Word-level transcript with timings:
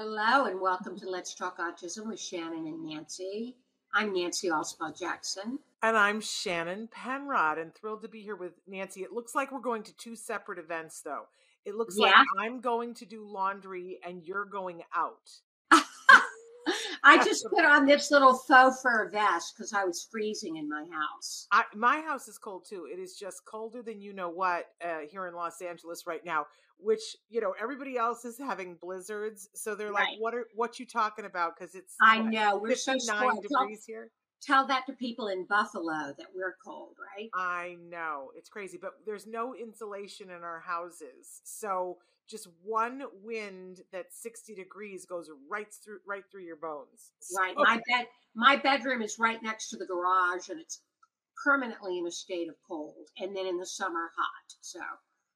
Hello 0.00 0.44
and 0.44 0.60
welcome 0.60 0.96
to 0.96 1.10
Let's 1.10 1.34
Talk 1.34 1.58
Autism 1.58 2.06
with 2.06 2.20
Shannon 2.20 2.68
and 2.68 2.84
Nancy. 2.86 3.56
I'm 3.92 4.12
Nancy 4.14 4.48
Alspaugh-Jacobs. 4.48 5.38
And 5.82 5.96
I'm 5.96 6.20
Shannon 6.20 6.86
Penrod 6.86 7.58
and 7.58 7.74
thrilled 7.74 8.02
to 8.02 8.08
be 8.08 8.22
here 8.22 8.36
with 8.36 8.52
Nancy. 8.68 9.02
It 9.02 9.12
looks 9.12 9.34
like 9.34 9.50
we're 9.50 9.58
going 9.58 9.82
to 9.82 9.96
two 9.96 10.14
separate 10.14 10.60
events 10.60 11.00
though. 11.00 11.24
It 11.64 11.74
looks 11.74 11.96
Yeah. 11.98 12.10
like 12.10 12.26
I'm 12.38 12.60
going 12.60 12.94
to 12.94 13.06
do 13.06 13.26
laundry 13.26 13.98
and 14.06 14.22
you're 14.22 14.44
going 14.44 14.84
out. 14.94 15.32
I 17.02 17.24
just 17.24 17.44
put 17.50 17.64
on 17.64 17.84
this 17.84 18.12
little 18.12 18.34
faux 18.34 18.80
fur 18.80 19.10
vest 19.10 19.54
because 19.56 19.72
I 19.72 19.82
was 19.84 20.06
freezing 20.08 20.58
in 20.58 20.68
my 20.68 20.84
house. 20.92 21.48
I, 21.50 21.64
my 21.74 22.02
house 22.02 22.28
is 22.28 22.38
cold 22.38 22.66
too. 22.68 22.86
It 22.88 23.00
is 23.00 23.16
just 23.16 23.44
colder 23.44 23.82
than 23.82 24.00
you 24.00 24.12
know 24.12 24.28
what 24.28 24.66
uh, 24.80 24.98
here 25.10 25.26
in 25.26 25.34
Los 25.34 25.60
Angeles 25.60 26.06
right 26.06 26.24
now. 26.24 26.46
Which 26.80 27.16
you 27.28 27.40
know 27.40 27.54
everybody 27.60 27.96
else 27.96 28.24
is 28.24 28.38
having 28.38 28.76
blizzards, 28.76 29.48
so 29.54 29.74
they're 29.74 29.92
like, 29.92 30.08
"What 30.18 30.34
are 30.34 30.46
what 30.54 30.78
you 30.78 30.86
talking 30.86 31.24
about?" 31.24 31.56
Because 31.58 31.74
it's 31.74 31.94
I 32.00 32.20
what, 32.20 32.30
know 32.30 32.58
we're 32.58 32.74
so 32.76 32.92
59. 32.92 33.20
Tell, 33.20 33.40
degrees 33.42 33.84
here. 33.84 34.10
tell 34.40 34.66
that 34.68 34.86
to 34.86 34.92
people 34.92 35.26
in 35.28 35.44
Buffalo 35.46 36.14
that 36.16 36.28
we're 36.34 36.54
cold, 36.64 36.94
right? 37.16 37.28
I 37.34 37.76
know 37.80 38.30
it's 38.36 38.48
crazy, 38.48 38.78
but 38.80 38.92
there's 39.06 39.26
no 39.26 39.54
insulation 39.56 40.30
in 40.30 40.42
our 40.44 40.60
houses, 40.60 41.40
so 41.44 41.98
just 42.28 42.46
one 42.62 43.02
wind 43.24 43.80
that's 43.90 44.22
60 44.22 44.54
degrees 44.54 45.06
goes 45.06 45.30
right 45.50 45.72
through 45.82 45.98
right 46.06 46.22
through 46.30 46.44
your 46.44 46.56
bones. 46.56 47.12
Right. 47.36 47.54
So- 47.56 47.62
My 47.64 47.80
bed, 47.88 48.06
my 48.34 48.56
bedroom 48.56 49.02
is 49.02 49.18
right 49.18 49.42
next 49.42 49.70
to 49.70 49.76
the 49.78 49.86
garage, 49.86 50.48
and 50.48 50.60
it's 50.60 50.80
permanently 51.42 51.98
in 51.98 52.06
a 52.06 52.10
state 52.10 52.48
of 52.48 52.54
cold, 52.68 53.08
and 53.18 53.34
then 53.34 53.46
in 53.46 53.58
the 53.58 53.66
summer 53.66 54.10
hot. 54.16 54.54
So 54.60 54.80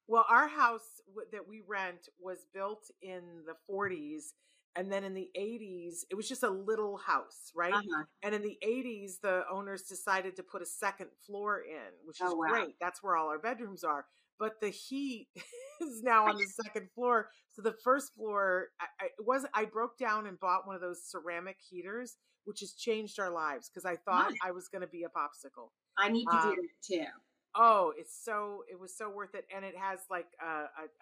well, 0.08 0.24
our 0.28 0.48
house 0.48 1.00
w- 1.08 1.28
that 1.32 1.46
we 1.48 1.62
rent 1.66 2.08
was 2.20 2.46
built 2.52 2.90
in 3.00 3.44
the 3.46 3.54
40s, 3.66 4.34
and 4.76 4.90
then 4.92 5.04
in 5.04 5.14
the 5.14 5.30
80s, 5.34 6.04
it 6.10 6.14
was 6.14 6.28
just 6.28 6.42
a 6.42 6.50
little 6.50 6.96
house, 6.96 7.52
right? 7.54 7.74
uh-huh. 7.76 8.04
And 8.22 8.34
in 8.34 8.42
the 8.42 8.58
80s, 8.62 9.18
the 9.20 9.44
owners 9.50 9.82
decided 9.82 10.36
to 10.36 10.42
put 10.42 10.62
a 10.62 10.66
second 10.66 11.08
floor 11.26 11.60
in, 11.60 11.92
which 12.04 12.22
is 12.22 12.22
Oh, 12.28 12.36
wow. 12.36 12.48
great. 12.48 12.76
That's 12.80 13.02
where 13.02 13.16
all 13.16 13.28
our 13.28 13.38
bedrooms 13.38 13.84
are. 13.84 14.06
But 14.38 14.60
the 14.60 14.70
heat 14.70 15.28
is 15.80 16.02
now 16.02 16.26
on 16.28 16.38
the 16.38 16.46
second 16.46 16.90
floor. 16.94 17.30
So 17.50 17.62
the 17.62 17.74
first 17.84 18.14
floor, 18.14 18.68
I, 18.80 18.86
I, 19.00 19.08
was 19.18 19.44
I 19.54 19.64
broke 19.64 19.98
down 19.98 20.26
and 20.26 20.38
bought 20.38 20.66
one 20.66 20.74
of 20.76 20.80
those 20.82 21.04
ceramic 21.10 21.56
heaters, 21.60 22.16
which 22.44 22.60
has 22.60 22.74
changed 22.74 23.18
our 23.18 23.30
lives 23.30 23.68
because 23.68 23.84
I 23.84 23.96
thought 23.96 24.28
Nice. 24.28 24.38
I 24.40 24.52
was 24.52 24.68
going 24.68 24.82
to 24.82 24.88
be 24.88 25.04
a 25.04 25.08
popsicle. 25.08 25.70
I 25.96 26.08
need 26.10 26.30
to 26.30 26.38
Um, 26.38 26.38
do 26.38 26.54
that 26.56 26.68
too. 26.82 27.06
Oh, 27.54 27.92
it's 27.98 28.16
so 28.24 28.64
it 28.70 28.78
was 28.78 28.96
so 28.96 29.10
worth 29.10 29.34
it, 29.34 29.44
and 29.54 29.64
it 29.64 29.74
has 29.76 30.00
like 30.10 30.28
a, 30.40 30.46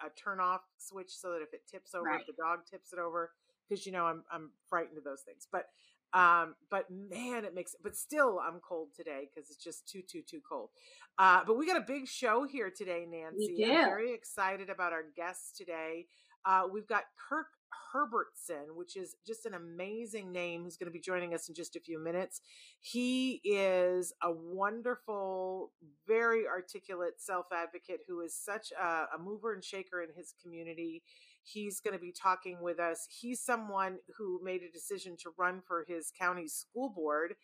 a, 0.05 0.07
a 0.07 0.11
turn 0.23 0.41
off 0.41 0.63
switch 0.79 1.11
so 1.11 1.33
that 1.33 1.43
if 1.43 1.53
it 1.55 1.63
tips 1.71 1.95
over, 1.95 2.07
Right. 2.07 2.21
if 2.21 2.27
the 2.27 2.33
dog 2.43 2.61
tips 2.71 2.93
it 2.93 2.99
over, 2.99 3.31
because 3.69 3.87
you 3.87 3.93
know 3.93 4.07
I'm 4.07 4.25
I'm 4.33 4.51
frightened 4.69 4.99
of 4.99 5.05
those 5.05 5.23
things. 5.23 5.47
But 5.51 5.67
um, 6.13 6.57
but 6.71 6.87
man, 6.91 7.45
it 7.45 7.55
makes. 7.55 7.77
But 7.83 7.97
still, 7.97 8.41
I'm 8.41 8.61
cold 8.61 8.89
today 8.97 9.29
because 9.33 9.51
it's 9.51 9.63
just 9.63 9.89
too 9.89 10.03
too 10.03 10.23
too 10.23 10.41
cold. 10.49 10.71
Uh, 11.19 11.43
but 11.47 11.57
we 11.57 11.67
got 11.67 11.77
a 11.77 11.85
big 11.87 12.09
show 12.09 12.45
here 12.45 12.71
today, 12.77 13.07
Nancy. 13.09 13.65
I'm 13.65 13.85
very 13.85 14.13
excited 14.13 14.71
about 14.71 14.93
our 14.93 15.05
guests 15.17 15.57
today. 15.57 16.07
Uh, 16.45 16.63
we've 16.73 16.87
got 16.89 17.05
Kirk 17.29 17.47
Herbertson, 17.93 18.75
which 18.75 18.97
is 18.97 19.17
just 19.27 19.47
an 19.47 19.55
amazing 19.55 20.33
name, 20.33 20.63
who's 20.63 20.77
going 20.77 20.91
to 20.91 20.93
be 20.93 21.01
joining 21.01 21.35
us 21.35 21.49
in 21.49 21.55
just 21.55 21.77
a 21.77 21.81
few 21.81 22.03
minutes. 22.03 22.41
He 22.81 23.41
is 23.45 24.13
a 24.23 24.31
wonderful, 24.31 25.73
very 26.07 26.47
articulate 26.47 27.15
self 27.19 27.47
advocate 27.53 28.01
who 28.07 28.21
is 28.21 28.35
such 28.35 28.73
a, 28.73 29.07
a 29.15 29.19
mover 29.23 29.53
and 29.53 29.65
shaker 29.65 30.03
in 30.03 30.11
his 30.17 30.35
community. 30.43 31.03
He's 31.43 31.81
going 31.81 31.95
to 31.95 32.01
be 32.01 32.13
talking 32.13 32.61
with 32.61 32.79
us. 32.79 33.07
He's 33.09 33.41
someone 33.41 33.99
who 34.17 34.41
made 34.43 34.63
a 34.63 34.71
decision 34.71 35.17
to 35.23 35.31
run 35.39 35.63
for 35.67 35.85
his 35.89 36.13
county 36.19 36.49
school 36.49 36.91
board 36.91 37.35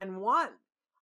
and 0.00 0.20
won. 0.20 0.48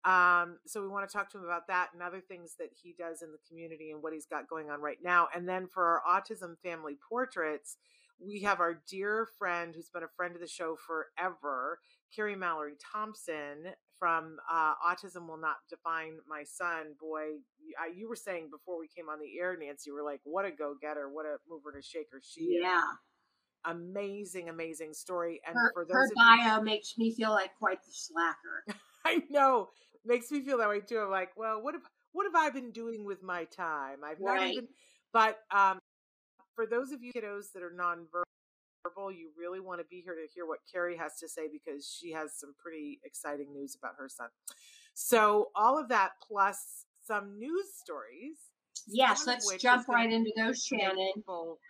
Um, 0.04 0.58
so 0.66 0.82
we 0.82 0.88
want 0.88 1.08
to 1.08 1.12
talk 1.12 1.30
to 1.30 1.38
him 1.38 1.44
about 1.44 1.66
that 1.68 1.90
and 1.94 2.02
other 2.02 2.20
things 2.20 2.56
that 2.58 2.68
he 2.74 2.94
does 2.98 3.22
in 3.22 3.32
the 3.32 3.38
community 3.48 3.90
and 3.90 4.02
what 4.02 4.12
he's 4.12 4.26
got 4.26 4.48
going 4.48 4.68
on 4.68 4.82
right 4.82 4.98
now. 5.02 5.28
And 5.34 5.48
then 5.48 5.66
for 5.66 5.84
our 5.84 6.20
autism 6.20 6.58
family 6.62 6.98
portraits, 7.08 7.78
we 8.18 8.42
have 8.42 8.60
our 8.60 8.80
dear 8.88 9.28
friend 9.38 9.74
who's 9.74 9.90
been 9.90 10.02
a 10.02 10.08
friend 10.16 10.34
of 10.34 10.40
the 10.40 10.48
show 10.48 10.76
forever, 10.86 11.78
Carrie 12.14 12.36
Mallory 12.36 12.74
Thompson 12.92 13.72
from 13.98 14.36
uh, 14.52 14.74
Autism 14.86 15.28
Will 15.28 15.36
Not 15.36 15.56
Define 15.68 16.18
My 16.28 16.44
Son. 16.44 16.94
Boy, 17.00 17.38
you, 17.58 17.74
I, 17.80 17.92
you 17.94 18.08
were 18.08 18.16
saying 18.16 18.48
before 18.50 18.78
we 18.78 18.88
came 18.88 19.08
on 19.08 19.18
the 19.18 19.38
air, 19.38 19.56
Nancy, 19.58 19.90
you 19.90 19.94
were 19.94 20.02
like, 20.02 20.20
what 20.24 20.44
a 20.44 20.50
go 20.50 20.74
getter, 20.80 21.08
what 21.08 21.26
a 21.26 21.36
mover 21.48 21.70
and 21.70 21.80
a 21.80 21.82
shaker 21.82 22.20
she 22.22 22.40
is. 22.40 22.62
Yeah. 22.62 22.82
Amazing, 23.66 24.48
amazing 24.48 24.92
story. 24.92 25.40
And 25.46 25.54
her, 25.54 25.72
for 25.72 25.84
those 25.84 25.94
her 25.94 26.04
of 26.04 26.10
you, 26.10 26.44
bio 26.44 26.62
makes 26.62 26.94
me 26.98 27.14
feel 27.14 27.30
like 27.30 27.50
quite 27.58 27.82
the 27.82 27.92
slacker. 27.92 28.64
I 29.04 29.22
know, 29.30 29.68
makes 30.04 30.30
me 30.30 30.42
feel 30.42 30.58
that 30.58 30.68
way 30.68 30.80
too. 30.80 30.98
I'm 30.98 31.10
like, 31.10 31.30
well, 31.36 31.62
what 31.62 31.74
have 31.74 31.82
what 32.12 32.26
have 32.26 32.34
I 32.34 32.50
been 32.50 32.70
doing 32.70 33.04
with 33.04 33.22
my 33.22 33.44
time? 33.44 33.98
I've 34.04 34.20
not 34.20 34.46
even. 34.46 34.68
But 35.12 35.38
um, 35.50 35.78
for 36.54 36.66
those 36.66 36.92
of 36.92 37.02
you 37.02 37.12
kiddos 37.12 37.52
that 37.54 37.62
are 37.62 37.72
nonverbal, 37.76 39.14
you 39.16 39.30
really 39.38 39.60
want 39.60 39.80
to 39.80 39.86
be 39.90 40.00
here 40.02 40.14
to 40.14 40.26
hear 40.34 40.46
what 40.46 40.58
Carrie 40.70 40.96
has 40.96 41.18
to 41.18 41.28
say 41.28 41.48
because 41.50 41.86
she 42.00 42.12
has 42.12 42.38
some 42.38 42.54
pretty 42.62 43.00
exciting 43.04 43.52
news 43.52 43.76
about 43.76 43.94
her 43.98 44.08
son. 44.08 44.28
So 44.94 45.50
all 45.54 45.78
of 45.78 45.88
that 45.88 46.12
plus 46.26 46.84
some 47.06 47.38
news 47.38 47.66
stories. 47.74 48.36
Yes, 48.86 49.26
let's 49.26 49.56
jump 49.56 49.88
right 49.88 50.12
into 50.12 50.32
those, 50.36 50.64
Shannon. 50.64 51.12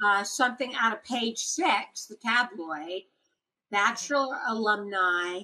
Uh, 0.04 0.24
something 0.24 0.74
out 0.74 0.92
of 0.92 1.04
page 1.04 1.38
six, 1.38 2.06
the 2.06 2.16
tabloid. 2.16 3.02
Bachelor 3.70 4.38
alumni 4.48 5.40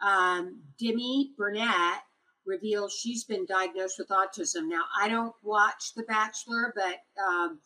um, 0.00 0.60
Demi 0.78 1.32
Burnett 1.36 2.02
reveals 2.46 2.94
she's 2.94 3.24
been 3.24 3.46
diagnosed 3.46 3.98
with 3.98 4.08
autism. 4.08 4.68
Now, 4.68 4.82
I 5.00 5.08
don't 5.08 5.34
watch 5.42 5.94
The 5.94 6.02
Bachelor, 6.04 6.72
but 6.74 6.96
um, 7.22 7.58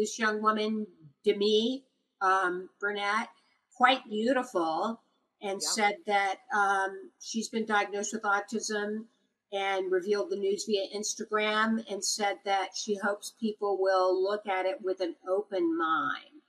this 0.00 0.18
young 0.18 0.40
woman, 0.42 0.86
Demi 1.24 1.84
um, 2.22 2.70
Burnett, 2.80 3.28
quite 3.76 4.02
beautiful, 4.08 5.00
and 5.42 5.60
Yeah. 5.62 5.68
said 5.68 5.96
that 6.06 6.40
um, 6.54 7.10
she's 7.20 7.48
been 7.48 7.66
diagnosed 7.66 8.12
with 8.14 8.22
autism 8.22 9.06
and 9.52 9.90
revealed 9.90 10.30
the 10.30 10.36
news 10.36 10.64
via 10.64 10.88
Instagram 10.96 11.84
and 11.90 12.04
said 12.04 12.38
that 12.44 12.76
she 12.76 12.94
hopes 12.96 13.34
people 13.38 13.78
will 13.78 14.22
look 14.22 14.46
at 14.46 14.64
it 14.64 14.80
with 14.80 15.00
an 15.00 15.16
open 15.28 15.76
mind. 15.76 16.42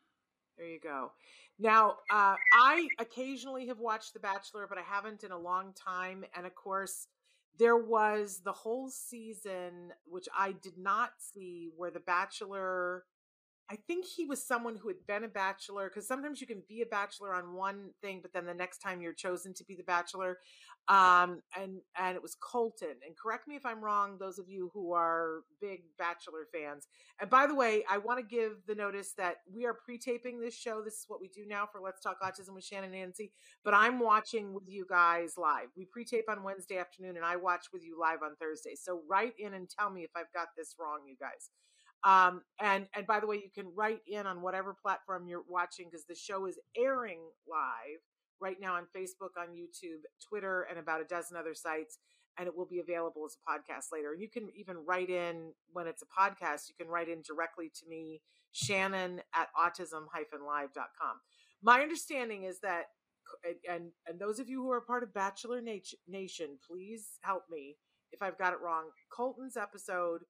There 0.58 0.68
you 0.68 0.80
go. 0.80 1.12
Now, 1.58 1.98
uh, 2.12 2.36
I 2.54 2.88
occasionally 3.00 3.68
have 3.68 3.80
watched 3.80 4.14
The 4.14 4.20
Bachelor, 4.20 4.68
but 4.68 4.78
I 4.78 4.82
haven't 4.84 5.24
in 5.24 5.32
a 5.32 5.38
long 5.38 5.74
time. 5.74 6.24
And 6.36 6.46
of 6.46 6.56
course, 6.56 7.08
there 7.58 7.78
was 7.78 8.42
the 8.44 8.52
whole 8.52 8.90
season, 8.90 9.94
which 10.06 10.28
I 10.38 10.54
did 10.54 10.78
not 10.78 11.12
see, 11.20 11.70
where 11.76 11.92
The 11.92 12.00
Bachelor. 12.00 13.04
I 13.72 13.78
think 13.88 14.06
he 14.06 14.26
was 14.26 14.46
someone 14.46 14.76
who 14.76 14.90
had 14.90 15.08
been 15.08 15.24
a 15.24 15.30
bachelor 15.30 15.88
because 15.88 16.06
sometimes 16.06 16.42
you 16.42 16.48
can 16.48 16.62
be 16.68 16.82
a 16.82 16.86
bachelor 16.86 17.34
on 17.34 17.54
one 17.54 17.92
thing, 18.02 18.20
but 18.22 18.34
then 18.34 18.46
the 18.46 18.54
next 18.54 18.80
time 18.80 19.00
you're 19.00 19.14
chosen 19.14 19.54
to 19.54 19.64
be 19.64 19.76
the 19.76 19.84
bachelor. 19.84 20.40
Um, 20.90 21.42
and 21.58 21.78
and 21.98 22.18
it 22.18 22.22
was 22.22 22.36
Colton. 22.36 22.98
And 23.06 23.16
correct 23.16 23.48
me 23.48 23.56
if 23.56 23.66
I'm 23.66 23.82
wrong, 23.82 24.18
those 24.20 24.40
of 24.40 24.50
you 24.50 24.72
who 24.74 24.92
are 24.92 25.44
big 25.62 25.84
Bachelor 25.98 26.48
fans. 26.52 26.88
And 27.22 27.30
by 27.30 27.48
the 27.48 27.56
way, 27.56 27.86
I 27.90 27.98
want 27.98 28.20
to 28.20 28.26
give 28.26 28.58
the 28.68 28.76
notice 28.76 29.14
that 29.14 29.38
we 29.50 29.66
are 29.66 29.74
pre-taping 29.74 30.42
this 30.42 30.56
show. 30.56 30.82
This 30.82 30.96
is 30.96 31.06
what 31.08 31.22
we 31.22 31.30
do 31.30 31.46
now 31.48 31.66
for 31.72 31.80
Let's 31.80 32.02
Talk 32.02 32.18
Autism 32.22 32.56
with 32.56 32.66
Shannon 32.66 32.92
Nancy. 32.92 33.32
But 33.64 33.74
I'm 33.74 34.00
watching 34.00 34.54
with 34.54 34.68
you 34.68 34.86
guys 34.90 35.36
live. 35.38 35.68
We 35.78 35.86
pre-tape 35.86 36.26
on 36.30 36.44
Wednesday 36.44 36.78
afternoon, 36.78 37.16
and 37.16 37.26
I 37.26 37.38
watch 37.38 37.68
with 37.72 37.86
you 37.86 37.98
live 37.98 38.20
on 38.22 38.36
Thursday. 38.36 38.76
So 38.76 39.02
write 39.10 39.34
in 39.40 39.54
and 39.54 39.70
tell 39.70 39.92
me 39.92 40.04
if 40.04 40.12
I've 40.18 40.34
got 40.34 40.48
this 40.58 40.76
wrong, 40.78 41.02
you 41.08 41.16
guys. 41.18 41.52
Um, 42.04 42.42
and 42.60 42.88
and 42.96 43.06
by 43.06 43.20
the 43.20 43.28
way, 43.28 43.36
you 43.38 43.52
can 43.54 43.72
write 43.76 44.02
in 44.08 44.26
on 44.26 44.42
whatever 44.42 44.74
platform 44.74 45.28
you're 45.28 45.44
watching 45.48 45.88
because 45.90 46.06
the 46.06 46.16
show 46.16 46.46
is 46.48 46.60
airing 46.76 47.20
live 47.48 48.02
right 48.40 48.58
now 48.60 48.74
on 48.76 48.84
Facebook, 48.96 49.40
on 49.40 49.50
YouTube, 49.56 50.02
Twitter, 50.28 50.66
and 50.70 50.80
about 50.80 51.02
a 51.02 51.06
dozen 51.06 51.38
other 51.38 51.54
sites. 51.54 52.00
And 52.38 52.48
it 52.48 52.56
will 52.56 52.66
be 52.66 52.80
available 52.80 53.24
as 53.26 53.36
a 53.36 53.52
podcast 53.52 53.92
later. 53.92 54.14
And 54.14 54.22
you 54.22 54.30
can 54.30 54.50
even 54.56 54.78
write 54.86 55.10
in 55.10 55.52
when 55.74 55.86
it's 55.86 56.02
a 56.02 56.06
podcast, 56.06 56.70
you 56.70 56.76
can 56.80 56.88
write 56.88 57.10
in 57.10 57.22
directly 57.22 57.70
to 57.82 57.90
me, 57.90 58.22
Shannon 58.52 59.22
at 59.36 59.50
autism-live.com. 59.54 61.20
My 61.62 61.82
understanding 61.82 62.44
is 62.46 62.60
that, 62.62 62.86
and 63.70 63.92
and 64.08 64.20
those 64.20 64.40
of 64.40 64.50
you 64.50 64.64
who 64.64 64.72
are 64.72 64.82
part 64.82 65.04
of 65.04 65.14
Bachelor 65.14 65.62
Nation, 65.62 66.58
please 66.68 67.20
help 67.22 67.44
me 67.50 67.78
if 68.12 68.22
I've 68.22 68.38
got 68.38 68.54
it 68.54 68.60
wrong. 68.62 68.86
Colton's 69.12 69.58
episode, 69.58 70.22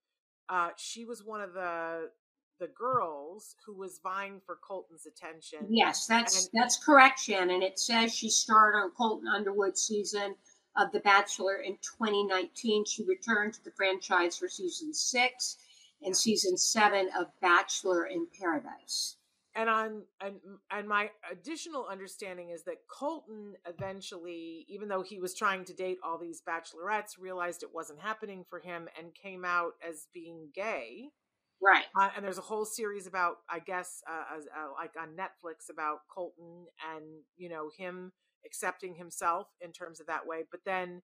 uh, 0.52 0.70
she 0.76 1.06
was 1.06 1.24
one 1.24 1.42
of 1.42 1.54
the 1.54 2.10
the 2.60 2.68
girls 2.68 3.56
who 3.66 3.74
was 3.74 4.00
vying 4.04 4.40
for 4.46 4.60
Colton's 4.62 5.08
attention. 5.08 5.66
Yes, 5.68 6.06
that's 6.06 6.46
and, 6.46 6.62
that's 6.62 6.78
correct, 6.78 7.20
Shannon. 7.20 7.64
It 7.64 7.80
says 7.80 8.14
she 8.14 8.30
starred 8.30 8.76
on 8.76 8.92
Colton 8.92 9.28
Underwood's 9.28 9.82
season 9.82 10.36
of 10.78 10.92
The 10.92 11.00
Bachelor 11.00 11.56
in 11.66 11.74
2019. 11.78 12.86
She 12.86 13.04
returned 13.06 13.54
to 13.56 13.64
the 13.64 13.72
franchise 13.72 14.38
for 14.38 14.48
season 14.48 14.94
six 14.94 15.58
and 16.04 16.16
season 16.16 16.56
seven 16.58 17.10
of 17.18 17.28
Bachelor 17.42 18.06
in 18.06 18.28
Paradise. 18.40 19.18
And 19.54 19.70
on 19.70 20.04
and 20.22 20.36
and 20.72 20.88
my 20.88 21.10
additional 21.30 21.86
understanding 21.86 22.52
is 22.52 22.64
that 22.64 22.88
Colton 22.88 23.56
eventually, 23.68 24.66
even 24.70 24.88
though 24.88 25.02
he 25.02 25.20
was 25.20 25.36
trying 25.36 25.66
to 25.66 25.74
date 25.74 25.98
all 26.04 26.18
these 26.18 26.42
bachelorettes, 26.42 27.20
realized 27.20 27.62
it 27.62 27.74
wasn't 27.74 28.00
happening 28.00 28.46
for 28.50 28.60
him 28.60 28.88
and 28.98 29.14
came 29.14 29.44
out 29.44 29.74
as 29.86 30.08
being 30.14 30.50
gay 30.56 31.10
Right. 31.62 31.86
Uh, 31.96 32.10
and 32.16 32.26
there's 32.26 32.40
a 32.40 32.42
whole 32.42 32.66
series 32.66 33.06
about, 33.06 33.38
I 33.50 33.60
guess, 33.60 34.02
uh, 34.10 34.38
uh, 34.38 34.72
like 34.74 34.94
on 35.00 35.10
Netflix 35.10 35.70
about 35.72 36.00
Colton 36.14 36.66
and, 36.96 37.06
you 37.38 37.50
know, 37.50 37.70
him 37.78 38.12
accepting 38.46 38.96
himself 38.96 39.48
in 39.62 39.72
terms 39.72 40.00
of 40.00 40.08
that 40.08 40.26
way. 40.26 40.44
But 40.50 40.62
then 40.66 41.04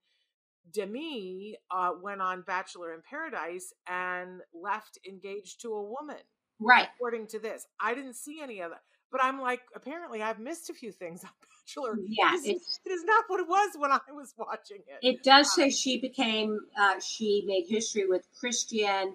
Demi 0.74 1.58
uh, 1.70 1.92
went 2.02 2.22
on 2.22 2.42
Bachelor 2.42 2.94
in 2.94 3.02
Paradise 3.08 3.72
and 3.88 4.42
left 4.52 4.98
engaged 5.08 5.62
to 5.62 5.74
a 5.74 5.84
woman. 5.84 6.24
Right. 6.60 6.88
According 6.96 7.28
to 7.28 7.40
this, 7.40 7.68
I 7.80 7.94
didn't 7.94 8.16
see 8.16 8.40
any 8.42 8.62
of 8.62 8.72
that. 8.72 8.82
But 9.12 9.24
I'm 9.24 9.40
like, 9.40 9.62
apparently, 9.74 10.22
I've 10.22 10.40
missed 10.40 10.70
a 10.70 10.74
few 10.74 10.92
things 10.92 11.24
on 11.24 11.30
Bachelor. 11.66 11.98
Yeah, 12.06 12.32
it's, 12.34 12.80
it 12.86 12.90
is 12.90 13.04
not 13.06 13.26
what 13.28 13.40
it 13.40 13.48
was 13.48 13.72
when 13.78 13.92
I 13.92 14.00
was 14.12 14.34
watching 14.38 14.82
it. 14.88 15.00
It 15.02 15.24
does 15.24 15.54
say 15.54 15.70
she 15.70 16.00
became, 16.00 16.60
uh, 16.80 17.00
she 17.00 17.44
made 17.46 17.66
history 17.70 18.06
with 18.06 18.28
Kristian 18.42 19.14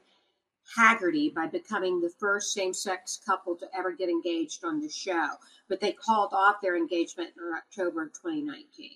Haggerty 0.77 1.33
by 1.35 1.47
becoming 1.47 2.01
the 2.01 2.11
first 2.21 2.53
same 2.53 2.73
sex 2.73 3.21
couple 3.27 3.57
to 3.57 3.67
ever 3.77 3.93
get 3.93 4.09
engaged 4.09 4.65
on 4.65 4.81
the 4.81 4.89
show. 4.89 5.29
But 5.69 5.81
they 5.81 5.93
called 5.93 6.33
off 6.33 6.57
their 6.63 6.77
engagement 6.77 7.31
in 7.37 7.53
October 7.55 8.05
of 8.05 8.13
2019. 8.13 8.91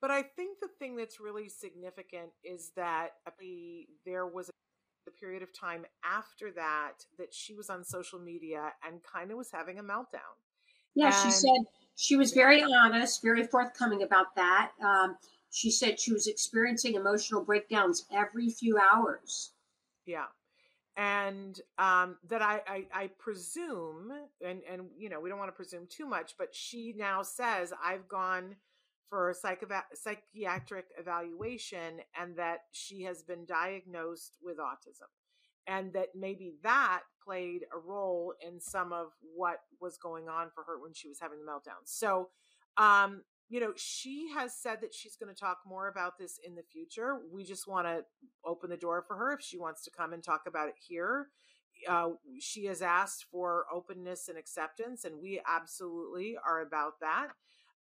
But 0.00 0.10
I 0.10 0.22
think 0.22 0.60
the 0.60 0.68
thing 0.78 0.94
that's 0.94 1.18
really 1.18 1.48
significant 1.48 2.30
is 2.44 2.70
that 2.76 3.12
there 4.04 4.26
was 4.26 4.48
a 4.48 4.52
period 5.10 5.42
of 5.42 5.52
time 5.52 5.84
after 6.04 6.50
that 6.52 7.04
that 7.18 7.32
she 7.32 7.54
was 7.54 7.70
on 7.70 7.84
social 7.84 8.18
media 8.18 8.72
and 8.86 9.02
kind 9.02 9.30
of 9.30 9.36
was 9.36 9.50
having 9.50 9.78
a 9.78 9.82
meltdown. 9.82 10.36
Yeah, 10.94 11.06
and 11.06 11.14
she 11.14 11.30
said 11.30 11.58
she 11.96 12.16
was 12.16 12.32
very 12.32 12.62
honest, 12.62 13.22
very 13.22 13.46
forthcoming 13.46 14.02
about 14.02 14.34
that. 14.36 14.72
Um, 14.82 15.16
she 15.50 15.70
said 15.70 16.00
she 16.00 16.12
was 16.12 16.26
experiencing 16.26 16.94
emotional 16.94 17.44
breakdowns 17.44 18.06
every 18.12 18.50
few 18.50 18.78
hours. 18.78 19.52
Yeah 20.04 20.26
and 20.96 21.60
um, 21.78 22.16
that 22.28 22.40
I, 22.40 22.62
I, 22.66 22.86
I 22.92 23.06
presume, 23.18 24.12
and 24.40 24.60
and 24.70 24.86
you 24.96 25.08
know 25.08 25.20
we 25.20 25.28
don't 25.28 25.38
want 25.38 25.48
to 25.48 25.56
presume 25.56 25.86
too 25.88 26.06
much, 26.06 26.34
but 26.38 26.54
she 26.54 26.94
now 26.96 27.22
says 27.22 27.72
I've 27.84 28.08
gone 28.08 28.56
for 29.08 29.30
a 29.30 29.34
psych- 29.34 29.64
psychiatric 29.94 30.86
evaluation, 30.98 32.00
and 32.20 32.36
that 32.36 32.60
she 32.72 33.02
has 33.02 33.22
been 33.22 33.44
diagnosed 33.44 34.36
with 34.42 34.58
autism, 34.58 35.10
and 35.66 35.92
that 35.92 36.08
maybe 36.14 36.54
that 36.62 37.02
played 37.24 37.62
a 37.74 37.78
role 37.78 38.34
in 38.46 38.60
some 38.60 38.92
of 38.92 39.08
what 39.34 39.58
was 39.80 39.98
going 39.98 40.28
on 40.28 40.50
for 40.54 40.64
her 40.64 40.80
when 40.80 40.94
she 40.94 41.08
was 41.08 41.18
having 41.20 41.38
the 41.38 41.50
meltdown. 41.50 41.82
So 41.84 42.28
um, 42.76 43.22
you 43.48 43.60
know, 43.60 43.72
she 43.76 44.28
has 44.34 44.54
said 44.54 44.80
that 44.80 44.92
she's 44.94 45.16
going 45.16 45.32
to 45.32 45.38
talk 45.40 45.58
more 45.66 45.88
about 45.88 46.18
this 46.18 46.38
in 46.44 46.56
the 46.56 46.62
future. 46.62 47.18
We 47.32 47.44
just 47.44 47.68
want 47.68 47.86
to 47.86 48.04
open 48.44 48.70
the 48.70 48.76
door 48.76 49.04
for 49.06 49.16
her 49.16 49.32
if 49.32 49.40
she 49.40 49.56
wants 49.58 49.84
to 49.84 49.90
come 49.90 50.12
and 50.12 50.22
talk 50.22 50.42
about 50.46 50.68
it 50.68 50.74
here. 50.78 51.28
Uh, 51.88 52.10
she 52.40 52.64
has 52.64 52.82
asked 52.82 53.26
for 53.30 53.66
openness 53.72 54.28
and 54.28 54.38
acceptance, 54.38 55.04
and 55.04 55.20
we 55.20 55.40
absolutely 55.46 56.36
are 56.44 56.60
about 56.60 56.94
that. 57.00 57.28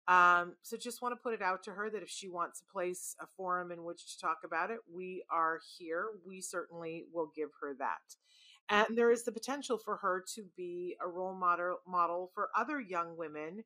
Um, 0.07 0.53
so 0.61 0.77
just 0.77 1.01
want 1.01 1.13
to 1.13 1.21
put 1.21 1.33
it 1.33 1.41
out 1.41 1.63
to 1.63 1.71
her 1.71 1.89
that 1.89 2.03
if 2.03 2.09
she 2.09 2.29
wants 2.29 2.61
a 2.61 2.71
place, 2.71 3.15
a 3.19 3.25
forum 3.35 3.71
in 3.71 3.83
which 3.83 4.13
to 4.13 4.21
talk 4.21 4.39
about 4.45 4.69
it, 4.69 4.79
we 4.93 5.23
are 5.31 5.59
here. 5.77 6.07
We 6.25 6.41
certainly 6.41 7.05
will 7.11 7.31
give 7.35 7.49
her 7.61 7.73
that. 7.79 8.15
And 8.69 8.97
there 8.97 9.11
is 9.11 9.23
the 9.23 9.31
potential 9.31 9.77
for 9.77 9.97
her 9.97 10.23
to 10.35 10.43
be 10.55 10.95
a 11.03 11.07
role 11.07 11.33
model 11.33 11.77
model 11.87 12.31
for 12.33 12.49
other 12.57 12.79
young 12.79 13.17
women 13.17 13.63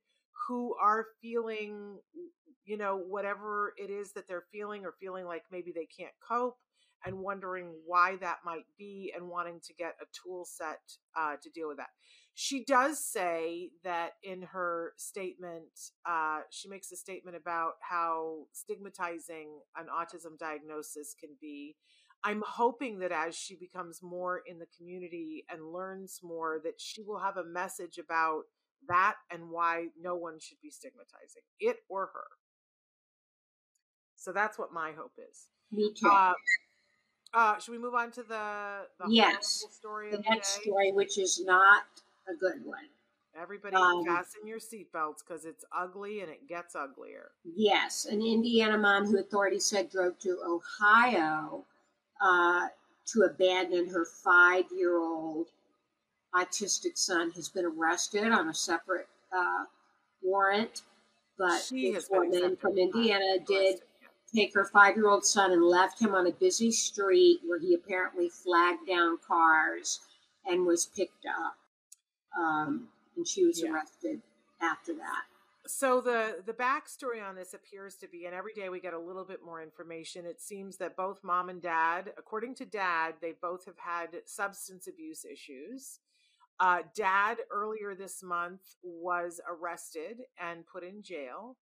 who 0.48 0.76
are 0.82 1.06
feeling 1.22 2.00
you 2.66 2.78
know 2.78 2.98
whatever 2.98 3.74
it 3.78 3.90
is 3.90 4.12
that 4.14 4.28
they're 4.28 4.46
feeling 4.52 4.86
or 4.86 4.94
feeling 5.00 5.26
like 5.26 5.44
maybe 5.52 5.72
they 5.72 5.86
can't 5.86 6.14
cope 6.26 6.58
and 7.06 7.20
wondering 7.20 7.72
why 7.86 8.16
that 8.18 8.38
might 8.46 8.66
be 8.78 9.14
and 9.16 9.28
wanting 9.28 9.60
to 9.62 9.74
get 9.74 9.96
a 10.02 10.06
tool 10.12 10.46
set 10.46 10.80
uh, 11.18 11.36
to 11.42 11.50
deal 11.50 11.68
with 11.68 11.78
that 11.78 11.90
she 12.34 12.64
does 12.64 13.04
say 13.04 13.70
that 13.84 14.12
in 14.24 14.42
her 14.42 14.94
statement 14.98 15.92
uh, 16.06 16.40
she 16.50 16.70
makes 16.70 16.92
a 16.92 16.96
statement 16.96 17.36
about 17.36 17.74
how 17.82 18.46
stigmatizing 18.54 19.60
an 19.78 19.88
autism 19.88 20.38
diagnosis 20.38 21.16
can 21.20 21.30
be 21.42 21.76
i'm 22.24 22.44
hoping 22.46 23.00
that 23.00 23.12
as 23.12 23.36
she 23.36 23.56
becomes 23.56 24.02
more 24.02 24.42
in 24.46 24.60
the 24.60 24.68
community 24.78 25.46
and 25.50 25.74
learns 25.74 26.20
more 26.24 26.60
that 26.64 26.80
she 26.80 27.02
will 27.02 27.20
have 27.20 27.38
a 27.38 27.46
message 27.46 27.98
about 27.98 28.44
that 28.88 29.16
and 29.32 29.50
why 29.50 29.88
no 30.00 30.16
one 30.16 30.40
should 30.40 30.60
be 30.62 30.70
stigmatizing 30.70 31.44
it 31.60 31.78
or 31.90 32.10
her. 32.14 32.26
So 34.16 34.32
that's 34.32 34.58
what 34.58 34.72
my 34.72 34.92
hope 34.92 35.14
is. 35.18 35.48
Me 35.72 35.94
too. 35.94 36.10
Uh, 36.10 36.34
uh, 37.34 37.60
should 37.60 37.72
we 37.72 37.78
move 37.78 37.94
on 37.94 38.12
to 38.12 38.24
the, 38.24 38.86
the 39.00 39.06
yes 39.10 39.66
story? 39.72 40.12
The, 40.12 40.18
the 40.18 40.24
next 40.30 40.58
day? 40.58 40.64
story, 40.64 40.92
which 40.92 41.18
is 41.18 41.42
not 41.44 41.84
a 42.28 42.36
good 42.36 42.66
one. 42.66 42.86
Everybody 43.40 43.76
um, 43.76 44.04
fasten 44.06 44.48
your 44.48 44.60
seatbelts 44.60 45.20
because 45.26 45.46
it's 45.46 45.64
ugly 45.72 46.22
and 46.22 46.30
it 46.30 46.48
gets 46.48 46.76
uglier. 46.76 47.32
Yes, 47.46 48.06
an 48.06 48.22
Indiana 48.22 48.78
mom 48.78 49.06
who 49.06 49.20
authorities 49.20 49.66
said 49.66 49.90
drove 49.90 50.20
to 50.20 50.38
Ohio 50.46 51.64
uh, 52.22 52.68
to 53.14 53.22
abandon 53.22 53.88
her 53.90 54.06
five-year-old 54.06 55.48
autistic 56.36 56.98
son 56.98 57.32
has 57.32 57.50
been 57.50 57.66
arrested 57.66 58.32
on 58.32 58.50
a 58.50 58.54
separate 58.54 59.08
uh, 59.36 59.66
warrant, 60.22 60.82
but 61.38 61.62
she 61.62 61.94
this 61.94 62.10
woman 62.10 62.58
from 62.58 62.78
Indiana 62.78 63.38
did 63.48 63.82
take 64.36 64.54
her 64.54 64.66
five 64.66 64.96
year 64.96 65.10
old 65.10 65.26
son 65.26 65.52
and 65.52 65.64
left 65.64 66.02
him 66.02 66.16
on 66.16 66.28
a 66.28 66.32
busy 66.32 66.72
street 66.72 67.40
where 67.46 67.60
he 67.60 67.74
apparently 67.74 68.30
flagged 68.30 68.88
down 68.88 69.18
cars 69.26 70.00
and 70.46 70.66
was 70.66 70.86
picked 70.86 71.26
up. 71.26 71.58
Um, 72.40 72.88
and 73.16 73.28
she 73.28 73.46
was 73.46 73.62
yeah. 73.62 73.72
arrested 73.72 74.22
after 74.62 74.94
that. 74.94 75.24
So 75.68 76.02
the 76.02 76.38
the 76.46 76.54
backstory 76.54 77.24
on 77.24 77.36
this 77.36 77.54
appears 77.54 77.96
to 77.98 78.08
be, 78.08 78.26
and 78.26 78.34
every 78.34 78.54
day 78.54 78.70
we 78.70 78.80
get 78.80 78.94
a 78.94 79.00
little 79.00 79.26
bit 79.26 79.44
more 79.46 79.62
information. 79.62 80.26
It 80.26 80.42
seems 80.42 80.78
that 80.78 80.96
both 80.98 81.24
mom 81.24 81.50
and 81.50 81.62
dad, 81.62 82.12
according 82.18 82.56
to 82.56 82.66
dad, 82.66 83.16
they 83.22 83.34
both 83.40 83.66
have 83.66 83.78
had 83.78 84.10
substance 84.26 84.88
abuse 84.88 85.26
issues. 85.26 86.00
Uh, 86.60 86.80
dad 86.96 87.38
earlier 87.52 87.94
this 87.94 88.24
month 88.24 88.62
was 88.84 89.40
arrested 89.48 90.22
and 90.40 90.66
put 90.66 90.84
in 90.84 91.04
jail, 91.04 91.56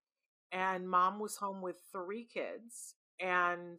and 0.56 0.88
mom 0.88 1.18
was 1.18 1.36
home 1.36 1.60
with 1.60 1.76
three 1.92 2.26
kids. 2.32 2.94
And 3.20 3.78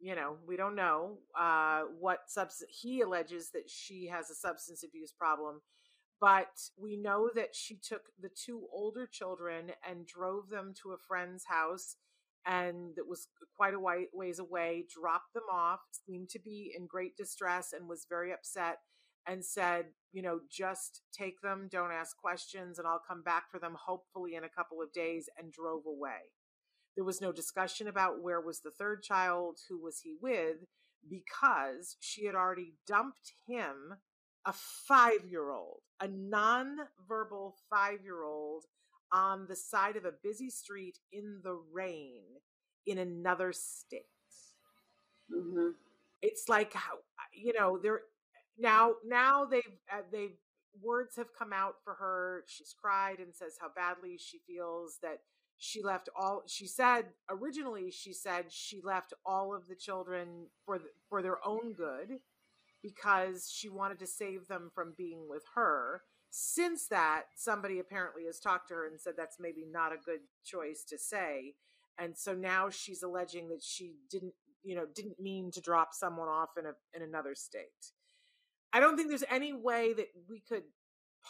you 0.00 0.14
know, 0.14 0.36
we 0.46 0.56
don't 0.56 0.74
know 0.74 1.18
uh, 1.38 1.82
what 1.98 2.28
substance 2.28 2.70
he 2.70 3.00
alleges 3.00 3.50
that 3.52 3.70
she 3.70 4.06
has 4.08 4.28
a 4.28 4.34
substance 4.34 4.84
abuse 4.84 5.12
problem, 5.12 5.62
but 6.20 6.50
we 6.76 6.96
know 6.96 7.30
that 7.34 7.54
she 7.54 7.76
took 7.76 8.02
the 8.20 8.28
two 8.28 8.66
older 8.70 9.06
children 9.06 9.70
and 9.88 10.06
drove 10.06 10.50
them 10.50 10.74
to 10.82 10.90
a 10.90 10.98
friend's 10.98 11.44
house 11.46 11.96
and 12.46 12.94
that 12.96 13.08
was 13.08 13.28
quite 13.56 13.72
a 13.72 13.80
ways 14.12 14.38
away, 14.38 14.84
dropped 14.92 15.32
them 15.32 15.44
off, 15.50 15.80
seemed 16.06 16.28
to 16.28 16.38
be 16.38 16.74
in 16.76 16.86
great 16.86 17.16
distress 17.16 17.72
and 17.72 17.88
was 17.88 18.06
very 18.06 18.34
upset 18.34 18.78
and 19.26 19.44
said, 19.44 19.86
you 20.12 20.22
know, 20.22 20.40
just 20.50 21.02
take 21.12 21.40
them, 21.40 21.68
don't 21.70 21.92
ask 21.92 22.16
questions, 22.16 22.78
and 22.78 22.86
I'll 22.86 23.02
come 23.06 23.22
back 23.22 23.50
for 23.50 23.58
them 23.58 23.76
hopefully 23.86 24.34
in 24.34 24.44
a 24.44 24.48
couple 24.48 24.82
of 24.82 24.92
days, 24.92 25.28
and 25.38 25.52
drove 25.52 25.86
away. 25.86 26.32
There 26.96 27.04
was 27.04 27.20
no 27.20 27.32
discussion 27.32 27.88
about 27.88 28.22
where 28.22 28.40
was 28.40 28.60
the 28.60 28.70
third 28.70 29.02
child, 29.02 29.58
who 29.68 29.80
was 29.80 30.00
he 30.00 30.16
with, 30.20 30.66
because 31.08 31.96
she 32.00 32.26
had 32.26 32.34
already 32.34 32.74
dumped 32.86 33.32
him, 33.46 33.98
a 34.46 34.52
five 34.52 35.24
year 35.28 35.50
old, 35.50 35.80
a 36.00 36.08
non 36.08 36.76
verbal 37.08 37.56
five 37.70 38.02
year 38.04 38.22
old, 38.24 38.64
on 39.12 39.46
the 39.48 39.56
side 39.56 39.96
of 39.96 40.04
a 40.04 40.12
busy 40.22 40.50
street 40.50 40.98
in 41.12 41.40
the 41.42 41.54
rain 41.72 42.22
in 42.86 42.98
another 42.98 43.52
state. 43.52 44.06
hmm 45.30 45.70
It's 46.22 46.48
like 46.48 46.72
how 46.72 46.98
you 47.32 47.52
know 47.52 47.78
they're 47.82 48.02
now 48.58 48.92
now 49.06 49.44
they've 49.44 49.62
uh, 49.92 50.02
they've 50.12 50.36
words 50.82 51.16
have 51.16 51.28
come 51.38 51.52
out 51.52 51.74
for 51.84 51.94
her. 51.94 52.44
She's 52.46 52.74
cried 52.80 53.18
and 53.18 53.34
says 53.34 53.56
how 53.60 53.68
badly 53.74 54.18
she 54.18 54.40
feels 54.46 54.98
that 55.02 55.20
she 55.58 55.82
left 55.82 56.08
all 56.18 56.42
she 56.46 56.66
said 56.66 57.06
originally 57.30 57.90
she 57.90 58.12
said 58.12 58.46
she 58.48 58.80
left 58.82 59.14
all 59.24 59.54
of 59.54 59.68
the 59.68 59.76
children 59.76 60.46
for 60.64 60.78
the, 60.78 60.86
for 61.08 61.22
their 61.22 61.38
own 61.46 61.72
good 61.72 62.18
because 62.82 63.50
she 63.50 63.68
wanted 63.68 63.98
to 63.98 64.06
save 64.06 64.48
them 64.48 64.70
from 64.74 64.94
being 64.98 65.28
with 65.28 65.44
her 65.54 66.02
since 66.30 66.88
that 66.88 67.22
somebody 67.36 67.78
apparently 67.78 68.24
has 68.26 68.40
talked 68.40 68.68
to 68.68 68.74
her 68.74 68.86
and 68.86 69.00
said 69.00 69.14
that's 69.16 69.36
maybe 69.38 69.64
not 69.70 69.92
a 69.92 70.04
good 70.04 70.20
choice 70.44 70.84
to 70.84 70.98
say 70.98 71.54
and 71.98 72.18
so 72.18 72.34
now 72.34 72.68
she's 72.68 73.02
alleging 73.02 73.48
that 73.48 73.62
she 73.62 73.94
didn't 74.10 74.34
you 74.64 74.74
know 74.74 74.86
didn't 74.94 75.20
mean 75.20 75.50
to 75.52 75.60
drop 75.60 75.94
someone 75.94 76.28
off 76.28 76.50
in 76.58 76.66
a 76.66 76.72
in 76.94 77.02
another 77.02 77.34
state 77.34 77.92
i 78.74 78.80
don't 78.80 78.96
think 78.96 79.08
there's 79.10 79.24
any 79.30 79.54
way 79.54 79.94
that 79.94 80.08
we 80.28 80.40
could 80.40 80.64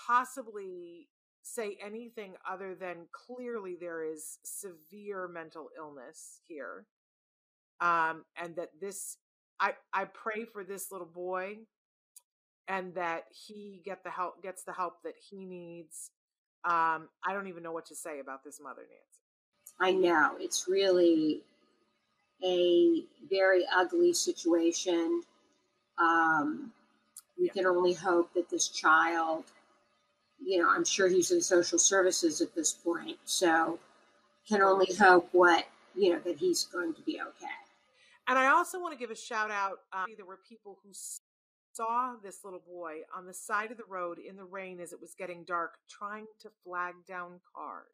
possibly 0.07 1.09
say 1.43 1.79
anything 1.85 2.35
other 2.51 2.75
than 2.75 3.07
clearly 3.13 3.77
there 3.81 4.03
is 4.03 4.39
severe 4.45 5.29
mental 5.29 5.69
illness 5.79 6.41
here 6.49 6.87
um 7.81 8.25
and 8.37 8.57
that 8.57 8.71
this 8.81 9.19
i 9.61 9.75
i 9.93 10.05
pray 10.05 10.45
for 10.45 10.65
this 10.65 10.91
little 10.91 11.07
boy 11.07 11.59
and 12.69 12.95
that 12.95 13.25
he 13.31 13.83
get 13.85 14.03
the 14.05 14.11
help 14.11 14.43
gets 14.43 14.65
the 14.65 14.73
help 14.73 15.03
that 15.05 15.15
he 15.31 15.45
needs 15.45 16.11
um 16.65 17.09
i 17.27 17.33
don't 17.33 17.49
even 17.49 17.63
know 17.63 17.73
what 17.73 17.87
to 17.87 17.95
say 17.95 18.21
about 18.21 18.43
this 18.43 18.61
mother 18.61 18.83
nancy 18.83 19.21
I 19.81 19.93
know 19.93 20.37
it's 20.41 20.69
really 20.69 21.43
a 22.45 23.05
very 23.29 23.65
ugly 23.75 24.13
situation. 24.13 25.23
Um, 25.99 26.73
we 27.39 27.49
can 27.49 27.67
only 27.67 27.93
hope 27.93 28.33
that 28.35 28.49
this 28.49 28.69
child, 28.69 29.45
you 30.43 30.63
know, 30.63 30.71
I'm 30.71 30.85
sure 30.85 31.09
he's 31.09 31.31
in 31.31 31.41
social 31.41 31.79
services 31.79 32.41
at 32.41 32.55
this 32.55 32.73
point, 32.73 33.19
so 33.25 33.79
can 34.49 34.63
only 34.63 34.95
hope 34.99 35.29
what 35.33 35.65
you 35.95 36.13
know 36.13 36.19
that 36.21 36.37
he's 36.39 36.65
going 36.65 36.95
to 36.95 37.03
be 37.03 37.21
okay. 37.21 37.47
And 38.27 38.39
I 38.39 38.49
also 38.49 38.81
want 38.81 38.93
to 38.93 38.99
give 38.99 39.11
a 39.11 39.17
shout 39.17 39.51
out. 39.51 39.81
Uh, 39.93 40.05
there 40.17 40.27
were 40.27 40.39
people 40.49 40.79
who 40.83 40.91
saw 41.73 42.15
this 42.23 42.39
little 42.45 42.63
boy 42.67 42.99
on 43.17 43.27
the 43.27 43.35
side 43.35 43.71
of 43.71 43.77
the 43.77 43.85
road 43.89 44.19
in 44.19 44.37
the 44.37 44.45
rain 44.45 44.81
as 44.81 44.93
it 44.93 45.01
was 45.01 45.15
getting 45.19 45.45
dark, 45.45 45.75
trying 45.91 46.27
to 46.41 46.49
flag 46.65 46.95
down 47.07 47.41
cars. 47.55 47.85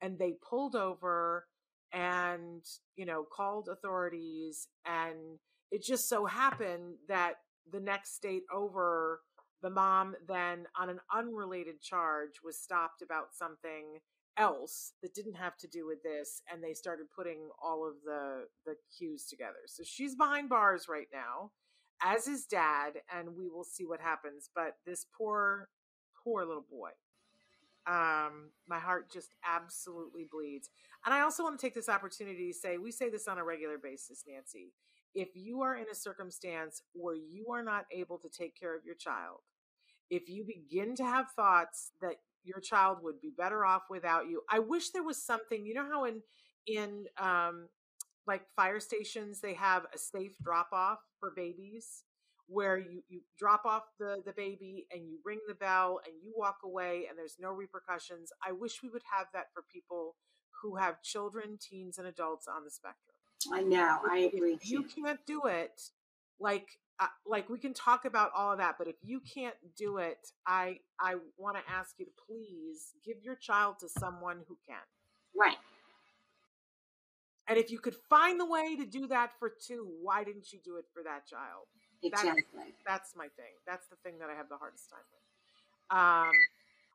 And 0.00 0.18
they 0.18 0.34
pulled 0.48 0.76
over 0.76 1.46
and, 1.92 2.62
you 2.96 3.04
know, 3.04 3.24
called 3.30 3.68
authorities. 3.68 4.68
And 4.86 5.38
it 5.70 5.82
just 5.82 6.08
so 6.08 6.26
happened 6.26 6.96
that 7.08 7.34
the 7.70 7.80
next 7.80 8.14
state 8.14 8.42
over, 8.52 9.20
the 9.62 9.70
mom 9.70 10.14
then, 10.26 10.66
on 10.78 10.88
an 10.88 11.00
unrelated 11.14 11.80
charge, 11.80 12.40
was 12.44 12.58
stopped 12.58 13.02
about 13.02 13.34
something 13.34 14.00
else 14.36 14.92
that 15.02 15.14
didn't 15.14 15.34
have 15.34 15.56
to 15.56 15.66
do 15.66 15.86
with 15.86 16.02
this 16.02 16.42
and 16.52 16.62
they 16.62 16.74
started 16.74 17.06
putting 17.14 17.48
all 17.62 17.86
of 17.86 17.94
the 18.04 18.44
the 18.66 18.74
cues 18.96 19.26
together. 19.26 19.64
So 19.66 19.82
she's 19.84 20.14
behind 20.14 20.48
bars 20.48 20.86
right 20.88 21.08
now 21.12 21.52
as 22.02 22.28
is 22.28 22.44
dad 22.44 22.94
and 23.10 23.34
we 23.36 23.48
will 23.48 23.64
see 23.64 23.86
what 23.86 24.00
happens 24.00 24.50
but 24.54 24.76
this 24.84 25.06
poor 25.16 25.68
poor 26.22 26.44
little 26.44 26.66
boy 26.70 26.90
um 27.86 28.50
my 28.68 28.78
heart 28.78 29.10
just 29.10 29.34
absolutely 29.44 30.26
bleeds. 30.30 30.68
And 31.04 31.14
i 31.14 31.20
also 31.20 31.42
want 31.42 31.58
to 31.58 31.66
take 31.66 31.74
this 31.74 31.88
opportunity 31.88 32.52
to 32.52 32.58
say 32.58 32.76
we 32.76 32.92
say 32.92 33.08
this 33.08 33.28
on 33.28 33.38
a 33.38 33.44
regular 33.44 33.78
basis 33.78 34.24
nancy 34.28 34.72
if 35.16 35.30
you 35.34 35.62
are 35.62 35.76
in 35.76 35.86
a 35.90 35.96
circumstance 35.96 36.82
where 36.94 37.16
you 37.16 37.46
are 37.52 37.64
not 37.64 37.86
able 37.92 38.18
to 38.18 38.28
take 38.28 38.58
care 38.58 38.76
of 38.76 38.84
your 38.84 38.96
child 38.96 39.40
if 40.10 40.28
you 40.28 40.44
begin 40.44 40.94
to 40.96 41.04
have 41.04 41.26
thoughts 41.34 41.92
that 42.00 42.16
your 42.44 42.60
child 42.60 42.98
would 43.02 43.20
be 43.20 43.32
better 43.36 43.64
off 43.64 43.84
without 43.90 44.28
you 44.28 44.42
i 44.50 44.60
wish 44.60 44.90
there 44.90 45.04
was 45.04 45.22
something 45.22 45.66
you 45.66 45.74
know 45.74 45.86
how 45.90 46.04
in 46.04 46.22
in 46.68 47.06
um 47.18 47.68
like 48.26 48.42
fire 48.56 48.80
stations 48.80 49.40
they 49.40 49.54
have 49.54 49.86
a 49.94 49.98
safe 49.98 50.36
drop 50.42 50.68
off 50.72 51.00
for 51.20 51.32
babies 51.36 52.04
where 52.48 52.78
you 52.78 53.02
you 53.08 53.22
drop 53.38 53.64
off 53.64 53.84
the 53.98 54.22
the 54.24 54.32
baby 54.32 54.86
and 54.92 55.08
you 55.08 55.18
ring 55.24 55.40
the 55.48 55.54
bell 55.54 56.00
and 56.06 56.14
you 56.22 56.32
walk 56.36 56.58
away 56.64 57.06
and 57.08 57.18
there's 57.18 57.36
no 57.40 57.52
repercussions? 57.52 58.30
I 58.46 58.52
wish 58.52 58.82
we 58.82 58.90
would 58.90 59.02
have 59.16 59.26
that 59.34 59.46
for 59.52 59.64
people 59.72 60.16
who 60.62 60.76
have 60.76 61.02
children 61.02 61.58
teens 61.60 61.98
and 61.98 62.06
adults 62.06 62.46
on 62.48 62.64
the 62.64 62.70
spectrum 62.70 63.15
I 63.52 63.62
know. 63.62 63.98
I 64.10 64.18
agree. 64.18 64.52
with 64.52 64.70
you 64.70 64.80
you. 64.80 65.02
can't 65.04 65.20
do 65.26 65.42
it 65.46 65.80
like 66.40 66.66
uh, 67.00 67.06
like 67.26 67.48
we 67.48 67.58
can 67.58 67.74
talk 67.74 68.04
about 68.04 68.30
all 68.34 68.52
of 68.52 68.58
that 68.58 68.76
but 68.78 68.88
if 68.88 68.96
you 69.02 69.20
can't 69.20 69.54
do 69.76 69.98
it 69.98 70.18
i 70.46 70.78
i 71.00 71.14
want 71.36 71.56
to 71.56 71.62
ask 71.70 71.94
you 71.98 72.04
to 72.06 72.10
please 72.26 72.92
give 73.04 73.16
your 73.22 73.34
child 73.36 73.76
to 73.80 73.88
someone 73.88 74.38
who 74.48 74.56
can 74.66 74.78
Right. 75.38 75.56
and 77.48 77.58
if 77.58 77.70
you 77.70 77.78
could 77.78 77.94
find 78.08 78.40
the 78.40 78.46
way 78.46 78.76
to 78.76 78.86
do 78.86 79.06
that 79.08 79.30
for 79.38 79.50
two 79.66 79.86
why 80.02 80.24
didn't 80.24 80.52
you 80.52 80.58
do 80.64 80.76
it 80.76 80.84
for 80.92 81.02
that 81.02 81.26
child 81.26 81.66
Exactly. 82.02 82.74
that's 82.86 83.14
my 83.16 83.28
thing 83.36 83.52
that's 83.66 83.86
the 83.88 83.96
thing 84.04 84.18
that 84.18 84.30
i 84.30 84.34
have 84.34 84.48
the 84.48 84.56
hardest 84.56 84.88
time 84.90 85.04
with 85.12 85.98
um 85.98 86.32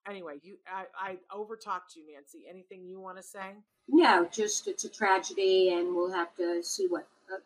anyway 0.10 0.36
you 0.42 0.58
i 0.72 0.86
i 1.00 1.18
over 1.34 1.56
talked 1.56 1.96
you 1.96 2.04
nancy 2.14 2.44
anything 2.50 2.86
you 2.86 3.00
want 3.00 3.18
to 3.18 3.24
say 3.24 3.52
No, 3.88 4.28
just 4.32 4.68
it's 4.68 4.86
a 4.86 4.90
tragedy, 4.90 5.74
and 5.74 5.94
we'll 5.96 6.14
have 6.14 6.34
to 6.38 6.64
see 6.64 6.88
what 6.88 7.08
uh, 7.32 7.40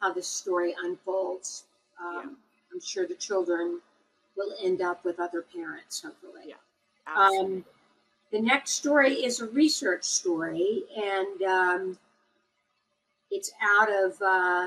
how 0.00 0.12
this 0.12 0.28
story 0.28 0.74
unfolds. 0.84 1.64
Um, 1.98 2.14
Yeah. 2.14 2.30
I'm 2.74 2.80
sure 2.80 3.06
the 3.06 3.14
children 3.14 3.80
will 4.36 4.52
end 4.62 4.82
up 4.82 5.04
with 5.04 5.18
other 5.18 5.42
parents, 5.42 6.02
hopefully. 6.02 6.42
Yeah. 6.46 6.60
Absolutely. 7.06 7.56
Um, 7.56 7.64
the 8.30 8.40
next 8.42 8.72
story 8.72 9.14
is 9.24 9.40
a 9.40 9.46
research 9.46 10.04
story, 10.04 10.84
and 10.96 11.42
um, 11.42 11.98
it's 13.30 13.50
out 13.62 13.88
of 13.90 14.20
uh, 14.20 14.66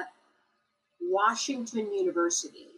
Washington 1.00 1.93
University. 1.93 2.70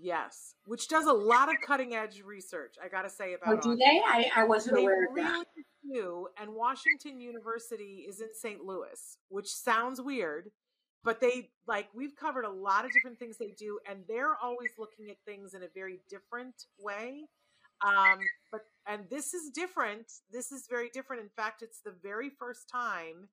Yes 0.00 0.54
which 0.64 0.88
does 0.88 1.06
a 1.06 1.12
lot 1.12 1.48
of 1.48 1.56
cutting 1.66 1.94
edge 1.94 2.22
research 2.24 2.74
i 2.82 2.88
gotta 2.88 3.10
say 3.10 3.34
about 3.34 3.58
Oh, 3.58 3.60
do 3.70 3.76
they? 3.76 4.00
I, 4.06 4.30
I 4.36 4.44
wasn't 4.44 4.76
They 4.76 4.82
aware 4.82 5.04
of 5.06 5.14
really 5.14 5.28
that. 5.28 5.44
do. 5.92 6.28
And 6.40 6.54
Washington 6.54 7.20
University 7.20 8.06
is 8.08 8.20
in 8.20 8.28
St. 8.34 8.64
Louis, 8.64 9.18
which 9.28 9.48
sounds 9.48 10.00
weird, 10.00 10.50
but 11.04 11.20
they 11.20 11.50
like 11.66 11.88
we've 11.94 12.14
covered 12.16 12.44
a 12.44 12.50
lot 12.50 12.84
of 12.84 12.92
different 12.92 13.18
things 13.18 13.36
they 13.36 13.52
do, 13.58 13.78
and 13.90 14.04
they're 14.08 14.36
always 14.42 14.70
looking 14.78 15.10
at 15.10 15.16
things 15.26 15.54
in 15.54 15.62
a 15.62 15.68
very 15.74 15.98
different 16.08 16.54
way. 16.80 17.24
Um, 17.84 18.20
but 18.52 18.62
and 18.86 19.10
this 19.10 19.34
is 19.34 19.50
different. 19.50 20.06
This 20.30 20.52
is 20.52 20.66
very 20.70 20.88
different. 20.88 21.22
In 21.22 21.28
fact, 21.36 21.62
it's 21.62 21.80
the 21.80 21.94
very 22.02 22.30
first 22.30 22.68
time 22.70 23.28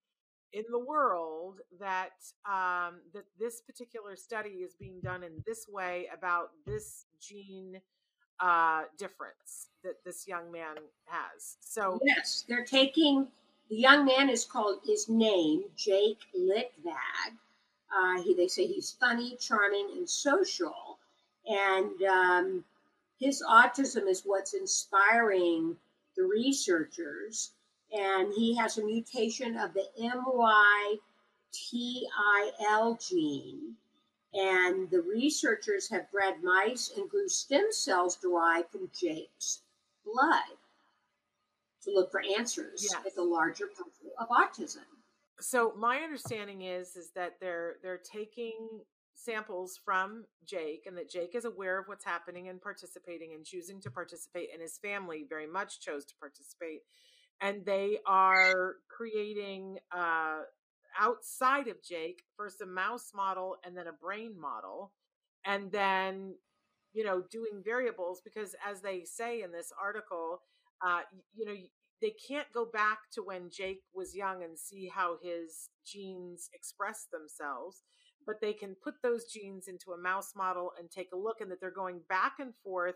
in 0.53 0.63
the 0.71 0.79
world 0.79 1.59
that 1.79 2.13
um, 2.45 3.01
that 3.13 3.25
this 3.39 3.61
particular 3.61 4.15
study 4.15 4.49
is 4.49 4.73
being 4.73 4.99
done 5.01 5.23
in 5.23 5.43
this 5.45 5.67
way 5.67 6.07
about 6.13 6.51
this 6.65 7.05
gene 7.21 7.79
uh, 8.39 8.83
difference 8.97 9.69
that 9.83 10.03
this 10.05 10.27
young 10.27 10.51
man 10.51 10.75
has. 11.05 11.57
So 11.59 11.99
Yes, 12.03 12.45
they're 12.47 12.65
taking 12.65 13.27
the 13.69 13.75
young 13.75 14.05
man 14.05 14.29
is 14.29 14.45
called 14.45 14.79
his 14.85 15.07
name 15.09 15.63
Jake 15.75 16.19
Litvag. 16.37 17.33
Uh, 17.95 18.21
he 18.21 18.33
they 18.33 18.47
say 18.47 18.65
he's 18.65 18.91
funny, 18.99 19.35
charming, 19.39 19.89
and 19.95 20.09
social, 20.09 20.97
and 21.47 22.01
um, 22.03 22.63
his 23.19 23.43
autism 23.47 24.07
is 24.07 24.23
what's 24.25 24.53
inspiring 24.53 25.75
the 26.15 26.23
researchers. 26.23 27.51
And 27.91 28.31
he 28.33 28.55
has 28.57 28.77
a 28.77 28.85
mutation 28.85 29.57
of 29.57 29.73
the 29.73 29.85
MYT1L 29.99 30.99
gene. 33.09 33.75
And 34.33 34.89
the 34.91 35.01
researchers 35.01 35.89
have 35.89 36.11
bred 36.11 36.43
mice 36.43 36.91
and 36.95 37.09
grew 37.09 37.27
stem 37.27 37.67
cells 37.71 38.15
derived 38.17 38.71
from 38.71 38.89
Jake's 38.99 39.61
blood 40.05 40.43
to 41.83 41.91
look 41.91 42.11
for 42.11 42.21
answers 42.37 42.83
Yes. 42.91 43.05
at 43.07 43.15
the 43.15 43.23
larger 43.23 43.65
puzzle 43.67 44.11
of 44.19 44.27
autism. 44.29 44.83
so 45.39 45.73
my 45.77 45.99
understanding 45.99 46.61
is 46.63 46.97
is 46.97 47.11
that 47.11 47.39
they're 47.39 47.77
they're 47.81 47.97
taking 47.97 48.81
samples 49.15 49.79
from 49.85 50.25
Jake 50.45 50.85
and 50.85 50.97
that 50.97 51.09
Jake 51.09 51.33
is 51.35 51.45
aware 51.45 51.79
of 51.79 51.87
what's 51.87 52.03
happening 52.03 52.49
and 52.49 52.61
participating 52.61 53.33
and 53.33 53.45
choosing 53.45 53.79
to 53.81 53.89
participate 53.89 54.49
and 54.51 54.61
his 54.61 54.77
family 54.77 55.23
very 55.27 55.47
much 55.47 55.79
chose 55.79 56.03
to 56.05 56.13
participate 56.19 56.81
and 57.41 57.65
they 57.65 57.99
are 58.05 58.75
creating 58.89 59.77
uh 59.95 60.39
outside 60.99 61.67
of 61.67 61.81
Jake 61.83 62.23
first 62.35 62.61
a 62.61 62.65
mouse 62.65 63.11
model 63.15 63.55
and 63.65 63.77
then 63.77 63.87
a 63.87 63.93
brain 63.93 64.39
model 64.39 64.91
and 65.45 65.71
then 65.71 66.35
you 66.93 67.03
know 67.03 67.23
doing 67.31 67.61
variables 67.63 68.21
because 68.23 68.55
as 68.67 68.81
they 68.81 69.03
say 69.05 69.41
in 69.41 69.51
this 69.51 69.71
article 69.81 70.41
uh 70.85 71.01
you 71.35 71.45
know 71.45 71.53
they 72.01 72.13
can't 72.27 72.47
go 72.53 72.65
back 72.65 72.99
to 73.13 73.21
when 73.21 73.49
Jake 73.51 73.81
was 73.93 74.15
young 74.15 74.43
and 74.43 74.57
see 74.57 74.87
how 74.93 75.17
his 75.21 75.69
genes 75.85 76.49
express 76.53 77.07
themselves, 77.11 77.83
but 78.25 78.39
they 78.41 78.53
can 78.53 78.75
put 78.81 78.95
those 79.03 79.25
genes 79.25 79.67
into 79.67 79.91
a 79.91 79.97
mouse 79.97 80.33
model 80.35 80.71
and 80.79 80.89
take 80.89 81.09
a 81.13 81.17
look 81.17 81.41
and 81.41 81.51
that 81.51 81.59
they're 81.59 81.71
going 81.71 82.01
back 82.07 82.33
and 82.39 82.53
forth 82.63 82.95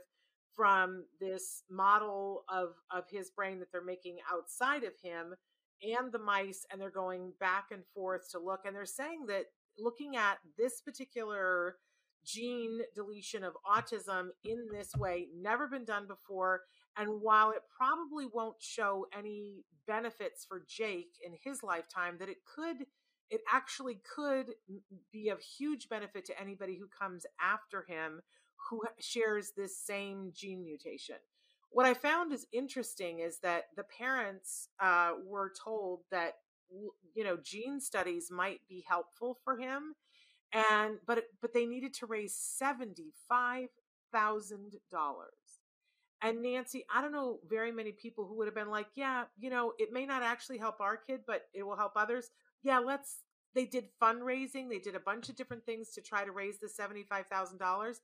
from 0.55 1.05
this 1.19 1.63
model 1.69 2.43
of 2.49 2.69
of 2.91 3.05
his 3.09 3.29
brain 3.31 3.59
that 3.59 3.71
they're 3.71 3.83
making 3.83 4.17
outside 4.31 4.83
of 4.83 4.93
him 5.01 5.33
and 5.81 6.11
the 6.11 6.19
mice 6.19 6.65
and 6.71 6.79
they're 6.79 6.89
going 6.89 7.33
back 7.39 7.65
and 7.71 7.83
forth 7.93 8.29
to 8.31 8.39
look 8.39 8.61
and 8.65 8.75
they're 8.75 8.85
saying 8.85 9.25
that 9.27 9.45
looking 9.77 10.15
at 10.15 10.37
this 10.57 10.81
particular 10.81 11.75
gene 12.25 12.79
deletion 12.95 13.43
of 13.43 13.53
autism 13.69 14.27
in 14.45 14.67
this 14.71 14.95
way 14.95 15.27
never 15.35 15.67
been 15.67 15.83
done 15.83 16.07
before 16.07 16.61
and 16.97 17.09
while 17.21 17.51
it 17.51 17.63
probably 17.75 18.25
won't 18.31 18.55
show 18.59 19.05
any 19.17 19.63
benefits 19.87 20.45
for 20.45 20.63
Jake 20.67 21.17
in 21.25 21.33
his 21.43 21.63
lifetime 21.63 22.15
that 22.19 22.29
it 22.29 22.37
could 22.55 22.85
it 23.29 23.41
actually 23.51 23.99
could 24.15 24.47
be 25.11 25.29
of 25.29 25.39
huge 25.41 25.89
benefit 25.89 26.23
to 26.25 26.39
anybody 26.39 26.77
who 26.77 26.87
comes 26.87 27.25
after 27.41 27.83
him 27.87 28.21
who 28.69 28.81
shares 28.99 29.51
this 29.55 29.77
same 29.77 30.31
gene 30.33 30.63
mutation. 30.63 31.15
What 31.71 31.85
I 31.85 31.93
found 31.93 32.33
is 32.33 32.47
interesting 32.51 33.19
is 33.19 33.39
that 33.39 33.65
the 33.75 33.83
parents 33.83 34.69
uh, 34.79 35.13
were 35.25 35.51
told 35.63 36.01
that 36.11 36.35
you 37.15 37.23
know 37.23 37.37
gene 37.43 37.79
studies 37.79 38.29
might 38.31 38.61
be 38.69 38.83
helpful 38.87 39.37
for 39.43 39.57
him, 39.57 39.95
and 40.53 40.97
but 41.07 41.25
but 41.41 41.53
they 41.53 41.65
needed 41.65 41.93
to 41.95 42.05
raise 42.05 42.35
seventy 42.35 43.13
five 43.29 43.69
thousand 44.11 44.73
dollars. 44.91 45.61
And 46.21 46.41
Nancy, 46.41 46.85
I 46.93 47.01
don't 47.01 47.11
know 47.11 47.39
very 47.49 47.71
many 47.71 47.91
people 47.91 48.25
who 48.25 48.35
would 48.37 48.47
have 48.47 48.55
been 48.55 48.69
like, 48.69 48.87
yeah, 48.95 49.25
you 49.37 49.49
know, 49.49 49.73
it 49.77 49.91
may 49.91 50.05
not 50.05 50.23
actually 50.23 50.57
help 50.57 50.79
our 50.79 50.95
kid, 50.95 51.21
but 51.27 51.43
it 51.53 51.63
will 51.63 51.75
help 51.75 51.93
others. 51.95 52.29
Yeah, 52.63 52.79
let's. 52.79 53.19
They 53.55 53.65
did 53.65 53.89
fundraising. 54.01 54.69
They 54.69 54.79
did 54.79 54.95
a 54.95 54.99
bunch 54.99 55.29
of 55.29 55.35
different 55.35 55.65
things 55.65 55.89
to 55.91 56.01
try 56.01 56.25
to 56.25 56.31
raise 56.31 56.59
the 56.59 56.69
seventy-five 56.69 57.27
thousand 57.27 57.59
dollars. 57.59 58.01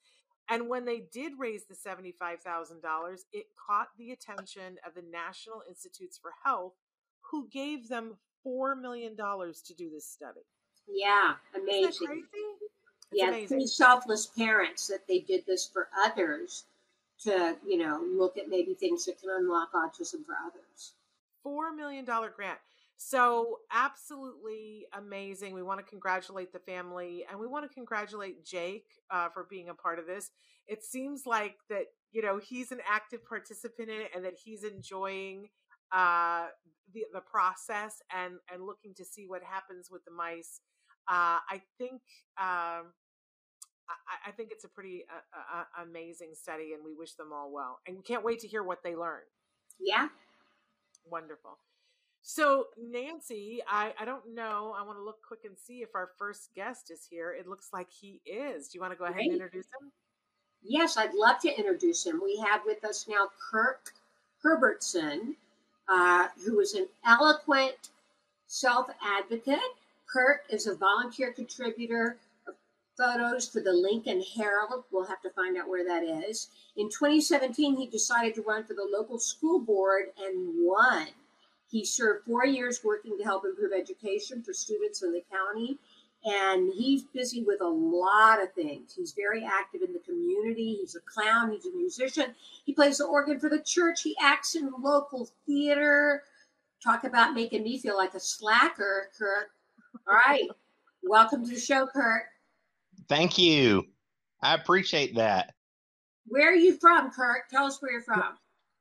And 0.49 0.67
when 0.67 0.85
they 0.85 1.03
did 1.11 1.33
raise 1.37 1.65
the 1.65 1.75
$75,000, 1.75 3.19
it 3.31 3.45
caught 3.67 3.89
the 3.97 4.11
attention 4.11 4.77
of 4.85 4.95
the 4.95 5.03
National 5.11 5.61
Institutes 5.67 6.17
for 6.17 6.31
Health, 6.43 6.73
who 7.21 7.47
gave 7.49 7.87
them 7.87 8.17
$4 8.45 8.79
million 8.79 9.15
to 9.15 9.73
do 9.77 9.89
this 9.89 10.07
study. 10.07 10.41
Yeah, 10.87 11.33
amazing. 11.55 12.23
yeah, 13.11 13.27
amazing. 13.27 13.47
pretty 13.47 13.67
selfless 13.67 14.25
parents 14.25 14.87
that 14.87 15.07
they 15.07 15.19
did 15.19 15.45
this 15.45 15.67
for 15.67 15.87
others 16.03 16.63
to, 17.23 17.55
you 17.65 17.77
know, 17.77 18.01
look 18.17 18.37
at 18.37 18.49
maybe 18.49 18.73
things 18.73 19.05
that 19.05 19.19
can 19.19 19.29
unlock 19.29 19.71
autism 19.73 20.25
for 20.25 20.35
others. 20.43 20.93
$4 21.45 21.75
million 21.75 22.05
grant. 22.05 22.57
So, 23.01 23.59
absolutely 23.71 24.85
amazing. 24.93 25.53
We 25.53 25.63
want 25.63 25.79
to 25.79 25.85
congratulate 25.85 26.51
the 26.51 26.59
family 26.59 27.25
and 27.29 27.39
we 27.39 27.47
want 27.47 27.63
to 27.65 27.73
congratulate 27.73 28.43
Jake 28.43 28.87
uh, 29.09 29.29
for 29.29 29.47
being 29.49 29.69
a 29.69 29.73
part 29.73 29.99
of 29.99 30.05
this. 30.05 30.31
It 30.67 30.83
seems 30.83 31.25
like 31.25 31.55
that, 31.69 31.85
you 32.11 32.21
know, 32.21 32.39
he's 32.39 32.73
an 32.73 32.79
active 32.85 33.25
participant 33.25 33.89
in 33.89 34.01
it 34.01 34.11
and 34.13 34.25
that 34.25 34.33
he's 34.43 34.65
enjoying 34.65 35.47
uh, 35.93 36.47
the, 36.93 37.05
the 37.13 37.21
process 37.21 38.01
and, 38.13 38.33
and 38.53 38.65
looking 38.65 38.93
to 38.95 39.05
see 39.05 39.27
what 39.27 39.43
happens 39.43 39.87
with 39.89 40.03
the 40.03 40.11
mice. 40.11 40.59
Uh, 41.07 41.39
I 41.49 41.61
think. 41.77 42.01
Um, 42.37 42.91
I, 43.89 44.29
I 44.29 44.31
think 44.31 44.49
it's 44.51 44.65
a 44.65 44.69
pretty 44.69 45.05
uh, 45.09 45.59
uh, 45.61 45.83
amazing 45.83 46.33
study, 46.35 46.73
and 46.73 46.83
we 46.85 46.93
wish 46.93 47.15
them 47.15 47.31
all 47.33 47.51
well. 47.51 47.79
And 47.87 47.97
we 47.97 48.03
can't 48.03 48.23
wait 48.23 48.39
to 48.41 48.47
hear 48.47 48.61
what 48.61 48.83
they 48.83 48.95
learn. 48.95 49.21
Yeah, 49.79 50.09
wonderful. 51.09 51.57
So, 52.21 52.67
Nancy, 52.77 53.61
I, 53.67 53.93
I 53.99 54.05
don't 54.05 54.33
know. 54.35 54.75
I 54.77 54.83
want 54.83 54.97
to 54.97 55.03
look 55.03 55.19
quick 55.25 55.41
and 55.45 55.57
see 55.57 55.81
if 55.81 55.89
our 55.95 56.09
first 56.17 56.49
guest 56.55 56.91
is 56.91 57.07
here. 57.09 57.31
It 57.31 57.47
looks 57.47 57.69
like 57.73 57.88
he 57.89 58.21
is. 58.25 58.67
Do 58.67 58.77
you 58.77 58.82
want 58.82 58.93
to 58.93 58.99
go 58.99 59.05
ahead 59.05 59.21
and 59.21 59.34
introduce 59.34 59.65
him? 59.65 59.91
Yes, 60.62 60.97
I'd 60.97 61.13
love 61.13 61.39
to 61.41 61.58
introduce 61.58 62.05
him. 62.05 62.21
We 62.23 62.38
have 62.38 62.62
with 62.65 62.84
us 62.84 63.08
now 63.08 63.29
Kirk 63.51 63.93
Herbertson, 64.43 65.36
uh, 65.88 66.27
who 66.45 66.60
is 66.60 66.73
an 66.73 66.88
eloquent 67.05 67.89
self 68.47 68.88
advocate. 69.01 69.60
Kirk 70.05 70.41
is 70.49 70.67
a 70.67 70.75
volunteer 70.75 71.32
contributor 71.32 72.17
of 72.47 72.55
photos 72.97 73.47
for 73.47 73.62
the 73.62 73.71
Lincoln 73.71 74.21
Herald. 74.36 74.84
We'll 74.91 75.05
have 75.05 75.21
to 75.21 75.29
find 75.29 75.58
out 75.58 75.69
where 75.69 75.86
that 75.86 76.03
is. 76.03 76.49
In 76.75 76.89
2017, 76.89 77.77
he 77.77 77.88
decided 77.88 78.36
to 78.36 78.41
run 78.41 78.63
for 78.63 78.73
the 78.73 78.88
local 78.91 79.19
school 79.19 79.60
board 79.60 80.05
and 80.21 80.53
won. 80.58 81.08
He 81.69 81.86
served 81.86 82.25
four 82.25 82.45
years 82.45 82.84
working 82.84 83.17
to 83.17 83.23
help 83.23 83.45
improve 83.45 83.71
education 83.73 84.41
for 84.41 84.53
students 84.53 85.03
in 85.03 85.13
the 85.13 85.23
county. 85.32 85.77
And 86.25 86.73
he's 86.73 87.03
busy 87.03 87.43
with 87.43 87.62
a 87.62 87.67
lot 87.67 88.41
of 88.41 88.51
things. 88.53 88.93
He's 88.95 89.13
very 89.13 89.45
active 89.45 89.82
in 89.82 89.93
the 89.93 89.99
community. 89.99 90.77
He's 90.82 90.95
a 90.95 90.99
clown. 91.01 91.51
He's 91.51 91.65
a 91.65 91.75
musician. 91.75 92.36
He 92.65 92.73
plays 92.73 92.97
the 92.97 93.05
organ 93.05 93.39
for 93.39 93.49
the 93.49 93.60
church. 93.60 94.01
He 94.01 94.17
acts 94.21 94.55
in 94.55 94.69
local 94.82 95.29
theater. 95.45 96.23
Talk 96.84 97.03
about 97.03 97.34
making 97.34 97.63
me 97.63 97.79
feel 97.79 97.95
like 97.95 98.15
a 98.15 98.19
slacker, 98.19 99.10
Kurt. 99.17 99.51
All 100.08 100.15
right. 100.15 100.49
Welcome 101.03 101.45
to 101.45 101.53
the 101.53 101.60
show, 101.60 101.88
Kurt. 101.88 102.23
Thank 103.08 103.38
you. 103.38 103.86
I 104.41 104.55
appreciate 104.55 105.15
that. 105.15 105.53
Where 106.27 106.51
are 106.51 106.55
you 106.55 106.77
from, 106.77 107.12
Kurt? 107.12 107.49
Tell 107.49 107.65
us 107.65 107.82
where 107.82 107.91
you're 107.91 108.01
from. 108.01 108.38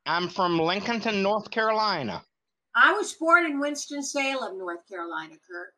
I'm 0.06 0.28
from 0.28 0.58
Lincolnton, 0.58 1.22
North 1.22 1.50
Carolina. 1.50 2.22
I 2.80 2.92
was 2.92 3.12
born 3.14 3.44
in 3.44 3.58
Winston-Salem, 3.58 4.56
North 4.56 4.88
Carolina, 4.88 5.34
Kurt. 5.50 5.74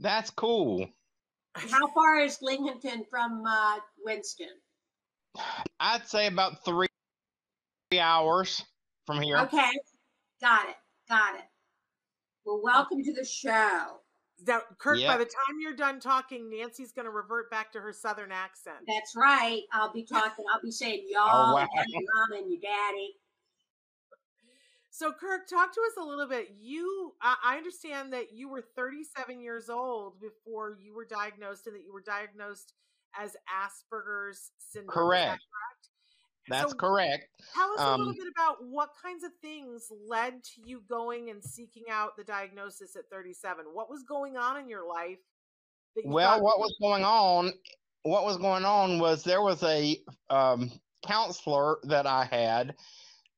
That's 0.00 0.30
cool. 0.30 0.88
How 1.54 1.86
far 1.88 2.18
is 2.18 2.38
Lincolnton 2.42 3.08
from 3.08 3.44
uh, 3.46 3.76
Winston? 4.04 4.48
I'd 5.78 6.06
say 6.08 6.26
about 6.26 6.64
three 6.64 6.88
hours 8.00 8.64
from 9.06 9.22
here. 9.22 9.38
Okay, 9.38 9.70
got 10.40 10.68
it, 10.68 10.76
got 11.08 11.36
it. 11.36 11.44
Well, 12.44 12.60
welcome 12.64 13.04
to 13.04 13.12
the 13.12 13.24
show. 13.24 14.00
Now, 14.44 14.60
Kirk, 14.78 14.98
yep. 14.98 15.12
by 15.12 15.18
the 15.18 15.24
time 15.24 15.56
you're 15.60 15.76
done 15.76 16.00
talking, 16.00 16.50
Nancy's 16.50 16.92
going 16.92 17.06
to 17.06 17.12
revert 17.12 17.48
back 17.50 17.72
to 17.72 17.80
her 17.80 17.92
southern 17.92 18.32
accent. 18.32 18.78
That's 18.88 19.14
right. 19.16 19.62
I'll 19.72 19.92
be 19.92 20.04
talking. 20.04 20.44
I'll 20.52 20.62
be 20.62 20.70
saying 20.72 21.06
y'all, 21.08 21.52
oh, 21.52 21.54
wow. 21.54 21.66
and 21.76 21.86
your 21.88 22.02
mom 22.02 22.42
and 22.42 22.50
your 22.50 22.60
daddy. 22.60 23.14
So, 24.98 25.12
Kirk, 25.12 25.46
talk 25.46 25.72
to 25.72 25.80
us 25.80 25.92
a 25.96 26.04
little 26.04 26.26
bit. 26.26 26.48
You, 26.60 27.12
I 27.22 27.56
understand 27.56 28.12
that 28.14 28.32
you 28.32 28.48
were 28.48 28.64
37 28.74 29.40
years 29.40 29.70
old 29.70 30.14
before 30.20 30.76
you 30.82 30.92
were 30.92 31.04
diagnosed, 31.04 31.68
and 31.68 31.76
that 31.76 31.84
you 31.84 31.92
were 31.92 32.02
diagnosed 32.02 32.72
as 33.16 33.36
Asperger's 33.48 34.50
syndrome. 34.58 34.92
Correct. 34.92 35.28
Correct? 35.28 35.88
That's 36.48 36.72
so 36.72 36.76
correct. 36.76 37.28
Tell 37.54 37.70
us 37.74 37.80
um, 37.80 37.86
a 37.86 37.90
little 37.92 38.08
um 38.08 38.16
bit 38.18 38.26
about 38.36 38.56
what 38.68 38.90
kinds 39.00 39.22
of 39.22 39.30
things 39.40 39.86
led 40.08 40.42
to 40.42 40.62
you 40.64 40.82
going 40.88 41.30
and 41.30 41.44
seeking 41.44 41.84
out 41.88 42.16
the 42.16 42.24
diagnosis 42.24 42.96
at 42.96 43.04
37. 43.12 43.66
What 43.72 43.88
was 43.88 44.02
going 44.02 44.36
on 44.36 44.56
in 44.56 44.68
your 44.68 44.84
life? 44.84 45.18
well, 46.04 46.42
what 46.42 46.58
was 46.58 46.74
going 46.82 47.04
on? 47.04 47.52
What 48.02 48.24
was 48.24 48.36
going 48.36 48.64
on 48.64 48.98
was 48.98 49.22
there 49.22 49.42
was 49.42 49.62
a 49.62 49.96
um, 50.28 50.72
counselor 51.06 51.78
that 51.84 52.08
I 52.08 52.24
had 52.24 52.74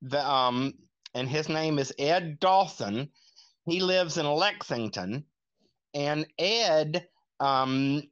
that 0.02 0.24
um, 0.24 0.72
and 1.14 1.28
his 1.28 1.48
name 1.48 1.78
is 1.78 1.92
Ed 1.98 2.38
Dawson. 2.40 3.10
He 3.66 3.80
lives 3.80 4.16
in 4.16 4.26
Lexington, 4.26 5.24
and 5.94 6.26
Ed 6.38 7.06
um, 7.40 8.02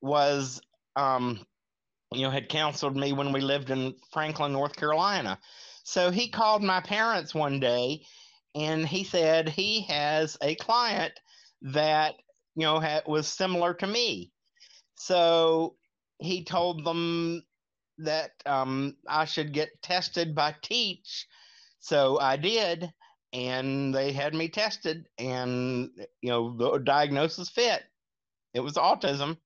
was, 0.00 0.60
um, 0.96 1.44
you 2.12 2.22
know, 2.22 2.30
had 2.30 2.48
counseled 2.48 2.96
me 2.96 3.12
when 3.12 3.32
we 3.32 3.40
lived 3.40 3.70
in 3.70 3.94
Franklin, 4.12 4.52
North 4.52 4.76
Carolina. 4.76 5.38
So 5.84 6.10
he 6.10 6.28
called 6.28 6.62
my 6.62 6.80
parents 6.80 7.34
one 7.34 7.60
day, 7.60 8.02
and 8.54 8.86
he 8.86 9.04
said 9.04 9.48
he 9.48 9.82
has 9.82 10.36
a 10.42 10.54
client 10.56 11.12
that 11.62 12.14
you 12.54 12.62
know 12.62 12.78
had, 12.80 13.04
was 13.06 13.28
similar 13.28 13.74
to 13.74 13.86
me. 13.86 14.30
So 14.96 15.76
he 16.18 16.44
told 16.44 16.84
them 16.84 17.42
that 17.98 18.30
um, 18.44 18.96
I 19.08 19.24
should 19.24 19.52
get 19.52 19.82
tested 19.82 20.34
by 20.34 20.54
TEACCH 20.62 21.26
so 21.86 22.18
I 22.18 22.36
did, 22.36 22.92
and 23.32 23.94
they 23.94 24.10
had 24.10 24.34
me 24.34 24.48
tested, 24.48 25.06
and 25.18 25.90
you 26.20 26.30
know 26.30 26.56
the 26.56 26.78
diagnosis 26.78 27.48
fit. 27.48 27.84
It 28.54 28.60
was 28.60 28.74
autism. 28.74 29.36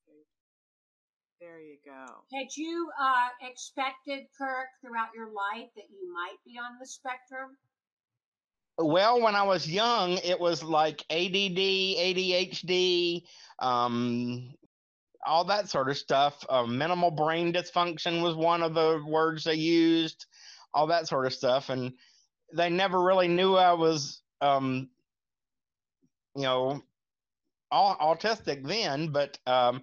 There 1.38 1.60
you 1.60 1.76
go. 1.84 2.06
Had 2.32 2.46
you 2.56 2.90
uh, 2.98 3.28
expected, 3.42 4.24
Kirk, 4.38 4.68
throughout 4.80 5.08
your 5.14 5.26
life 5.26 5.68
that 5.76 5.84
you 5.90 6.12
might 6.14 6.36
be 6.46 6.52
on 6.58 6.78
the 6.80 6.86
spectrum? 6.86 7.58
Well, 8.78 9.20
when 9.20 9.34
I 9.34 9.42
was 9.42 9.68
young, 9.68 10.12
it 10.24 10.40
was 10.40 10.62
like 10.62 11.04
ADD, 11.10 11.58
ADHD, 11.58 13.24
um, 13.58 14.54
all 15.26 15.44
that 15.44 15.68
sort 15.68 15.90
of 15.90 15.98
stuff. 15.98 16.42
Uh, 16.48 16.64
minimal 16.64 17.10
brain 17.10 17.52
dysfunction 17.52 18.22
was 18.22 18.34
one 18.34 18.62
of 18.62 18.72
the 18.72 19.04
words 19.06 19.44
they 19.44 19.56
used, 19.56 20.24
all 20.72 20.86
that 20.86 21.06
sort 21.06 21.26
of 21.26 21.34
stuff. 21.34 21.68
And 21.68 21.92
they 22.54 22.70
never 22.70 23.00
really 23.02 23.28
knew 23.28 23.54
I 23.56 23.72
was, 23.72 24.22
um, 24.40 24.88
you 26.36 26.42
know, 26.42 26.82
autistic 27.72 28.66
then, 28.66 29.08
but 29.08 29.38
um, 29.46 29.82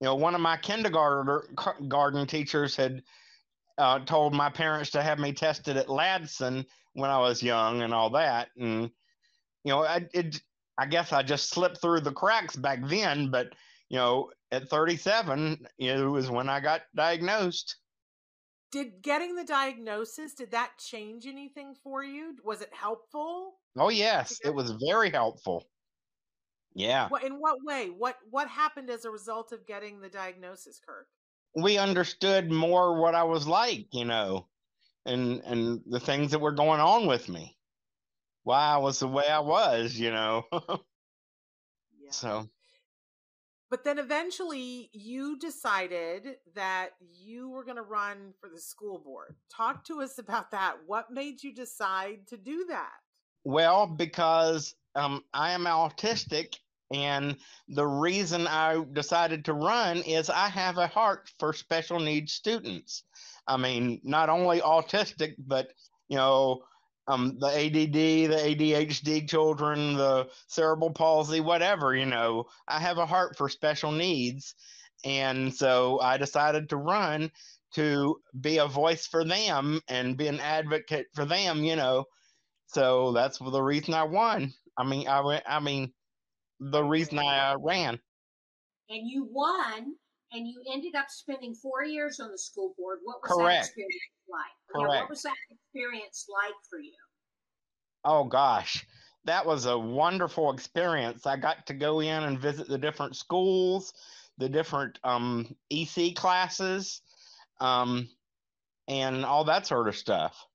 you 0.00 0.06
know, 0.06 0.14
one 0.14 0.34
of 0.34 0.40
my 0.40 0.56
kindergarten 0.56 1.56
garden 1.88 2.26
teachers 2.26 2.74
had 2.74 3.02
uh, 3.78 4.00
told 4.00 4.34
my 4.34 4.50
parents 4.50 4.90
to 4.90 5.02
have 5.02 5.18
me 5.18 5.32
tested 5.32 5.76
at 5.76 5.86
Ladson 5.86 6.66
when 6.94 7.10
I 7.10 7.18
was 7.18 7.42
young 7.42 7.82
and 7.82 7.94
all 7.94 8.10
that, 8.10 8.48
and 8.58 8.90
you 9.64 9.72
know, 9.72 9.84
I 9.84 10.06
it, 10.12 10.40
I 10.78 10.86
guess 10.86 11.12
I 11.12 11.22
just 11.22 11.50
slipped 11.50 11.80
through 11.80 12.00
the 12.00 12.12
cracks 12.12 12.56
back 12.56 12.80
then, 12.84 13.30
but 13.30 13.52
you 13.88 13.98
know, 13.98 14.30
at 14.50 14.68
37, 14.68 15.66
you 15.78 15.94
know, 15.94 16.06
it 16.06 16.10
was 16.10 16.30
when 16.30 16.48
I 16.48 16.60
got 16.60 16.82
diagnosed. 16.94 17.76
Did 18.72 19.02
getting 19.02 19.36
the 19.36 19.44
diagnosis 19.44 20.32
did 20.32 20.50
that 20.52 20.72
change 20.78 21.26
anything 21.26 21.76
for 21.84 22.02
you? 22.02 22.36
Was 22.42 22.62
it 22.62 22.70
helpful? 22.72 23.52
Oh 23.78 23.90
yes, 23.90 24.40
it 24.42 24.54
was 24.54 24.72
very 24.88 25.10
helpful. 25.10 25.64
Yeah. 26.74 27.10
In 27.22 27.34
what 27.34 27.58
way? 27.62 27.88
What 27.90 28.16
what 28.30 28.48
happened 28.48 28.88
as 28.88 29.04
a 29.04 29.10
result 29.10 29.52
of 29.52 29.66
getting 29.66 30.00
the 30.00 30.08
diagnosis, 30.08 30.80
Kirk? 30.84 31.06
We 31.54 31.76
understood 31.76 32.50
more 32.50 32.98
what 32.98 33.14
I 33.14 33.24
was 33.24 33.46
like, 33.46 33.88
you 33.92 34.06
know, 34.06 34.48
and 35.04 35.42
and 35.44 35.82
the 35.86 36.00
things 36.00 36.30
that 36.30 36.40
were 36.40 36.52
going 36.52 36.80
on 36.80 37.06
with 37.06 37.28
me. 37.28 37.58
Why 38.44 38.58
I 38.58 38.78
was 38.78 39.00
the 39.00 39.08
way 39.08 39.28
I 39.28 39.40
was, 39.40 39.94
you 39.94 40.10
know. 40.10 40.44
yeah. 40.52 42.10
So 42.10 42.48
but 43.72 43.84
then 43.84 43.98
eventually 43.98 44.90
you 44.92 45.38
decided 45.38 46.36
that 46.54 46.90
you 47.00 47.48
were 47.48 47.64
going 47.64 47.78
to 47.78 47.82
run 47.82 48.34
for 48.38 48.50
the 48.50 48.60
school 48.60 48.98
board. 48.98 49.34
Talk 49.50 49.82
to 49.86 50.02
us 50.02 50.18
about 50.18 50.50
that. 50.50 50.74
What 50.86 51.10
made 51.10 51.42
you 51.42 51.54
decide 51.54 52.26
to 52.28 52.36
do 52.36 52.66
that? 52.68 52.90
Well, 53.44 53.86
because 53.86 54.74
um, 54.94 55.24
I 55.32 55.52
am 55.52 55.64
autistic, 55.64 56.56
and 56.92 57.34
the 57.66 57.86
reason 57.86 58.46
I 58.46 58.84
decided 58.92 59.42
to 59.46 59.54
run 59.54 60.02
is 60.02 60.28
I 60.28 60.50
have 60.50 60.76
a 60.76 60.86
heart 60.86 61.30
for 61.38 61.54
special 61.54 61.98
needs 61.98 62.34
students. 62.34 63.04
I 63.46 63.56
mean, 63.56 64.02
not 64.04 64.28
only 64.28 64.60
autistic, 64.60 65.32
but 65.38 65.68
you 66.08 66.18
know, 66.18 66.64
um, 67.08 67.36
the 67.38 67.46
ADD, 67.46 67.92
the 67.92 68.54
ADHD 68.56 69.28
children, 69.28 69.94
the 69.94 70.28
cerebral 70.46 70.92
palsy, 70.92 71.40
whatever. 71.40 71.94
You 71.94 72.06
know, 72.06 72.44
I 72.68 72.78
have 72.80 72.98
a 72.98 73.06
heart 73.06 73.36
for 73.36 73.48
special 73.48 73.92
needs, 73.92 74.54
and 75.04 75.52
so 75.52 76.00
I 76.00 76.16
decided 76.16 76.68
to 76.68 76.76
run 76.76 77.30
to 77.74 78.20
be 78.40 78.58
a 78.58 78.66
voice 78.66 79.06
for 79.06 79.24
them 79.24 79.80
and 79.88 80.16
be 80.16 80.28
an 80.28 80.40
advocate 80.40 81.06
for 81.14 81.24
them. 81.24 81.64
You 81.64 81.76
know, 81.76 82.04
so 82.66 83.12
that's 83.12 83.38
the 83.38 83.62
reason 83.62 83.94
I 83.94 84.04
won. 84.04 84.52
I 84.76 84.84
mean, 84.84 85.08
I 85.08 85.42
I 85.46 85.60
mean, 85.60 85.92
the 86.60 86.82
reason 86.82 87.18
I 87.18 87.52
uh, 87.52 87.58
ran. 87.58 87.98
And 88.88 89.08
you 89.08 89.26
won, 89.30 89.96
and 90.32 90.46
you 90.46 90.62
ended 90.72 90.94
up 90.94 91.06
spending 91.08 91.54
four 91.54 91.84
years 91.84 92.20
on 92.20 92.30
the 92.30 92.38
school 92.38 92.74
board. 92.78 92.98
What 93.04 93.22
was 93.22 93.32
Correct. 93.32 93.54
that 93.54 93.66
experience 93.66 93.94
like? 94.28 94.40
Correct. 94.70 94.94
Yeah, 94.94 95.00
what 95.00 95.10
was 95.10 95.22
that 95.22 95.34
experience 95.50 96.26
like 96.28 96.54
for 96.68 96.78
you? 96.78 96.92
Oh 98.04 98.24
gosh, 98.24 98.84
that 99.24 99.44
was 99.46 99.66
a 99.66 99.78
wonderful 99.78 100.52
experience. 100.52 101.26
I 101.26 101.36
got 101.36 101.66
to 101.66 101.74
go 101.74 102.00
in 102.00 102.22
and 102.24 102.38
visit 102.38 102.68
the 102.68 102.78
different 102.78 103.16
schools, 103.16 103.92
the 104.38 104.48
different 104.48 104.98
um, 105.04 105.54
EC 105.70 106.14
classes, 106.14 107.02
um, 107.60 108.08
and 108.88 109.24
all 109.24 109.44
that 109.44 109.66
sort 109.66 109.88
of 109.88 109.96
stuff. 109.96 110.46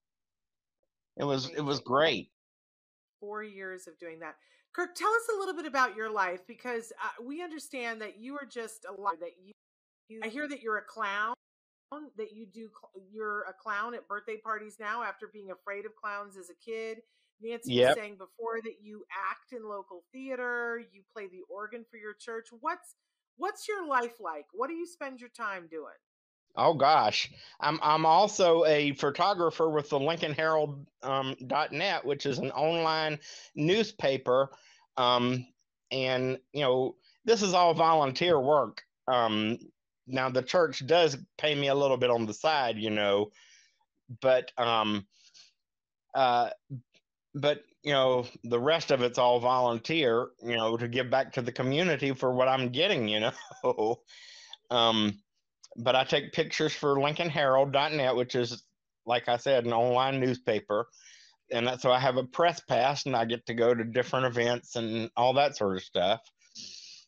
It 1.16 1.24
was 1.24 1.50
it 1.50 1.62
was 1.62 1.80
great. 1.80 2.30
Four 3.20 3.44
years 3.44 3.88
of 3.88 3.98
doing 3.98 4.20
that. 4.20 4.36
Kirk, 4.74 4.94
tell 4.94 5.10
us 5.10 5.28
a 5.34 5.40
little 5.40 5.56
bit 5.56 5.66
about 5.66 5.96
your 5.96 6.12
life 6.12 6.42
because 6.48 6.94
uh, 7.04 7.24
we 7.24 7.42
understand 7.42 8.00
that 8.02 8.20
you 8.20 8.36
are 8.36 8.46
just 8.46 8.86
a 8.86 9.02
lot 9.02 9.20
that 9.22 9.32
you, 9.44 9.54
you. 10.10 10.22
I 10.24 10.28
hear 10.28 10.48
that 10.48 10.62
you're 10.62 10.78
a 10.78 10.84
clown. 10.84 11.34
That 12.17 12.34
you 12.34 12.46
do. 12.46 12.70
You're 13.12 13.43
a 13.43 13.54
clown 13.54 13.93
at 13.93 14.08
birthday 14.08 14.38
parties 14.38 14.76
now 14.80 15.04
after 15.04 15.30
being 15.32 15.52
afraid 15.52 15.86
of 15.86 15.96
clowns 15.96 16.36
as 16.36 16.50
a 16.50 16.56
kid. 16.56 16.98
Nancy 17.41 17.76
yep. 17.76 17.89
was 17.89 17.98
saying 17.98 18.17
before 18.17 18.62
that 18.63 18.76
you 18.82 19.06
act 19.32 19.54
in 19.54 19.67
local 19.67 20.04
theater. 20.12 20.82
You 20.91 21.02
play 21.13 21.28
the 21.28 21.41
organ 21.50 21.86
for 21.89 21.98
your 21.98 22.13
church. 22.13 22.48
What's 22.60 22.96
what's 23.38 23.67
your 23.67 23.88
life 23.88 24.20
like? 24.20 24.46
What 24.54 24.67
do 24.67 24.74
you 24.74 24.86
spend 24.86 25.20
your 25.20 25.30
time 25.30 25.67
doing? 25.70 25.93
Oh 26.56 26.74
gosh, 26.74 27.32
I'm 27.60 27.80
I'm 27.84 28.06
also 28.06 28.65
a 28.65 28.93
photographer 28.93 29.70
with 29.70 29.89
the 29.89 30.00
Lincoln 30.00 30.34
Herald 30.34 30.88
um, 31.04 31.36
.net, 31.72 32.04
which 32.04 32.26
is 32.26 32.39
an 32.39 32.52
online 32.52 33.20
newspaper, 33.56 34.50
um, 34.98 35.46
and 35.91 36.39
you 36.54 36.62
know 36.62 36.96
this 37.26 37.43
is 37.43 37.54
all 37.54 37.76
volunteer 37.76 38.39
work. 38.39 38.82
Um, 39.08 39.60
now 40.08 40.30
the 40.30 40.41
church 40.41 40.86
does 40.86 41.17
pay 41.38 41.54
me 41.54 41.67
a 41.67 41.76
little 41.76 41.98
bit 41.98 42.10
on 42.10 42.26
the 42.26 42.34
side, 42.34 42.78
you 42.78 42.89
know, 42.89 43.32
but 44.22 44.52
um, 44.58 45.06
uh, 46.13 46.50
but 47.36 47.63
you 47.84 47.91
know 47.91 48.26
the 48.43 48.60
rest 48.60 48.91
of 48.91 49.02
it's 49.02 49.17
all 49.17 49.39
volunteer, 49.39 50.30
you 50.43 50.56
know, 50.56 50.78
to 50.78 50.88
give 50.88 51.10
back 51.10 51.34
to 51.34 51.41
the 51.41 51.52
community 51.52 52.13
for 52.13 52.32
what 52.34 52.48
I'm 52.48 52.70
getting, 52.70 53.08
you 53.08 53.20
know. 53.20 54.00
um, 54.70 55.20
but 55.78 55.96
I 55.96 56.04
take 56.04 56.34
pictures 56.34 56.74
for 56.74 56.96
LincolnHerald.net, 56.96 58.15
which 58.15 58.36
is, 58.36 58.63
like 59.06 59.30
I 59.30 59.38
said, 59.38 59.65
an 59.65 59.74
online 59.74 60.20
newspaper. 60.20 60.88
And 61.52 61.80
so 61.80 61.91
I 61.91 62.00
have 62.00 62.17
a 62.17 62.24
press 62.24 62.60
pass 62.60 63.06
and 63.06 63.15
I 63.15 63.26
get 63.26 63.46
to 63.46 63.54
go 63.54 63.74
to 63.74 63.84
different 63.84 64.26
events 64.26 64.76
and 64.76 65.10
all 65.15 65.34
that 65.36 65.56
sort 65.56 65.78
of 65.78 65.84
stuff. 65.84 66.20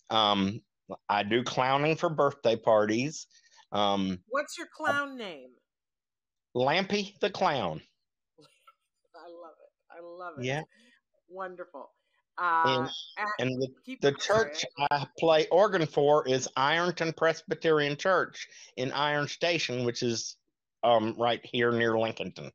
Um, 0.09 0.61
I 1.07 1.23
do 1.23 1.43
clowning 1.43 1.95
for 1.95 2.09
birthday 2.09 2.55
parties. 2.55 3.27
Um, 3.71 4.19
What's 4.29 4.57
your 4.57 4.67
clown 4.75 5.17
name? 5.17 5.51
Lampy 6.55 7.13
the 7.21 7.29
Clown. 7.29 7.81
I 9.15 9.29
love 9.29 9.53
it. 9.61 9.71
I 9.91 10.01
love 10.01 10.39
it. 10.39 10.45
Yeah. 10.45 10.61
Wonderful. 11.29 11.91
Uh, 12.37 12.87
and, 13.17 13.29
and 13.39 13.61
the, 13.61 13.97
the 14.01 14.13
church 14.13 14.65
I 14.91 15.05
play 15.19 15.47
organ 15.51 15.85
for 15.85 16.25
is 16.27 16.47
Ironton 16.55 17.11
Presbyterian 17.11 17.97
Church 17.97 18.47
in 18.77 18.93
Iron 18.93 19.27
Station, 19.27 19.83
which 19.83 20.03
is 20.03 20.37
um, 20.83 21.15
right 21.17 21.41
here 21.43 21.71
near 21.71 21.93
Lincolnton. 21.93 22.49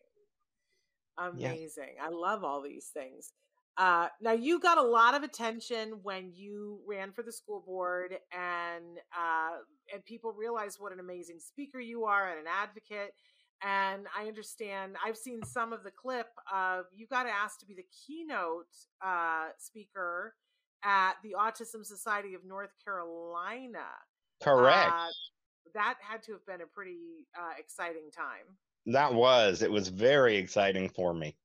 Amazing. 1.18 1.94
Yeah. 1.96 2.04
I 2.04 2.10
love 2.10 2.44
all 2.44 2.60
these 2.62 2.90
things. 2.92 3.32
Uh, 3.78 4.08
now 4.20 4.32
you 4.32 4.60
got 4.60 4.76
a 4.76 4.82
lot 4.82 5.14
of 5.14 5.22
attention 5.22 5.94
when 6.02 6.30
you 6.34 6.80
ran 6.86 7.10
for 7.12 7.22
the 7.22 7.32
school 7.32 7.62
board, 7.66 8.14
and 8.32 8.98
uh, 9.16 9.56
and 9.92 10.04
people 10.04 10.32
realized 10.32 10.78
what 10.78 10.92
an 10.92 11.00
amazing 11.00 11.38
speaker 11.40 11.80
you 11.80 12.04
are 12.04 12.30
and 12.30 12.40
an 12.40 12.46
advocate. 12.46 13.14
And 13.64 14.06
I 14.18 14.26
understand, 14.26 14.96
I've 15.04 15.16
seen 15.16 15.40
some 15.44 15.72
of 15.72 15.84
the 15.84 15.90
clip 15.92 16.26
of 16.52 16.86
you 16.92 17.06
got 17.06 17.26
asked 17.26 17.60
to 17.60 17.66
be 17.66 17.74
the 17.74 17.86
keynote 18.06 18.66
uh, 19.04 19.50
speaker 19.56 20.34
at 20.84 21.12
the 21.22 21.36
Autism 21.38 21.86
Society 21.86 22.34
of 22.34 22.44
North 22.44 22.72
Carolina. 22.84 23.86
Correct. 24.42 24.90
Uh, 24.90 25.06
that 25.74 25.94
had 26.00 26.22
to 26.24 26.32
have 26.32 26.44
been 26.44 26.60
a 26.60 26.66
pretty 26.66 27.26
uh, 27.38 27.52
exciting 27.56 28.10
time. 28.14 28.56
That 28.86 29.14
was. 29.14 29.62
It 29.62 29.70
was 29.70 29.88
very 29.88 30.36
exciting 30.36 30.88
for 30.88 31.14
me. 31.14 31.36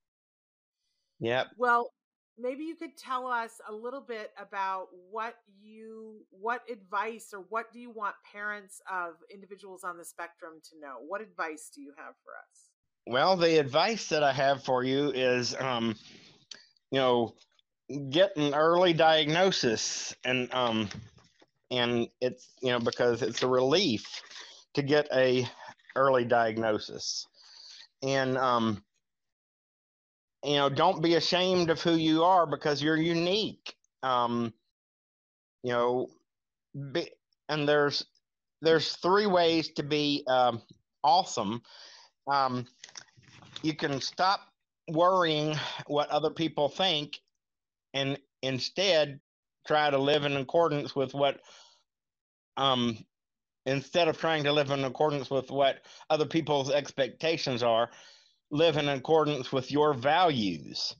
Yep. 1.20 1.48
Well, 1.58 1.92
maybe 2.38 2.64
you 2.64 2.76
could 2.76 2.98
tell 2.98 3.28
us 3.28 3.60
a 3.70 3.74
little 3.74 4.02
bit 4.02 4.32
about 4.40 4.88
what 5.12 5.36
you 5.62 6.26
what 6.30 6.62
advice 6.72 7.30
or 7.34 7.46
what 7.50 7.72
do 7.72 7.80
you 7.80 7.92
want 7.92 8.16
parents 8.32 8.82
of 8.92 9.16
individuals 9.34 9.84
on 9.84 9.98
the 9.98 10.06
spectrum 10.06 10.54
to 10.70 10.80
know? 10.80 10.96
What 11.08 11.22
advice 11.22 11.70
do 11.74 11.82
you 11.82 11.94
have 11.98 12.16
for 12.24 12.32
us? 12.32 12.70
Well 13.08 13.38
the 13.38 13.58
advice 13.60 14.10
that 14.10 14.24
i 14.24 14.34
have 14.34 14.64
for 14.64 14.84
you 14.84 15.12
is 15.12 15.56
um 15.60 15.96
you 16.92 17.00
know 17.00 17.34
get 18.10 18.36
an 18.36 18.54
early 18.54 18.94
diagnosis 18.94 20.14
and 20.26 20.54
um 20.54 20.90
and 21.72 22.08
it's 22.22 22.50
you 22.62 22.72
know 22.72 22.80
because 22.80 23.22
it's 23.22 23.44
a 23.44 23.48
relief 23.48 24.06
to 24.74 24.82
get 24.82 25.08
a 25.14 25.48
early 25.96 26.24
diagnosis. 26.24 27.28
And 28.04 28.38
um 28.38 28.84
you 30.44 30.56
know, 30.56 30.70
don't 30.70 31.02
be 31.02 31.16
ashamed 31.16 31.70
of 31.70 31.82
who 31.82 31.96
you 31.96 32.24
are 32.24 32.46
because 32.46 32.82
you're 32.82 32.98
unique. 32.98 33.76
Um, 34.04 34.54
you 35.64 35.74
know, 35.74 36.08
be, 36.92 37.10
and 37.50 37.68
there's 37.68 38.06
there's 38.62 38.96
three 38.98 39.28
ways 39.28 39.70
to 39.74 39.84
be 39.84 40.24
um, 40.28 40.62
awesome. 41.04 41.62
Um, 42.28 42.66
you 43.62 43.76
can 43.76 44.00
stop 44.02 44.42
worrying 44.90 45.56
what 45.88 46.10
other 46.10 46.30
people 46.30 46.70
think, 46.70 47.20
and 47.94 48.18
instead 48.42 49.20
try 49.66 49.90
to 49.90 49.98
live 49.98 50.24
in 50.24 50.38
accordance 50.38 50.96
with 50.96 51.14
what 51.14 51.40
um, 52.56 52.98
instead 53.66 54.08
of 54.08 54.18
trying 54.18 54.44
to 54.46 54.54
live 54.54 54.72
in 54.72 54.86
accordance 54.86 55.30
with 55.30 55.52
what 55.52 55.82
other 56.10 56.26
people's 56.26 56.72
expectations 56.72 57.62
are, 57.62 57.90
live 58.52 58.78
in 58.78 58.90
accordance 58.90 59.52
with 59.52 59.72
your 59.72 59.94
values. 59.94 60.96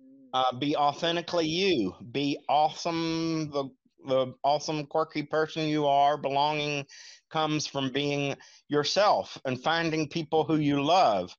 Mm. 0.00 0.28
Uh, 0.32 0.58
be 0.58 0.76
authentically 0.76 1.46
you. 1.46 1.94
Be 2.12 2.38
awesome. 2.48 3.50
The 3.50 3.68
the 4.06 4.32
awesome, 4.44 4.86
quirky 4.86 5.24
person 5.24 5.64
you 5.64 5.86
are. 5.86 6.16
Belonging 6.16 6.86
comes 7.30 7.66
from 7.66 7.90
being 7.90 8.36
yourself 8.68 9.36
and 9.44 9.60
finding 9.60 10.08
people 10.08 10.44
who 10.44 10.56
you 10.56 10.82
love, 10.82 11.36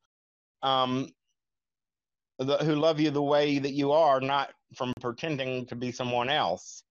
um, 0.63 1.07
the, 2.39 2.57
who 2.57 2.75
love 2.75 2.99
you 2.99 3.09
the 3.09 3.21
way 3.21 3.57
that 3.59 3.73
you 3.73 3.91
are, 3.93 4.19
not 4.19 4.49
from 4.75 4.93
pretending 4.99 5.65
to 5.67 5.75
be 5.75 5.91
someone 5.91 6.29
else. 6.29 6.83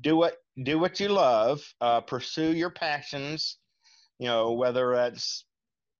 Do 0.00 0.16
what 0.16 0.36
do 0.62 0.78
what 0.78 0.98
you 0.98 1.08
love. 1.08 1.62
Uh, 1.80 2.00
pursue 2.00 2.52
your 2.52 2.70
passions. 2.70 3.58
You 4.18 4.28
know 4.28 4.52
whether 4.52 4.94
it's 4.94 5.44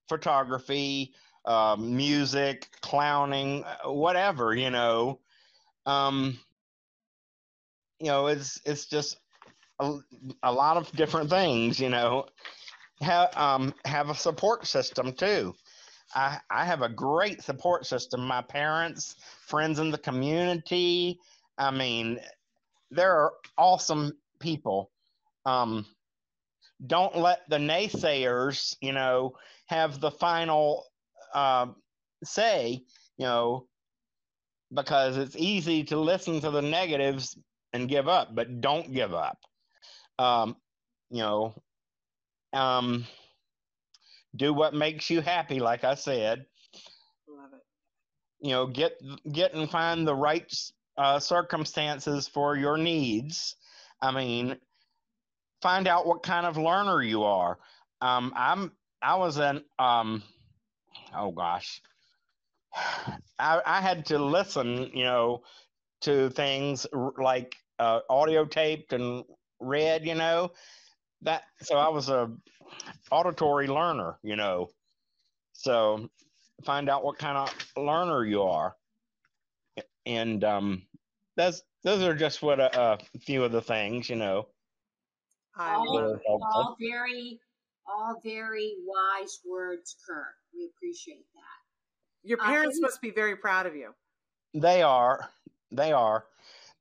photography, 0.09 1.13
uh, 1.45 1.77
music, 1.79 2.69
clowning, 2.81 3.65
whatever. 3.85 4.55
You 4.55 4.71
know. 4.71 5.21
Um, 5.87 6.39
you 7.99 8.09
know, 8.09 8.27
it's 8.27 8.61
it's 8.65 8.87
just 8.87 9.19
a, 9.79 9.99
a 10.43 10.53
lot 10.53 10.77
of 10.77 10.91
different 10.93 11.31
things. 11.31 11.79
You 11.79 11.89
know, 11.89 12.27
have 13.01 13.37
um, 13.37 13.75
have 13.85 14.11
a 14.11 14.15
support 14.15 14.67
system 14.67 15.13
too. 15.13 15.55
I 16.15 16.39
I 16.51 16.65
have 16.65 16.83
a 16.83 16.89
great 16.89 17.43
support 17.43 17.87
system. 17.87 18.21
My 18.27 18.43
parents, 18.43 19.17
friends 19.47 19.79
in 19.79 19.91
the 19.91 19.99
community. 19.99 21.21
I 21.59 21.71
mean, 21.71 22.19
there 22.91 23.13
are 23.13 23.33
awesome 23.57 24.13
people. 24.41 24.91
Um, 25.47 25.87
don't 26.87 27.17
let 27.17 27.49
the 27.49 27.59
naysayers, 27.59 28.77
you 28.81 28.93
know, 28.93 29.37
have 29.67 30.01
the 30.01 30.11
final 30.11 30.87
uh, 31.35 31.67
say. 32.25 32.83
You 33.19 33.27
know, 33.27 33.67
because 34.73 35.17
it's 35.17 35.37
easy 35.37 35.85
to 35.85 35.99
listen 35.99 36.41
to 36.41 36.51
the 36.51 36.63
negatives 36.63 37.37
and 37.73 37.89
give 37.89 38.09
up, 38.09 38.35
but 38.35 38.61
don't 38.61 38.93
give 38.93 39.15
up. 39.15 39.39
Um, 40.19 40.57
you 41.11 41.19
know, 41.19 41.55
um, 42.53 43.07
do 44.35 44.53
what 44.55 44.75
makes 44.75 45.11
you 45.11 45.21
happy, 45.21 45.61
like 45.61 45.85
I 45.85 45.95
said. 45.95 46.47
Love 47.29 47.51
it. 47.53 48.47
You 48.47 48.51
know, 48.53 48.67
get 48.67 49.01
get 49.31 49.55
and 49.55 49.71
find 49.71 50.07
the 50.07 50.15
right 50.15 50.51
uh, 50.97 51.19
circumstances 51.19 52.29
for 52.29 52.57
your 52.57 52.77
needs. 52.77 53.57
I 54.01 54.11
mean, 54.11 54.57
find 55.61 55.87
out 55.87 56.07
what 56.07 56.23
kind 56.23 56.47
of 56.47 56.57
learner 56.57 57.03
you 57.03 57.25
are. 57.25 57.59
Um, 58.01 58.33
I'm 58.37 58.73
I 59.01 59.17
was 59.17 59.39
an 59.39 59.65
um, 59.79 60.23
oh 61.17 61.31
gosh, 61.31 61.81
I, 63.39 63.61
I 63.65 63.81
had 63.81 64.07
to 64.07 64.19
listen, 64.19 64.91
you 64.95 65.05
know, 65.05 65.43
to 66.03 66.31
things 66.31 66.87
like 67.19 67.55
uh, 67.79 68.01
audio 68.09 68.45
taped 68.45 68.93
and 68.93 69.25
read, 69.61 70.07
you 70.07 70.15
know. 70.15 70.53
That 71.23 71.45
so 71.61 71.77
I 71.77 71.89
was 71.89 72.09
a 72.09 72.31
auditory 73.11 73.69
learner, 73.69 74.19
you 74.23 74.37
know. 74.37 74.71
So 75.53 76.09
find 76.65 76.89
out 76.89 77.05
what 77.05 77.19
kind 77.19 77.37
of 77.37 77.55
learner 77.77 78.25
you 78.25 78.43
are, 78.43 78.75
and 80.07 80.43
um, 80.43 80.83
that's 81.37 81.63
those 81.85 82.03
are 82.03 82.15
just 82.15 82.43
what 82.43 82.61
a, 82.61 82.81
a 82.81 82.99
few 83.21 83.45
of 83.45 83.53
the 83.53 83.63
things, 83.63 84.09
you 84.09 84.17
know. 84.17 84.49
All, 86.27 86.41
all 86.55 86.77
very, 86.81 87.39
all 87.87 88.21
very 88.23 88.75
wise 88.85 89.41
words, 89.45 89.97
Kirk. 90.07 90.35
We 90.55 90.71
appreciate 90.75 91.27
that. 91.35 92.29
Your 92.29 92.41
uh, 92.41 92.45
parents 92.45 92.79
uh, 92.79 92.83
must 92.83 93.01
be 93.01 93.11
very 93.11 93.37
proud 93.37 93.67
of 93.67 93.75
you. 93.75 93.95
They 94.55 94.83
are. 94.83 95.31
They 95.71 95.93
are 95.93 96.25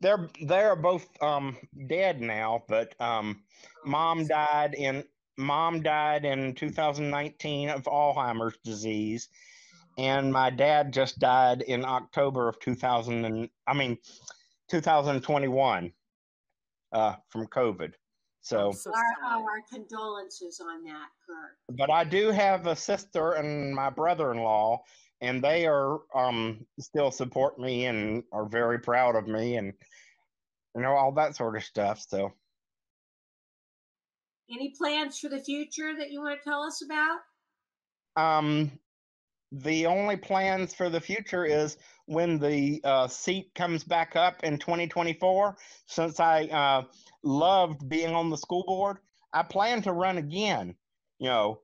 they're 0.01 0.27
they're 0.41 0.75
both 0.75 1.07
um, 1.21 1.57
dead 1.87 2.21
now, 2.21 2.63
but 2.67 2.99
um, 2.99 3.43
mom 3.85 4.27
died 4.27 4.73
in 4.73 5.03
mom 5.37 5.81
died 5.81 6.25
in 6.25 6.53
2019 6.55 7.69
of 7.69 7.83
Alzheimer's 7.83 8.57
disease, 8.63 9.29
and 9.97 10.33
my 10.33 10.49
dad 10.49 10.91
just 10.91 11.19
died 11.19 11.61
in 11.61 11.85
October 11.85 12.49
of 12.49 12.59
2000 12.59 13.25
and 13.25 13.49
I 13.67 13.73
mean 13.73 13.97
2021 14.69 15.93
uh, 16.91 17.15
from 17.29 17.47
COVID. 17.47 17.93
So, 18.41 18.71
so 18.71 18.91
our, 18.91 19.39
our 19.39 19.61
condolences 19.71 20.59
on 20.59 20.83
that, 20.85 21.07
Kurt. 21.25 21.77
But 21.77 21.91
I 21.91 22.03
do 22.03 22.31
have 22.31 22.65
a 22.65 22.75
sister 22.75 23.33
and 23.33 23.73
my 23.73 23.91
brother-in-law, 23.91 24.81
and 25.21 25.43
they 25.43 25.67
are 25.67 25.99
um, 26.15 26.65
still 26.79 27.11
support 27.11 27.59
me 27.59 27.85
and 27.85 28.23
are 28.31 28.47
very 28.47 28.79
proud 28.79 29.15
of 29.15 29.27
me 29.27 29.57
and 29.57 29.73
you 30.75 30.81
know 30.81 30.93
all 30.93 31.11
that 31.13 31.35
sort 31.35 31.55
of 31.55 31.63
stuff. 31.63 32.03
So, 32.07 32.33
any 34.51 34.73
plans 34.75 35.19
for 35.19 35.29
the 35.29 35.39
future 35.39 35.93
that 35.99 36.11
you 36.11 36.21
want 36.21 36.39
to 36.41 36.49
tell 36.49 36.63
us 36.63 36.83
about? 36.83 37.19
Um, 38.15 38.71
the 39.51 39.85
only 39.85 40.17
plans 40.17 40.73
for 40.73 40.89
the 40.89 41.01
future 41.01 41.45
is 41.45 41.77
when 42.05 42.39
the 42.39 42.81
uh, 42.83 43.07
seat 43.07 43.51
comes 43.55 43.83
back 43.83 44.15
up 44.15 44.43
in 44.43 44.57
2024. 44.57 45.57
Since 45.85 46.19
I 46.19 46.43
uh, 46.45 46.83
loved 47.23 47.87
being 47.87 48.13
on 48.15 48.29
the 48.29 48.37
school 48.37 48.63
board, 48.65 48.97
I 49.33 49.43
plan 49.43 49.81
to 49.83 49.93
run 49.93 50.17
again. 50.17 50.75
You 51.19 51.27
know, 51.27 51.61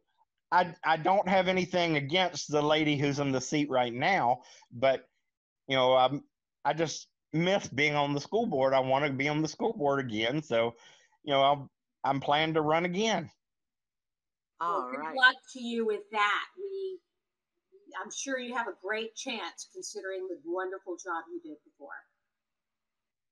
I 0.52 0.74
I 0.84 0.98
don't 0.98 1.28
have 1.28 1.48
anything 1.48 1.98
against 1.98 2.52
the 2.52 2.62
lady 2.62 2.98
who's 2.98 3.20
in 3.20 3.32
the 3.32 3.42
seat 3.42 3.70
right 3.70 3.94
now, 3.94 4.42
but 4.72 5.08
you 5.68 5.76
know, 5.76 5.98
um, 5.98 6.24
I 6.64 6.74
just 6.74 7.08
miss 7.34 7.68
being 7.68 7.96
on 7.96 8.14
the 8.14 8.22
school 8.22 8.46
board. 8.46 8.74
I 8.74 8.80
want 8.80 9.06
to 9.06 9.12
be 9.12 9.28
on 9.28 9.42
the 9.42 9.48
school 9.48 9.74
board 9.74 10.00
again. 10.00 10.42
So, 10.42 10.76
you 11.24 11.34
know, 11.34 11.42
I'll, 11.42 11.72
I'm 12.04 12.20
planning 12.20 12.56
to 12.56 12.62
run 12.62 12.86
again. 12.86 13.30
All 14.60 14.82
well, 14.82 14.92
good 14.92 15.00
right. 15.00 15.16
luck 15.16 15.36
to 15.54 15.62
you 15.62 15.86
with 15.86 16.10
that. 16.12 16.46
We, 16.58 17.00
I'm 18.04 18.12
sure 18.12 18.40
you 18.40 18.56
have 18.56 18.68
a 18.68 18.76
great 18.84 19.16
chance 19.16 19.68
considering 19.74 20.28
the 20.28 20.38
wonderful 20.46 20.96
job 20.96 21.24
you 21.32 21.42
did 21.44 21.58
before. 21.64 21.90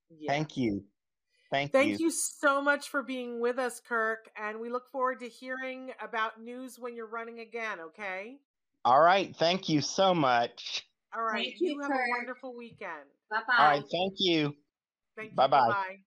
Yeah. 0.10 0.32
Thank 0.32 0.58
you. 0.58 0.84
Thank, 1.52 1.72
Thank 1.72 2.00
you. 2.00 2.08
you 2.08 2.12
so 2.12 2.62
much 2.62 2.90
for 2.90 3.04
being 3.04 3.40
with 3.40 3.60
us, 3.60 3.80
Kirk. 3.80 4.30
And 4.36 4.60
we 4.60 4.70
look 4.70 4.90
forward 4.92 5.20
to 5.20 5.30
hearing 5.30 5.92
about 6.02 6.42
news 6.42 6.80
when 6.80 6.96
you're 6.96 7.08
running 7.08 7.40
again, 7.40 7.80
okay? 7.80 8.38
All 8.84 9.02
right. 9.02 9.36
Thank 9.36 9.70
you 9.70 9.82
so 9.82 10.14
much. 10.14 10.86
All 11.16 11.24
right. 11.24 11.46
Thank 11.46 11.62
you, 11.62 11.70
you 11.76 11.82
have 11.82 11.92
Kirk. 11.92 12.00
a 12.00 12.18
wonderful 12.18 12.56
weekend. 12.58 13.10
Bye 13.30 13.42
bye. 13.48 13.56
All 13.58 13.70
right. 13.70 13.84
Thank 13.92 14.14
you. 14.18 14.56
Thank 15.16 15.32
you. 15.32 15.36
Bye 15.36 15.48
bye. 15.48 15.98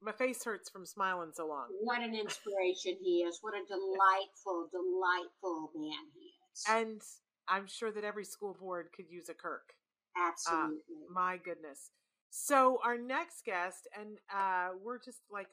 My 0.00 0.12
face 0.12 0.44
hurts 0.44 0.70
from 0.70 0.86
smiling 0.86 1.30
so 1.34 1.46
long. 1.48 1.66
What 1.82 2.00
an 2.00 2.14
inspiration 2.14 2.96
he 3.02 3.24
is. 3.26 3.38
What 3.42 3.54
a 3.54 3.66
delightful, 3.66 4.68
delightful 4.70 5.72
man 5.74 6.06
he 6.14 6.26
is. 6.26 6.27
And 6.68 7.02
I'm 7.48 7.66
sure 7.66 7.90
that 7.92 8.04
every 8.04 8.24
school 8.24 8.56
board 8.58 8.88
could 8.94 9.10
use 9.10 9.28
a 9.28 9.34
Kirk. 9.34 9.74
Uh, 10.18 10.28
Absolutely. 10.28 10.78
Uh, 11.08 11.12
my 11.12 11.36
goodness. 11.36 11.90
So 12.30 12.78
our 12.84 12.98
next 12.98 13.44
guest, 13.44 13.88
and 13.98 14.18
uh, 14.34 14.70
we're 14.82 14.98
just 14.98 15.20
like, 15.30 15.48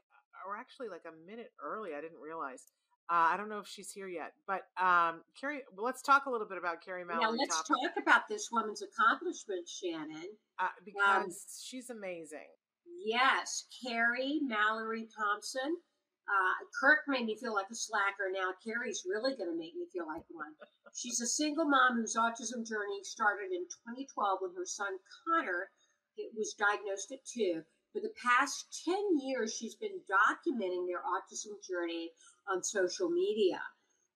we're 0.47 0.57
actually 0.57 0.89
like 0.89 1.03
a 1.07 1.29
minute 1.29 1.51
early. 1.63 1.91
I 1.97 2.01
didn't 2.01 2.19
realize. 2.19 2.63
Uh, 3.07 3.29
I 3.33 3.37
don't 3.37 3.49
know 3.49 3.59
if 3.59 3.67
she's 3.67 3.91
here 3.91 4.07
yet, 4.07 4.33
but 4.47 4.63
um, 4.81 5.21
Carrie, 5.39 5.61
well, 5.75 5.85
let's 5.85 6.01
talk 6.01 6.25
a 6.25 6.29
little 6.31 6.47
bit 6.47 6.57
about 6.57 6.83
Carrie 6.83 7.05
Mallory. 7.05 7.23
Now 7.23 7.31
let's 7.37 7.61
talk 7.61 8.01
about 8.01 8.27
this 8.27 8.49
woman's 8.51 8.81
accomplishments, 8.81 9.79
Shannon, 9.79 10.29
uh, 10.59 10.69
because 10.83 11.25
um, 11.25 11.31
she's 11.63 11.91
amazing. 11.91 12.49
Yes, 13.05 13.65
Carrie 13.85 14.39
Mallory 14.41 15.07
Thompson. 15.15 15.77
Uh, 16.25 16.57
Kirk 16.81 17.05
made 17.07 17.25
me 17.25 17.37
feel 17.37 17.53
like 17.53 17.69
a 17.71 17.75
slacker. 17.75 18.33
Now 18.33 18.57
Carrie's 18.65 19.05
really 19.05 19.35
going 19.35 19.51
to 19.51 19.57
make 19.57 19.75
me 19.75 19.85
feel 19.93 20.07
like 20.07 20.25
one. 20.29 20.57
She's 20.93 21.21
a 21.21 21.27
single 21.27 21.65
mom 21.65 21.97
whose 21.97 22.15
autism 22.15 22.65
journey 22.65 23.03
started 23.03 23.51
in 23.53 23.69
2012 23.85 24.39
when 24.41 24.55
her 24.57 24.65
son 24.65 24.97
Connor 25.25 25.69
was 26.35 26.55
diagnosed 26.57 27.11
at 27.11 27.25
two. 27.25 27.61
For 27.93 28.01
the 28.01 28.13
past 28.19 28.83
10 28.85 29.19
years, 29.21 29.55
she's 29.55 29.75
been 29.75 30.01
documenting 30.09 30.87
their 30.87 30.99
autism 31.05 31.61
journey 31.63 32.11
on 32.47 32.63
social 32.63 33.09
media. 33.09 33.61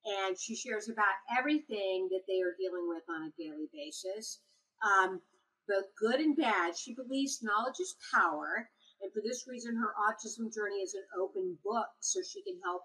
And 0.05 0.37
she 0.39 0.55
shares 0.55 0.89
about 0.89 1.15
everything 1.37 2.09
that 2.11 2.23
they 2.27 2.41
are 2.41 2.55
dealing 2.57 2.87
with 2.87 3.03
on 3.09 3.27
a 3.27 3.41
daily 3.41 3.69
basis, 3.73 4.39
um, 4.83 5.21
both 5.67 5.85
good 5.99 6.19
and 6.19 6.35
bad. 6.35 6.75
She 6.77 6.95
believes 6.95 7.43
knowledge 7.43 7.79
is 7.79 7.95
power. 8.13 8.69
And 9.01 9.11
for 9.13 9.21
this 9.21 9.47
reason, 9.47 9.75
her 9.75 9.93
autism 9.95 10.53
journey 10.53 10.81
is 10.81 10.93
an 10.93 11.05
open 11.19 11.57
book 11.63 11.87
so 11.99 12.21
she 12.21 12.41
can 12.43 12.59
help 12.63 12.83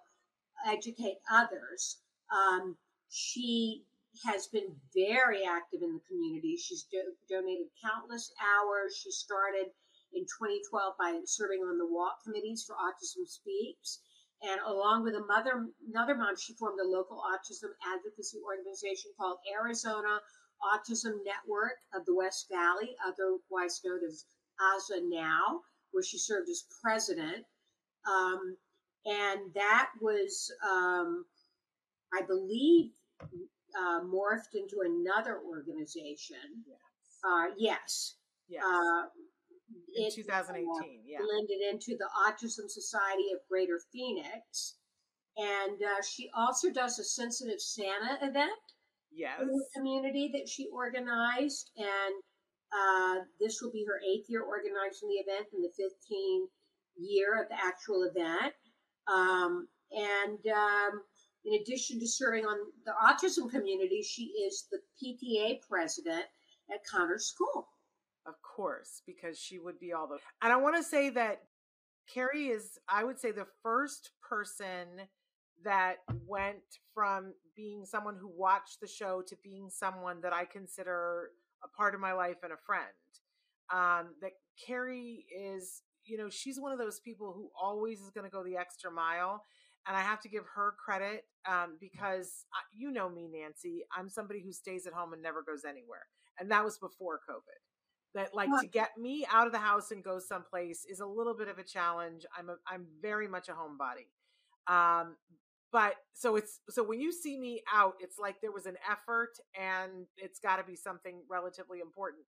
educate 0.66 1.18
others. 1.31 1.98
Um, 2.33 2.77
she 3.09 3.85
has 4.24 4.46
been 4.46 4.77
very 4.94 5.44
active 5.44 5.83
in 5.83 5.92
the 5.92 6.07
community. 6.09 6.57
She's 6.57 6.85
do- 6.85 7.16
donated 7.29 7.66
countless 7.83 8.33
hours. 8.38 8.96
She 8.96 9.11
started 9.11 9.74
in 10.14 10.22
2012 10.22 10.94
by 10.98 11.20
serving 11.27 11.61
on 11.61 11.79
the 11.79 11.87
walk 11.87 12.22
committees 12.22 12.64
for 12.64 12.77
Autism 12.77 13.27
Speaks 13.27 13.98
and 14.42 14.61
along 14.66 15.05
with 15.05 15.14
mother, 15.27 15.70
another 15.88 16.14
mom, 16.14 16.37
she 16.37 16.53
formed 16.55 16.79
a 16.79 16.85
local 16.85 17.22
autism 17.22 17.72
advocacy 17.81 18.40
organization 18.44 19.12
called 19.16 19.38
Arizona 19.50 20.20
Autism 20.61 21.24
Network 21.24 21.79
of 21.94 22.05
the 22.05 22.14
West 22.14 22.48
Valley, 22.50 22.94
otherwise 23.07 23.81
known 23.85 24.05
as 24.05 24.27
ASA 24.61 25.00
now, 25.05 25.62
where 25.94 26.02
she 26.02 26.18
served 26.18 26.48
as 26.50 26.64
president. 26.83 27.44
Um, 28.07 28.57
and 29.07 29.40
that 29.54 29.90
was, 30.00 30.52
um, 30.68 31.24
I 32.12 32.22
believe, 32.22 32.90
uh, 33.22 34.00
morphed 34.00 34.54
into 34.54 34.83
another 34.85 35.40
organization. 35.46 36.64
Yes. 36.66 36.78
Uh, 37.24 37.46
yes. 37.57 38.14
Yes. 38.48 38.62
Uh, 38.64 39.07
in 39.96 40.07
it, 40.07 40.14
2018, 40.14 40.66
uh, 40.68 41.02
yeah. 41.07 41.18
blended 41.18 41.61
into 41.72 41.96
the 41.96 42.09
Autism 42.26 42.68
Society 42.68 43.33
of 43.35 43.40
Greater 43.48 43.80
Phoenix. 43.92 44.76
And 45.37 45.83
uh, 45.83 46.02
she 46.02 46.30
also 46.37 46.70
does 46.70 46.98
a 46.98 47.04
Sensitive 47.04 47.61
Santa 47.61 48.18
event 48.22 48.50
Yes. 49.12 49.40
in 49.40 49.48
the 49.48 49.64
community 49.74 50.30
that 50.35 50.48
she 50.48 50.68
organized. 50.72 51.70
And 51.76 52.14
uh, 52.74 53.20
this 53.40 53.60
will 53.62 53.70
be 53.70 53.84
her 53.87 54.00
eighth 54.00 54.26
year 54.28 54.42
organizing 54.42 55.08
the 55.08 55.22
event 55.22 55.46
and 55.52 55.62
the 55.62 55.70
15th 55.80 56.48
year 56.96 57.40
of 57.40 57.48
the 57.48 57.54
actual 57.54 58.02
event. 58.02 58.52
Um, 59.06 59.68
and 59.92 60.38
um, 60.48 61.02
in 61.44 61.60
addition 61.60 62.00
to 62.00 62.08
serving 62.08 62.44
on 62.46 62.58
the 62.84 62.92
autism 62.92 63.50
community, 63.50 64.02
she 64.02 64.24
is 64.46 64.66
the 64.72 64.78
PTA 65.00 65.60
president 65.68 66.24
at 66.72 66.80
Connor 66.90 67.18
School. 67.18 67.68
Of 68.26 68.34
course, 68.42 69.02
because 69.06 69.38
she 69.38 69.58
would 69.58 69.78
be 69.78 69.92
all 69.92 70.08
those. 70.08 70.20
And 70.42 70.52
I 70.52 70.56
want 70.56 70.76
to 70.76 70.82
say 70.82 71.10
that 71.10 71.42
Carrie 72.12 72.48
is, 72.48 72.78
I 72.88 73.04
would 73.04 73.18
say, 73.18 73.32
the 73.32 73.46
first 73.62 74.10
person 74.22 74.88
that 75.62 75.96
went 76.26 76.62
from 76.94 77.34
being 77.54 77.84
someone 77.84 78.16
who 78.18 78.30
watched 78.34 78.80
the 78.80 78.87
show 78.87 79.22
to 79.28 79.37
being 79.42 79.68
someone 79.70 80.20
that 80.22 80.32
I 80.32 80.44
consider 80.44 81.30
a 81.64 81.68
part 81.77 81.94
of 81.94 82.00
my 82.00 82.12
life 82.12 82.37
and 82.42 82.53
a 82.53 82.57
friend. 82.57 82.85
Um, 83.72 84.14
that 84.20 84.33
Carrie 84.66 85.24
is, 85.35 85.83
you 86.05 86.18
know, 86.18 86.29
she's 86.29 86.61
one 86.61 86.72
of 86.72 86.79
those 86.79 87.00
people 87.00 87.33
who 87.33 87.50
always 87.61 88.00
is 88.00 88.11
going 88.11 88.24
to 88.24 88.31
go 88.31 88.44
the 88.44 88.57
extra 88.57 88.90
mile. 88.90 89.42
And 89.87 89.96
I 89.96 90.00
have 90.00 90.20
to 90.20 90.29
give 90.29 90.44
her 90.55 90.74
credit 90.83 91.24
um, 91.46 91.77
because 91.81 92.46
uh, 92.55 92.64
you 92.72 92.90
know 92.90 93.09
me, 93.09 93.29
Nancy. 93.31 93.85
I'm 93.96 94.09
somebody 94.09 94.42
who 94.42 94.53
stays 94.53 94.87
at 94.87 94.92
home 94.92 95.12
and 95.12 95.22
never 95.22 95.42
goes 95.42 95.64
anywhere. 95.64 96.07
And 96.38 96.50
that 96.50 96.64
was 96.64 96.79
before 96.79 97.20
COVID 97.29 97.61
that 98.14 98.35
like 98.35 98.48
to 98.61 98.68
get 98.68 98.96
me 98.96 99.27
out 99.31 99.46
of 99.46 99.53
the 99.53 99.59
house 99.59 99.90
and 99.90 100.03
go 100.03 100.18
someplace 100.18 100.87
is 100.88 101.00
a 101.00 101.07
little 101.07 101.35
bit 101.37 101.48
of 101.48 101.59
a 101.59 101.64
challenge. 101.64 102.24
I'm 102.37 102.48
a, 102.48 102.57
I'm 102.66 102.87
very 103.03 103.29
much 103.29 103.48
a 103.48 103.53
homebody. 103.53 104.07
Um, 104.66 105.16
but 105.74 105.94
so 106.12 106.37
it's 106.37 106.60
so 106.70 106.84
when 106.84 107.00
you 107.00 107.10
see 107.10 107.37
me 107.37 107.60
out, 107.74 107.94
it's 107.98 108.16
like 108.16 108.37
there 108.40 108.52
was 108.52 108.64
an 108.64 108.76
effort 108.88 109.32
and 109.60 110.06
it's 110.16 110.38
got 110.38 110.58
to 110.58 110.64
be 110.64 110.76
something 110.76 111.22
relatively 111.28 111.80
important. 111.80 112.22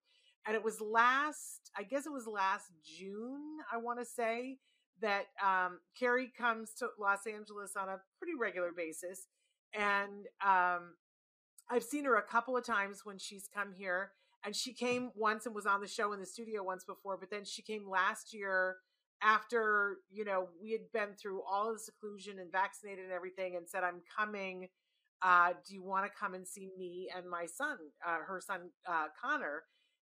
And 0.45 0.57
it 0.57 0.65
was 0.65 0.81
last, 0.81 1.71
I 1.79 1.85
guess 1.85 2.07
it 2.07 2.13
was 2.13 2.27
last 2.27 2.73
June, 2.85 3.59
I 3.73 3.77
want 3.77 4.01
to 4.01 4.05
say 4.05 4.59
that 5.01 5.27
um, 5.41 5.79
Carrie 5.97 6.33
comes 6.37 6.73
to 6.79 6.89
Los 6.99 7.25
Angeles 7.33 7.75
on 7.81 7.89
a 7.89 8.01
pretty 8.19 8.33
regular 8.37 8.73
basis, 8.77 9.29
and 9.73 10.27
um, 10.45 10.95
I've 11.71 11.85
seen 11.85 12.05
her 12.05 12.17
a 12.17 12.23
couple 12.23 12.57
of 12.57 12.65
times 12.65 13.03
when 13.05 13.17
she's 13.17 13.49
come 13.55 13.73
here 13.79 14.11
and 14.45 14.57
she 14.57 14.73
came 14.73 15.13
once 15.15 15.47
and 15.47 15.55
was 15.55 15.67
on 15.67 15.81
the 15.81 15.89
show 15.89 16.13
in 16.13 16.19
the 16.19 16.27
studio 16.27 16.65
once 16.65 16.85
before 16.85 17.17
but 17.17 17.31
then 17.31 17.45
she 17.45 17.63
came 17.63 17.89
last 17.89 18.33
year 18.33 18.77
after 19.23 19.99
you 20.11 20.25
know 20.25 20.49
we 20.61 20.73
had 20.73 20.91
been 20.93 21.15
through 21.21 21.43
all 21.43 21.73
the 21.73 21.79
seclusion 21.79 22.39
and 22.39 22.53
vaccinated 22.53 23.05
and 23.05 23.13
everything 23.13 23.57
and 23.57 23.69
said 23.69 23.83
i'm 23.85 24.01
coming 24.19 24.69
uh 25.23 25.51
do 25.67 25.75
you 25.75 25.83
want 25.83 26.05
to 26.05 26.11
come 26.19 26.35
and 26.35 26.47
see 26.47 26.71
me 26.79 27.09
and 27.17 27.29
my 27.29 27.47
son 27.47 27.79
uh 28.07 28.19
her 28.27 28.41
son 28.41 28.71
uh 28.89 29.07
connor? 29.21 29.63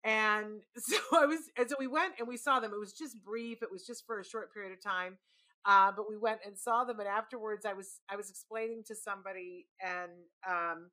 And 0.05 0.63
so 0.79 0.97
i 1.15 1.27
was 1.27 1.41
and 1.59 1.69
so 1.69 1.77
we 1.79 1.87
went 1.87 2.15
and 2.19 2.29
we 2.29 2.37
saw 2.37 2.61
them. 2.61 2.73
It 2.75 2.79
was 2.81 2.93
just 2.93 3.23
brief. 3.25 3.63
It 3.63 3.71
was 3.73 3.87
just 3.87 4.07
for 4.07 4.21
a 4.21 4.25
short 4.25 4.53
period 4.55 4.73
of 4.73 4.83
time 4.83 5.19
uh 5.65 5.93
but 5.97 6.09
we 6.09 6.17
went 6.17 6.41
and 6.47 6.57
saw 6.59 6.85
them. 6.85 7.01
And 7.01 7.09
afterwards 7.09 7.67
i 7.67 7.73
was 7.73 8.01
i 8.09 8.17
was 8.17 8.31
explaining 8.31 8.83
to 8.87 8.95
somebody 8.95 9.67
and 9.81 10.13
um 10.49 10.91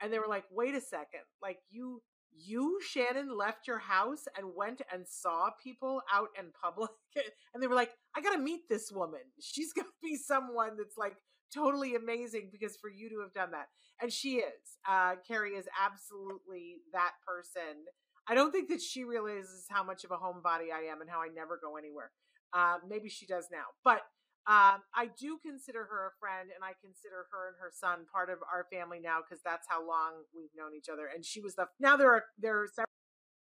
and 0.00 0.12
they 0.12 0.18
were 0.18 0.28
like 0.28 0.44
wait 0.50 0.74
a 0.74 0.80
second. 0.80 1.22
Like 1.40 1.58
you 1.70 2.02
you 2.38 2.78
shannon 2.86 3.36
left 3.36 3.66
your 3.66 3.78
house 3.78 4.24
and 4.36 4.54
went 4.56 4.80
and 4.92 5.06
saw 5.06 5.50
people 5.62 6.02
out 6.12 6.28
in 6.38 6.46
public 6.60 6.90
and 7.54 7.62
they 7.62 7.66
were 7.66 7.74
like 7.74 7.90
i 8.16 8.20
gotta 8.20 8.38
meet 8.38 8.68
this 8.68 8.90
woman. 8.92 9.20
She's 9.40 9.72
gonna 9.72 9.88
be 10.02 10.16
someone 10.16 10.76
that's 10.76 10.96
like 10.96 11.16
totally 11.54 11.94
amazing 11.94 12.48
because 12.50 12.76
for 12.76 12.88
you 12.90 13.10
to 13.10 13.20
have 13.20 13.32
done 13.34 13.50
that. 13.52 13.68
And 14.00 14.12
she 14.12 14.36
is. 14.36 14.78
Uh 14.88 15.14
carrie 15.26 15.52
is 15.52 15.66
absolutely 15.82 16.78
that 16.92 17.12
person. 17.26 17.84
I 18.28 18.34
don't 18.34 18.52
think 18.52 18.68
that 18.68 18.80
she 18.80 19.04
realizes 19.04 19.66
how 19.68 19.82
much 19.82 20.04
of 20.04 20.10
a 20.12 20.16
homebody 20.16 20.72
i 20.74 20.90
am 20.90 21.00
and 21.00 21.10
how 21.10 21.20
i 21.20 21.28
never 21.34 21.58
go 21.62 21.76
anywhere. 21.76 22.10
Uh 22.52 22.76
maybe 22.88 23.08
she 23.08 23.26
does 23.26 23.48
now 23.50 23.66
but 23.84 24.02
um, 24.46 24.82
I 24.90 25.06
do 25.18 25.38
consider 25.38 25.86
her 25.86 26.10
a 26.10 26.18
friend, 26.18 26.50
and 26.50 26.64
I 26.64 26.74
consider 26.82 27.30
her 27.30 27.46
and 27.46 27.56
her 27.60 27.70
son 27.70 28.06
part 28.10 28.28
of 28.28 28.38
our 28.42 28.66
family 28.72 28.98
now 28.98 29.18
because 29.22 29.40
that's 29.44 29.66
how 29.68 29.86
long 29.86 30.26
we've 30.34 30.50
known 30.56 30.74
each 30.76 30.88
other. 30.88 31.06
And 31.14 31.24
she 31.24 31.40
was 31.40 31.54
the 31.54 31.66
now 31.78 31.96
there 31.96 32.10
are 32.10 32.24
there 32.38 32.60
are 32.60 32.66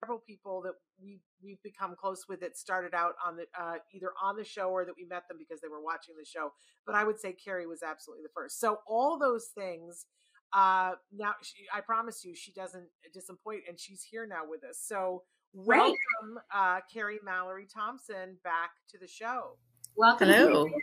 several 0.02 0.18
people 0.18 0.61
that 0.62 0.74
we 1.00 1.20
we've 1.40 1.62
become 1.62 1.94
close 1.94 2.24
with 2.28 2.40
that 2.40 2.58
started 2.58 2.94
out 2.94 3.14
on 3.24 3.37
the 3.37 3.46
uh, 3.56 3.76
either 3.94 4.11
on 4.20 4.37
the 4.37 4.42
show 4.42 4.70
or 4.70 4.84
that 4.84 4.94
we 4.96 5.04
met 5.04 5.28
them 5.28 5.38
because 5.38 5.61
they 5.61 5.68
were 5.68 5.82
watching 5.82 6.16
the 6.18 6.26
show. 6.26 6.50
But 6.84 6.96
I 6.96 7.04
would 7.04 7.20
say 7.20 7.32
Carrie 7.32 7.68
was 7.68 7.84
absolutely 7.84 8.24
the 8.24 8.34
first. 8.34 8.58
So 8.58 8.78
all 8.87 9.18
those 9.18 9.50
things. 9.56 10.06
Uh, 10.50 10.92
now 11.12 11.34
she, 11.42 11.64
I 11.72 11.82
promise 11.82 12.24
you, 12.24 12.34
she 12.34 12.52
doesn't 12.52 12.88
disappoint, 13.12 13.64
and 13.68 13.78
she's 13.78 14.02
here 14.02 14.26
now 14.26 14.48
with 14.48 14.64
us. 14.64 14.80
So 14.82 15.24
welcome, 15.52 16.40
uh, 16.52 16.80
Carrie 16.92 17.20
Mallory 17.22 17.66
Thompson, 17.72 18.38
back 18.42 18.70
to 18.90 18.98
the 18.98 19.06
show. 19.06 19.58
Welcome. 19.98 20.28
Hello. 20.28 20.68
to- 20.68 20.74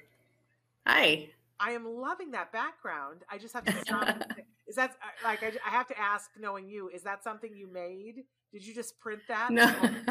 Hi. 0.86 1.30
I 1.58 1.72
am 1.72 1.86
loving 1.86 2.32
that 2.32 2.52
background. 2.52 3.22
I 3.32 3.38
just 3.38 3.54
have 3.54 3.64
to 3.64 3.72
stop. 3.80 4.10
is 4.68 4.76
that 4.76 4.92
uh, 5.02 5.08
like 5.24 5.42
I, 5.42 5.54
I 5.66 5.70
have 5.70 5.88
to 5.88 5.98
ask, 5.98 6.30
knowing 6.38 6.68
you, 6.68 6.90
is 6.90 7.02
that 7.04 7.24
something 7.24 7.56
you 7.56 7.72
made? 7.72 8.26
Did 8.52 8.66
you 8.66 8.76
just 8.76 9.00
print 9.00 9.22
that? 9.30 9.52
No. 9.52 9.74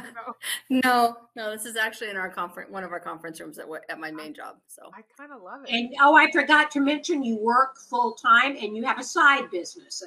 No. 0.71 0.81
No, 0.83 1.17
no, 1.37 1.51
this 1.51 1.67
is 1.67 1.77
actually 1.77 2.09
in 2.09 2.17
our 2.17 2.31
conference, 2.31 2.71
one 2.71 2.83
of 2.85 2.93
our 2.93 3.01
conference 3.01 3.41
rooms 3.41 3.59
at, 3.59 3.67
at 3.91 3.99
my 3.99 4.11
main 4.11 4.33
job. 4.33 4.57
So 4.69 4.91
I 4.95 5.03
kind 5.19 5.33
of 5.33 5.43
love 5.43 5.65
it. 5.65 5.71
And 5.71 5.93
oh, 6.01 6.15
I 6.15 6.31
forgot 6.31 6.71
to 6.73 6.81
mention 6.81 7.23
you 7.23 7.37
work 7.37 7.77
full 7.79 8.13
time 8.13 8.57
and 8.57 8.75
you 8.75 8.85
have 8.85 8.99
a 8.99 9.05
side 9.05 9.51
business. 9.51 10.03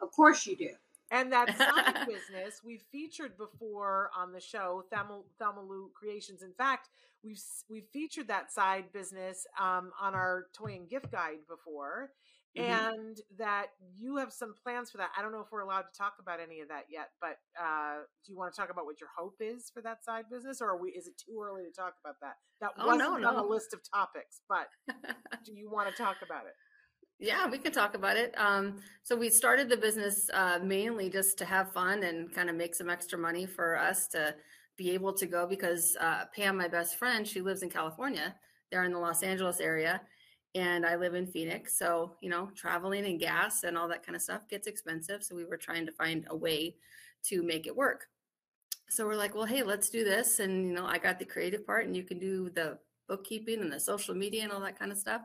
Of 0.00 0.10
course 0.12 0.46
you 0.46 0.56
do. 0.56 0.70
And 1.10 1.30
that 1.32 1.48
side 1.58 2.06
business 2.06 2.62
we've 2.64 2.84
featured 2.90 3.36
before 3.36 4.10
on 4.16 4.32
the 4.32 4.40
show, 4.40 4.84
Thelma, 4.90 5.20
Thelma 5.38 5.60
Lou 5.62 5.90
Creations. 5.92 6.42
In 6.42 6.52
fact, 6.52 6.88
we've 7.22 7.40
we've 7.68 7.86
featured 7.92 8.28
that 8.28 8.52
side 8.52 8.92
business 8.92 9.46
um, 9.60 9.90
on 10.00 10.14
our 10.14 10.46
toy 10.56 10.74
and 10.74 10.88
gift 10.88 11.10
guide 11.10 11.38
before, 11.48 12.10
Mhm. 12.56 12.64
and 12.66 13.16
that 13.38 13.66
you 13.94 14.16
have 14.16 14.32
some 14.32 14.54
plans 14.62 14.90
for 14.90 14.98
that. 14.98 15.10
I 15.16 15.22
don't 15.22 15.32
know 15.32 15.40
if 15.40 15.52
we're 15.52 15.60
allowed 15.60 15.82
to 15.82 15.96
talk 15.96 16.14
about 16.20 16.40
any 16.40 16.60
of 16.60 16.68
that 16.68 16.84
yet, 16.90 17.10
but 17.20 17.38
uh, 17.60 17.98
do 18.24 18.32
you 18.32 18.38
want 18.38 18.52
to 18.54 18.60
talk 18.60 18.70
about 18.70 18.84
what 18.86 19.00
your 19.00 19.10
hope 19.16 19.36
is 19.40 19.70
for 19.70 19.82
that 19.82 20.04
side 20.04 20.24
business, 20.30 20.60
or 20.60 20.70
are 20.70 20.76
we, 20.80 20.90
is 20.90 21.06
it 21.06 21.14
too 21.18 21.40
early 21.44 21.62
to 21.64 21.70
talk 21.70 21.94
about 22.04 22.16
that? 22.20 22.36
That 22.60 22.70
Oh, 22.78 22.86
wasn't 22.86 23.20
no, 23.20 23.28
on 23.28 23.36
the 23.36 23.42
list 23.42 23.74
of 23.74 23.80
topics, 23.92 24.40
but 24.48 24.68
do 25.44 25.52
you 25.54 25.70
want 25.70 25.88
to 25.94 26.02
talk 26.02 26.16
about 26.22 26.46
it? 26.46 26.54
yeah, 27.20 27.48
we 27.48 27.58
can 27.58 27.72
talk 27.72 27.94
about 27.94 28.16
it. 28.16 28.32
Um, 28.38 28.80
so 29.02 29.16
we 29.16 29.28
started 29.28 29.68
the 29.68 29.76
business 29.76 30.30
uh, 30.32 30.58
mainly 30.62 31.10
just 31.10 31.36
to 31.38 31.44
have 31.44 31.72
fun 31.72 32.04
and 32.04 32.32
kind 32.32 32.48
of 32.48 32.56
make 32.56 32.74
some 32.76 32.88
extra 32.88 33.18
money 33.18 33.44
for 33.44 33.76
us 33.76 34.06
to 34.08 34.34
be 34.78 34.92
able 34.92 35.12
to 35.12 35.26
go 35.26 35.46
because 35.46 35.96
uh, 36.00 36.24
Pam, 36.34 36.56
my 36.56 36.68
best 36.68 36.96
friend, 36.96 37.26
she 37.26 37.42
lives 37.42 37.62
in 37.62 37.68
California. 37.68 38.34
They're 38.70 38.84
in 38.84 38.92
the 38.92 38.98
Los 38.98 39.22
Angeles 39.22 39.60
area, 39.60 40.00
and 40.54 40.86
I 40.86 40.96
live 40.96 41.14
in 41.14 41.26
Phoenix. 41.26 41.76
So 41.76 42.14
you 42.22 42.30
know, 42.30 42.48
traveling 42.54 43.04
and 43.04 43.20
gas 43.20 43.64
and 43.64 43.76
all 43.76 43.88
that 43.88 44.06
kind 44.06 44.16
of 44.16 44.22
stuff 44.22 44.48
gets 44.48 44.66
expensive. 44.66 45.22
So 45.22 45.34
we 45.34 45.44
were 45.44 45.56
trying 45.58 45.84
to 45.84 45.92
find 45.92 46.26
a 46.30 46.36
way 46.36 46.76
to 47.24 47.42
make 47.42 47.66
it 47.66 47.76
work. 47.76 48.06
So 48.88 49.04
we're 49.04 49.16
like, 49.16 49.34
well, 49.34 49.44
hey, 49.44 49.62
let's 49.62 49.90
do 49.90 50.04
this. 50.04 50.38
And 50.38 50.68
you 50.68 50.72
know, 50.72 50.86
I 50.86 50.96
got 50.96 51.18
the 51.18 51.24
creative 51.24 51.66
part, 51.66 51.86
and 51.86 51.96
you 51.96 52.04
can 52.04 52.18
do 52.18 52.48
the 52.50 52.78
bookkeeping 53.08 53.60
and 53.60 53.72
the 53.72 53.80
social 53.80 54.14
media 54.14 54.44
and 54.44 54.52
all 54.52 54.60
that 54.60 54.78
kind 54.78 54.92
of 54.92 54.98
stuff. 54.98 55.22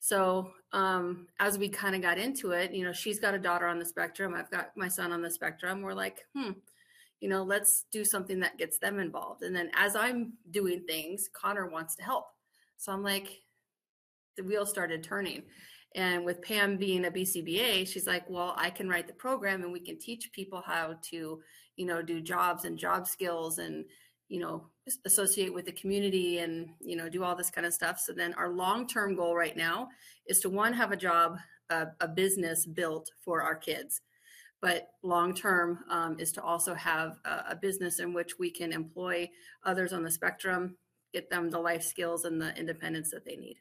So 0.00 0.50
um, 0.72 1.28
as 1.40 1.56
we 1.56 1.70
kind 1.70 1.96
of 1.96 2.02
got 2.02 2.18
into 2.18 2.50
it, 2.50 2.72
you 2.72 2.84
know, 2.84 2.92
she's 2.92 3.18
got 3.18 3.32
a 3.32 3.38
daughter 3.38 3.66
on 3.66 3.78
the 3.78 3.86
spectrum. 3.86 4.34
I've 4.34 4.50
got 4.50 4.76
my 4.76 4.88
son 4.88 5.12
on 5.12 5.22
the 5.22 5.30
spectrum. 5.30 5.80
We're 5.80 5.94
like, 5.94 6.26
hmm, 6.36 6.50
you 7.20 7.28
know, 7.28 7.42
let's 7.42 7.84
do 7.90 8.04
something 8.04 8.40
that 8.40 8.58
gets 8.58 8.78
them 8.78 8.98
involved. 8.98 9.42
And 9.42 9.54
then 9.54 9.70
as 9.74 9.96
I'm 9.96 10.34
doing 10.50 10.84
things, 10.86 11.28
Connor 11.32 11.68
wants 11.68 11.96
to 11.96 12.02
help. 12.02 12.26
So 12.76 12.92
I'm 12.92 13.02
like, 13.02 13.40
the 14.36 14.44
wheel 14.44 14.66
started 14.66 15.02
turning. 15.02 15.42
And 15.94 16.24
with 16.24 16.42
Pam 16.42 16.76
being 16.76 17.04
a 17.06 17.10
BCBA, 17.10 17.86
she's 17.86 18.06
like, 18.06 18.28
well, 18.28 18.54
I 18.56 18.70
can 18.70 18.88
write 18.88 19.06
the 19.06 19.12
program 19.12 19.62
and 19.62 19.72
we 19.72 19.80
can 19.80 19.98
teach 19.98 20.32
people 20.32 20.62
how 20.66 20.96
to, 21.10 21.40
you 21.76 21.86
know, 21.86 22.02
do 22.02 22.20
jobs 22.20 22.64
and 22.64 22.76
job 22.76 23.06
skills 23.06 23.58
and 23.58 23.84
you 24.28 24.40
know, 24.40 24.66
associate 25.04 25.52
with 25.52 25.66
the 25.66 25.72
community 25.72 26.38
and, 26.38 26.68
you 26.80 26.96
know, 26.96 27.08
do 27.08 27.22
all 27.22 27.36
this 27.36 27.50
kind 27.50 27.66
of 27.66 27.74
stuff. 27.74 28.00
So 28.00 28.12
then 28.12 28.34
our 28.34 28.48
long 28.48 28.86
term 28.86 29.16
goal 29.16 29.36
right 29.36 29.56
now 29.56 29.88
is 30.26 30.40
to 30.40 30.50
one, 30.50 30.72
have 30.72 30.92
a 30.92 30.96
job, 30.96 31.36
a, 31.70 31.86
a 32.00 32.08
business 32.08 32.66
built 32.66 33.10
for 33.24 33.42
our 33.42 33.54
kids. 33.54 34.00
But 34.64 34.92
long 35.02 35.34
term 35.34 35.80
um, 35.90 36.16
is 36.18 36.32
to 36.32 36.42
also 36.42 36.72
have 36.72 37.18
a, 37.26 37.50
a 37.50 37.54
business 37.54 37.98
in 37.98 38.14
which 38.14 38.38
we 38.38 38.50
can 38.50 38.72
employ 38.72 39.28
others 39.62 39.92
on 39.92 40.02
the 40.02 40.10
spectrum, 40.10 40.76
get 41.12 41.28
them 41.28 41.50
the 41.50 41.58
life 41.58 41.82
skills 41.82 42.24
and 42.24 42.40
the 42.40 42.56
independence 42.56 43.10
that 43.10 43.26
they 43.26 43.36
need. 43.36 43.58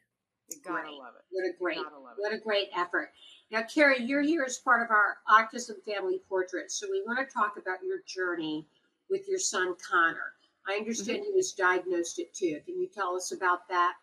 You 0.50 0.60
gotta 0.66 0.96
love 0.96 1.16
it. 1.20 1.26
What 1.30 1.44
a 1.44 1.54
great, 1.60 1.86
what 2.16 2.32
it. 2.32 2.38
a 2.38 2.40
great 2.42 2.70
effort. 2.74 3.12
Now, 3.52 3.64
Carrie, 3.64 4.02
you're 4.02 4.22
here 4.22 4.44
as 4.44 4.60
part 4.60 4.82
of 4.82 4.92
our 4.92 5.18
autism 5.30 5.84
family 5.86 6.22
portrait. 6.30 6.72
So 6.72 6.88
we 6.90 7.04
want 7.06 7.20
to 7.20 7.34
talk 7.34 7.58
about 7.58 7.80
your 7.86 7.98
journey 8.08 8.66
with 9.10 9.28
your 9.28 9.40
son 9.40 9.76
Connor. 9.92 10.34
I 10.66 10.76
understand 10.76 11.20
Mm-hmm. 11.20 11.32
he 11.32 11.36
was 11.36 11.52
diagnosed 11.52 12.18
at 12.20 12.34
two. 12.34 12.62
Can 12.66 12.80
you 12.80 12.88
tell 12.88 13.14
us 13.18 13.34
about 13.34 13.68
that? 13.68 13.96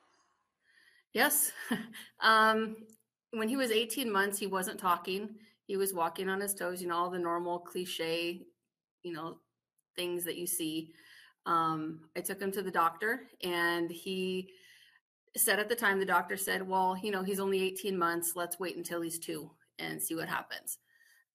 Yes. 1.14 1.52
um, 2.20 2.76
when 3.30 3.48
he 3.48 3.56
was 3.56 3.70
18 3.70 4.12
months, 4.12 4.38
he 4.38 4.46
wasn't 4.46 4.78
talking. 4.78 5.30
He 5.70 5.76
was 5.76 5.94
walking 5.94 6.28
on 6.28 6.40
his 6.40 6.52
toes, 6.52 6.82
you 6.82 6.88
know, 6.88 6.96
all 6.96 7.10
the 7.10 7.18
normal 7.20 7.60
cliche, 7.60 8.42
you 9.04 9.12
know, 9.12 9.36
things 9.94 10.24
that 10.24 10.36
you 10.36 10.44
see. 10.44 10.90
Um, 11.46 12.08
I 12.16 12.22
took 12.22 12.40
him 12.40 12.50
to 12.50 12.62
the 12.62 12.72
doctor 12.72 13.28
and 13.44 13.88
he 13.88 14.48
said 15.36 15.60
at 15.60 15.68
the 15.68 15.76
time, 15.76 16.00
the 16.00 16.04
doctor 16.04 16.36
said, 16.36 16.66
well, 16.66 16.98
you 17.00 17.12
know, 17.12 17.22
he's 17.22 17.38
only 17.38 17.62
18 17.62 17.96
months. 17.96 18.32
Let's 18.34 18.58
wait 18.58 18.76
until 18.76 19.00
he's 19.00 19.20
two 19.20 19.48
and 19.78 20.02
see 20.02 20.16
what 20.16 20.28
happens. 20.28 20.78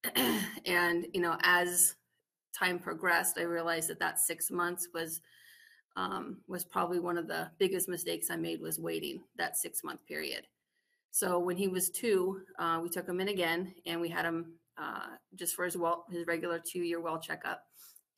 and, 0.66 1.06
you 1.14 1.22
know, 1.22 1.38
as 1.42 1.94
time 2.54 2.78
progressed, 2.78 3.38
I 3.38 3.44
realized 3.44 3.88
that 3.88 4.00
that 4.00 4.18
six 4.18 4.50
months 4.50 4.88
was 4.92 5.22
um, 5.96 6.42
was 6.46 6.62
probably 6.62 7.00
one 7.00 7.16
of 7.16 7.26
the 7.26 7.50
biggest 7.58 7.88
mistakes 7.88 8.28
I 8.30 8.36
made 8.36 8.60
was 8.60 8.78
waiting 8.78 9.22
that 9.38 9.56
six 9.56 9.82
month 9.82 10.04
period. 10.06 10.46
So 11.16 11.38
when 11.38 11.56
he 11.56 11.66
was 11.66 11.88
two, 11.88 12.42
uh, 12.58 12.78
we 12.82 12.90
took 12.90 13.08
him 13.08 13.20
in 13.20 13.28
again 13.28 13.72
and 13.86 14.02
we 14.02 14.10
had 14.10 14.26
him 14.26 14.52
uh, 14.76 15.16
just 15.34 15.54
for 15.54 15.64
his 15.64 15.74
well 15.74 16.04
his 16.10 16.26
regular 16.26 16.58
two 16.58 16.80
year 16.80 17.00
well 17.00 17.18
checkup. 17.18 17.62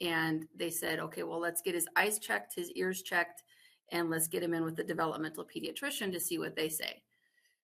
And 0.01 0.47
they 0.57 0.69
said, 0.69 0.99
okay, 0.99 1.23
well 1.23 1.39
let's 1.39 1.63
get 1.63 1.77
his 1.77 1.87
eyes 1.95 2.19
checked, 2.19 2.57
his 2.57 2.73
ears 2.73 3.03
checked, 3.03 3.45
and 3.93 4.11
let's 4.11 4.27
get 4.27 4.43
him 4.43 4.53
in 4.53 4.65
with 4.65 4.75
the 4.75 4.83
developmental 4.83 5.45
pediatrician 5.47 6.11
to 6.11 6.19
see 6.19 6.41
what 6.41 6.57
they 6.57 6.69
say. 6.69 7.01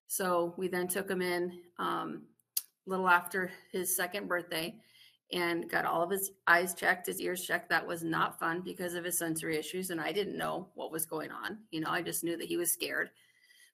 So 0.07 0.53
we 0.55 0.69
then 0.69 0.87
took 0.87 1.09
him 1.09 1.21
in 1.21 1.51
um, 1.79 2.21
a 2.87 2.89
little 2.89 3.09
after 3.09 3.51
his 3.73 3.93
second 3.93 4.29
birthday 4.29 4.79
and 5.33 5.69
got 5.69 5.83
all 5.83 6.01
of 6.01 6.11
his 6.11 6.31
eyes 6.47 6.73
checked, 6.73 7.07
his 7.07 7.19
ears 7.19 7.43
checked. 7.45 7.69
That 7.71 7.85
was 7.85 8.05
not 8.05 8.39
fun 8.39 8.61
because 8.61 8.93
of 8.93 9.03
his 9.03 9.17
sensory 9.17 9.57
issues. 9.57 9.89
And 9.89 9.99
I 9.99 10.13
didn't 10.13 10.37
know 10.37 10.69
what 10.75 10.93
was 10.93 11.05
going 11.05 11.31
on. 11.31 11.57
You 11.71 11.81
know, 11.81 11.89
I 11.89 12.03
just 12.03 12.23
knew 12.23 12.37
that 12.37 12.47
he 12.47 12.55
was 12.55 12.71
scared. 12.71 13.09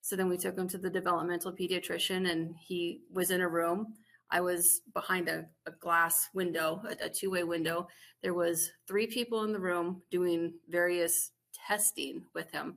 So 0.02 0.16
then 0.16 0.28
we 0.28 0.36
took 0.36 0.58
him 0.58 0.68
to 0.68 0.78
the 0.78 0.90
developmental 0.90 1.52
pediatrician 1.52 2.30
and 2.30 2.54
he 2.58 3.00
was 3.12 3.30
in 3.30 3.40
a 3.40 3.48
room. 3.48 3.94
I 4.30 4.40
was 4.40 4.80
behind 4.92 5.28
a, 5.28 5.46
a 5.66 5.70
glass 5.70 6.28
window, 6.34 6.82
a, 6.84 7.06
a 7.06 7.08
two 7.08 7.30
way 7.30 7.44
window. 7.44 7.86
There 8.22 8.34
was 8.34 8.70
three 8.88 9.06
people 9.06 9.44
in 9.44 9.52
the 9.52 9.60
room 9.60 10.02
doing 10.10 10.54
various 10.68 11.30
testing 11.66 12.24
with 12.34 12.50
him. 12.50 12.76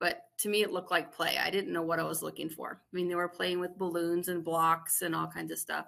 But 0.00 0.22
to 0.38 0.48
me, 0.48 0.62
it 0.62 0.72
looked 0.72 0.90
like 0.90 1.14
play. 1.14 1.38
I 1.38 1.50
didn't 1.50 1.72
know 1.72 1.82
what 1.82 2.00
I 2.00 2.04
was 2.04 2.22
looking 2.22 2.48
for. 2.48 2.80
I 2.82 2.96
mean, 2.96 3.08
they 3.08 3.14
were 3.14 3.28
playing 3.28 3.60
with 3.60 3.78
balloons 3.78 4.28
and 4.28 4.42
blocks 4.42 5.02
and 5.02 5.14
all 5.14 5.28
kinds 5.28 5.52
of 5.52 5.58
stuff. 5.58 5.86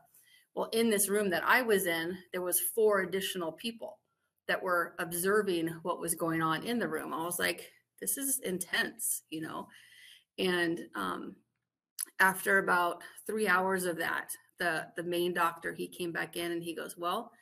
Well, 0.54 0.68
in 0.72 0.90
this 0.90 1.08
room 1.08 1.30
that 1.30 1.42
I 1.44 1.62
was 1.62 1.86
in, 1.86 2.16
there 2.32 2.42
was 2.42 2.60
four 2.60 3.00
additional 3.00 3.52
people 3.52 3.98
that 4.46 4.62
were 4.62 4.94
observing 4.98 5.68
what 5.82 5.98
was 5.98 6.14
going 6.14 6.42
on 6.42 6.62
in 6.62 6.78
the 6.78 6.88
room. 6.88 7.12
I 7.12 7.24
was 7.24 7.38
like, 7.38 7.72
this 8.00 8.18
is 8.18 8.38
intense, 8.40 9.22
you 9.30 9.40
know. 9.40 9.66
And 10.38 10.80
um, 10.94 11.36
after 12.20 12.58
about 12.58 13.02
three 13.26 13.48
hours 13.48 13.84
of 13.84 13.98
that, 13.98 14.30
the 14.58 14.86
the 14.96 15.02
main 15.02 15.34
doctor 15.34 15.72
he 15.72 15.88
came 15.88 16.12
back 16.12 16.36
in 16.36 16.52
and 16.52 16.62
he 16.62 16.74
goes, 16.74 16.96
well, 16.96 17.32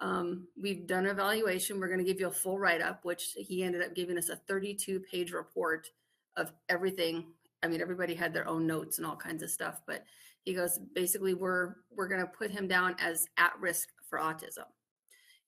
um, 0.00 0.48
we've 0.60 0.86
done 0.86 1.04
an 1.04 1.10
evaluation. 1.10 1.78
We're 1.78 1.88
going 1.88 1.98
to 1.98 2.04
give 2.04 2.20
you 2.20 2.28
a 2.28 2.32
full 2.32 2.58
write 2.58 2.82
up, 2.82 3.04
which 3.04 3.34
he 3.36 3.62
ended 3.62 3.82
up 3.82 3.94
giving 3.94 4.18
us 4.18 4.28
a 4.28 4.36
32 4.36 5.00
page 5.00 5.32
report 5.32 5.88
of 6.36 6.52
everything. 6.68 7.26
I 7.62 7.68
mean, 7.68 7.80
everybody 7.80 8.14
had 8.14 8.32
their 8.32 8.46
own 8.46 8.66
notes 8.66 8.98
and 8.98 9.06
all 9.06 9.16
kinds 9.16 9.42
of 9.42 9.50
stuff, 9.50 9.80
but 9.86 10.04
he 10.46 10.54
goes 10.54 10.78
basically 10.94 11.34
we're 11.34 11.74
we're 11.94 12.08
going 12.08 12.20
to 12.20 12.26
put 12.26 12.50
him 12.50 12.66
down 12.66 12.96
as 12.98 13.26
at 13.36 13.52
risk 13.60 13.88
for 14.08 14.18
autism 14.18 14.64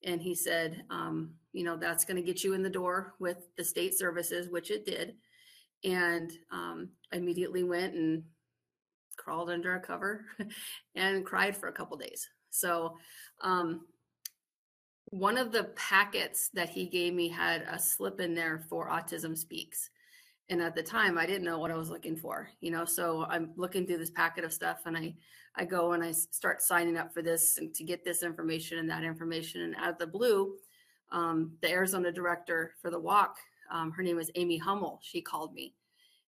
and 0.04 0.20
he 0.20 0.34
said 0.34 0.82
um, 0.90 1.30
you 1.52 1.64
know 1.64 1.76
that's 1.76 2.04
going 2.04 2.16
to 2.16 2.22
get 2.22 2.44
you 2.44 2.52
in 2.52 2.62
the 2.62 2.68
door 2.68 3.14
with 3.18 3.48
the 3.56 3.64
state 3.64 3.96
services 3.96 4.50
which 4.50 4.70
it 4.70 4.84
did 4.84 5.14
and 5.84 6.30
um, 6.52 6.88
I 7.12 7.16
immediately 7.16 7.62
went 7.62 7.94
and 7.94 8.22
crawled 9.16 9.50
under 9.50 9.74
a 9.74 9.80
cover 9.80 10.24
and 10.94 11.24
cried 11.24 11.56
for 11.56 11.68
a 11.68 11.72
couple 11.72 11.96
days. 11.96 12.28
So 12.50 12.96
um, 13.42 13.82
one 15.10 15.38
of 15.38 15.52
the 15.52 15.64
packets 15.74 16.50
that 16.54 16.68
he 16.68 16.86
gave 16.86 17.14
me 17.14 17.28
had 17.28 17.62
a 17.70 17.78
slip 17.78 18.20
in 18.20 18.34
there 18.34 18.64
for 18.68 18.88
autism 18.88 19.36
speaks 19.36 19.90
and 20.50 20.60
at 20.60 20.74
the 20.74 20.82
time 20.82 21.16
i 21.16 21.26
didn't 21.26 21.44
know 21.44 21.58
what 21.58 21.70
i 21.70 21.76
was 21.76 21.90
looking 21.90 22.16
for 22.16 22.48
you 22.60 22.70
know 22.70 22.84
so 22.84 23.24
i'm 23.28 23.50
looking 23.56 23.86
through 23.86 23.98
this 23.98 24.10
packet 24.10 24.44
of 24.44 24.52
stuff 24.52 24.80
and 24.86 24.96
i 24.96 25.14
i 25.56 25.64
go 25.64 25.92
and 25.92 26.04
i 26.04 26.12
start 26.12 26.60
signing 26.60 26.96
up 26.96 27.12
for 27.12 27.22
this 27.22 27.58
and 27.58 27.74
to 27.74 27.84
get 27.84 28.04
this 28.04 28.22
information 28.22 28.78
and 28.78 28.90
that 28.90 29.04
information 29.04 29.62
and 29.62 29.76
out 29.76 29.90
of 29.90 29.98
the 29.98 30.06
blue 30.06 30.54
um, 31.10 31.52
the 31.62 31.70
arizona 31.70 32.12
director 32.12 32.74
for 32.80 32.90
the 32.90 33.00
walk 33.00 33.36
um, 33.70 33.90
her 33.92 34.02
name 34.02 34.16
was 34.16 34.30
amy 34.34 34.58
hummel 34.58 35.00
she 35.02 35.20
called 35.20 35.52
me 35.52 35.74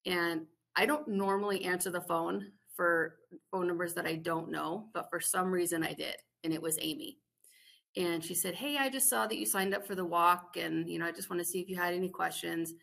and 0.06 0.46
i 0.76 0.86
don't 0.86 1.08
normally 1.08 1.64
answer 1.64 1.90
the 1.90 2.02
phone 2.02 2.52
for 2.76 3.16
phone 3.52 3.68
numbers 3.68 3.94
that 3.94 4.06
i 4.06 4.16
don't 4.16 4.52
know 4.52 4.88
but 4.94 5.10
for 5.10 5.20
some 5.20 5.52
reason 5.52 5.84
i 5.84 5.94
did 5.94 6.16
and 6.44 6.54
it 6.54 6.62
was 6.62 6.78
amy 6.82 7.18
and 7.96 8.24
she 8.24 8.34
said 8.34 8.56
hey 8.56 8.78
i 8.78 8.90
just 8.90 9.10
saw 9.10 9.28
that 9.28 9.38
you 9.38 9.46
signed 9.46 9.74
up 9.74 9.86
for 9.86 9.96
the 9.96 10.06
walk 10.06 10.58
and 10.58 10.90
you 10.90 10.98
know 10.98 11.06
i 11.06 11.12
just 11.12 11.30
want 11.30 11.40
to 11.40 11.46
see 11.46 11.60
if 11.60 11.70
you 11.70 11.76
had 11.76 11.94
any 11.94 12.10
questions 12.10 12.74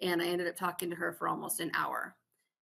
and 0.00 0.22
I 0.22 0.26
ended 0.26 0.48
up 0.48 0.56
talking 0.56 0.90
to 0.90 0.96
her 0.96 1.12
for 1.12 1.28
almost 1.28 1.60
an 1.60 1.70
hour. 1.74 2.14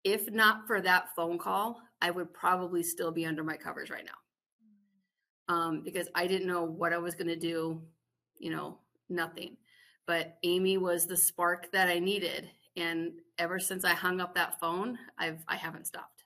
If 0.05 0.31
not 0.31 0.67
for 0.67 0.81
that 0.81 1.15
phone 1.15 1.39
call, 1.39 1.81
I 2.01 2.11
would 2.11 2.33
probably 2.33 2.83
still 2.83 3.11
be 3.11 3.27
under 3.27 3.45
my 3.45 3.57
covers 3.57 3.91
right 3.91 4.05
now. 4.05 5.55
Um, 5.55 5.83
because 5.83 6.09
I 6.15 6.27
didn't 6.27 6.47
know 6.47 6.65
what 6.65 6.93
I 6.93 6.99
was 6.99 7.15
going 7.15 7.29
to 7.29 7.37
do, 7.37 7.83
you 8.39 8.51
know, 8.51 8.79
nothing. 9.09 9.57
But 10.09 10.39
Amy 10.43 10.79
was 10.79 11.07
the 11.07 11.19
spark 11.19 11.71
that 11.73 11.89
I 11.89 11.99
needed, 11.99 12.49
and 12.79 13.13
ever 13.37 13.59
since 13.59 13.85
I 13.85 13.91
hung 13.91 14.23
up 14.23 14.35
that 14.37 14.59
phone, 14.59 14.99
I've 15.19 15.45
I 15.47 15.57
haven't 15.57 15.87
stopped. 15.87 16.25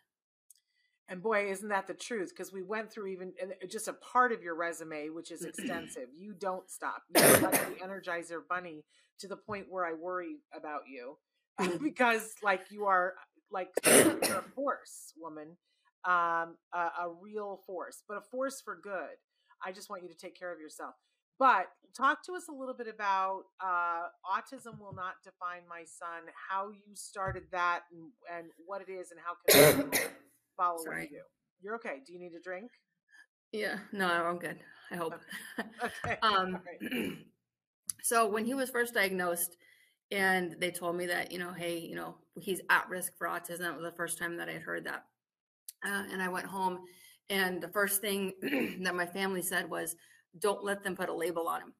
And 1.08 1.20
boy, 1.20 1.50
isn't 1.50 1.68
that 1.68 1.88
the 1.88 1.94
truth? 1.94 2.30
Because 2.30 2.52
we 2.52 2.62
went 2.62 2.92
through 2.92 3.08
even 3.08 3.32
uh, 3.42 3.66
just 3.68 3.88
a 3.88 3.92
part 3.92 4.30
of 4.30 4.40
your 4.40 4.54
resume, 4.54 5.08
which 5.08 5.32
is 5.32 5.44
extensive. 5.44 6.06
you 6.16 6.32
don't 6.32 6.70
stop. 6.70 7.02
You're 7.14 7.40
like 7.40 7.52
the 7.52 7.84
Energizer 7.84 8.38
Bunny 8.48 8.84
to 9.18 9.26
the 9.26 9.36
point 9.36 9.66
where 9.68 9.84
I 9.84 9.94
worry 9.94 10.36
about 10.56 10.82
you 10.88 11.18
mm. 11.60 11.82
because, 11.82 12.34
like, 12.40 12.70
you 12.70 12.84
are 12.84 13.14
uh, 13.18 13.24
like 13.50 13.70
you're 13.84 14.38
a 14.38 14.50
force, 14.54 15.12
woman, 15.18 15.56
um, 16.04 16.56
a, 16.72 16.78
a 17.02 17.12
real 17.20 17.60
force, 17.66 18.04
but 18.08 18.16
a 18.16 18.22
force 18.22 18.60
for 18.60 18.78
good. 18.80 19.18
I 19.64 19.72
just 19.72 19.90
want 19.90 20.04
you 20.04 20.08
to 20.08 20.16
take 20.16 20.38
care 20.38 20.52
of 20.52 20.60
yourself. 20.60 20.94
But 21.42 21.66
talk 21.92 22.24
to 22.26 22.34
us 22.34 22.44
a 22.48 22.52
little 22.52 22.72
bit 22.72 22.86
about 22.86 23.46
uh, 23.60 24.04
autism 24.24 24.78
will 24.78 24.94
not 24.94 25.14
define 25.24 25.62
my 25.68 25.82
son. 25.82 26.30
How 26.48 26.70
you 26.70 26.94
started 26.94 27.42
that, 27.50 27.80
and, 27.90 28.12
and 28.32 28.46
what 28.64 28.80
it 28.80 28.88
is, 28.88 29.10
and 29.10 29.18
how 29.18 29.34
can 29.74 29.88
people 29.90 29.98
follow 30.56 30.84
Sorry. 30.84 31.08
you. 31.10 31.22
You're 31.60 31.74
okay. 31.74 31.96
Do 32.06 32.12
you 32.12 32.20
need 32.20 32.30
a 32.38 32.40
drink? 32.40 32.70
Yeah, 33.50 33.78
no, 33.90 34.06
I'm 34.06 34.38
good. 34.38 34.60
I 34.92 34.94
hope. 34.94 35.14
Okay. 35.58 36.16
um, 36.22 36.32
All 36.32 36.62
right. 36.88 37.18
so 38.04 38.28
when 38.28 38.44
he 38.44 38.54
was 38.54 38.70
first 38.70 38.94
diagnosed, 38.94 39.56
and 40.12 40.54
they 40.60 40.70
told 40.70 40.94
me 40.94 41.06
that 41.06 41.32
you 41.32 41.40
know, 41.40 41.50
hey, 41.50 41.76
you 41.76 41.96
know, 41.96 42.14
he's 42.38 42.60
at 42.70 42.88
risk 42.88 43.18
for 43.18 43.26
autism. 43.26 43.58
That 43.58 43.74
was 43.74 43.82
the 43.90 43.96
first 43.96 44.16
time 44.16 44.36
that 44.36 44.48
I 44.48 44.52
had 44.52 44.62
heard 44.62 44.84
that, 44.84 45.06
uh, 45.84 46.04
and 46.12 46.22
I 46.22 46.28
went 46.28 46.46
home, 46.46 46.84
and 47.30 47.60
the 47.60 47.66
first 47.66 48.00
thing 48.00 48.32
that 48.82 48.94
my 48.94 49.06
family 49.06 49.42
said 49.42 49.68
was, 49.68 49.96
"Don't 50.38 50.64
let 50.64 50.82
them 50.82 50.96
put 50.96 51.08
a 51.08 51.14
label 51.14 51.48
on 51.48 51.62
him." 51.62 51.72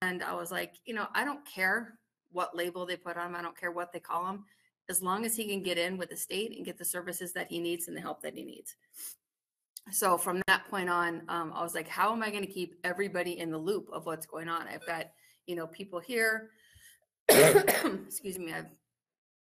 And 0.00 0.22
I 0.22 0.34
was 0.34 0.50
like, 0.52 0.74
you 0.84 0.94
know, 0.94 1.06
I 1.14 1.24
don't 1.24 1.44
care 1.46 1.98
what 2.30 2.56
label 2.56 2.86
they 2.86 2.96
put 2.96 3.16
on 3.16 3.28
him. 3.28 3.36
I 3.36 3.42
don't 3.42 3.58
care 3.58 3.72
what 3.72 3.92
they 3.92 4.00
call 4.00 4.26
him, 4.28 4.44
as 4.88 5.02
long 5.02 5.24
as 5.24 5.36
he 5.36 5.44
can 5.44 5.62
get 5.62 5.78
in 5.78 5.96
with 5.96 6.10
the 6.10 6.16
state 6.16 6.56
and 6.56 6.64
get 6.64 6.78
the 6.78 6.84
services 6.84 7.32
that 7.32 7.48
he 7.48 7.58
needs 7.58 7.88
and 7.88 7.96
the 7.96 8.00
help 8.00 8.22
that 8.22 8.34
he 8.34 8.44
needs 8.44 8.76
so 9.90 10.16
from 10.16 10.40
that 10.46 10.68
point 10.70 10.88
on 10.88 11.22
um, 11.28 11.52
i 11.54 11.62
was 11.62 11.74
like 11.74 11.88
how 11.88 12.12
am 12.12 12.22
i 12.22 12.30
going 12.30 12.44
to 12.44 12.52
keep 12.52 12.76
everybody 12.84 13.38
in 13.38 13.50
the 13.50 13.58
loop 13.58 13.88
of 13.92 14.06
what's 14.06 14.26
going 14.26 14.48
on 14.48 14.68
i've 14.68 14.86
got 14.86 15.06
you 15.46 15.56
know 15.56 15.66
people 15.66 15.98
here 15.98 16.50
excuse 17.28 18.38
me 18.38 18.52
i've 18.52 18.66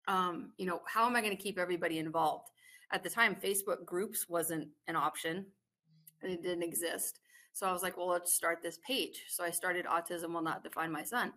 um, 0.07 0.51
you 0.57 0.65
know 0.65 0.81
how 0.85 1.05
am 1.05 1.15
i 1.15 1.21
going 1.21 1.35
to 1.35 1.41
keep 1.41 1.57
everybody 1.57 1.99
involved 1.99 2.49
at 2.91 3.03
the 3.03 3.09
time 3.09 3.35
facebook 3.35 3.85
groups 3.85 4.27
wasn't 4.27 4.67
an 4.87 4.95
option 4.95 5.45
and 6.21 6.31
it 6.31 6.43
didn't 6.43 6.63
exist 6.63 7.19
so 7.55 7.67
i 7.67 7.71
was 7.73 7.83
like 7.83 7.97
well 7.97 8.09
let's 8.09 8.33
start 8.33 8.59
this 8.61 8.79
page 8.87 9.17
so 9.29 9.43
i 9.43 9.49
started 9.51 9.85
autism 9.87 10.33
will 10.35 10.43
not 10.43 10.63
define 10.63 10.91
my 10.91 11.03
son 11.03 11.33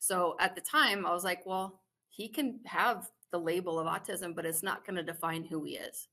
So 0.00 0.36
at 0.40 0.54
the 0.54 0.62
time, 0.62 1.06
I 1.06 1.12
was 1.12 1.24
like, 1.24 1.46
well, 1.46 1.80
he 2.10 2.28
can 2.28 2.60
have 2.66 3.08
the 3.32 3.38
label 3.40 3.78
of 3.80 3.86
autism, 3.88 4.34
but 4.36 4.46
it's 4.46 4.62
not 4.62 4.84
going 4.86 4.96
to 4.96 5.02
define 5.12 5.44
who 5.44 5.64
he 5.64 5.74
is. 5.76 6.08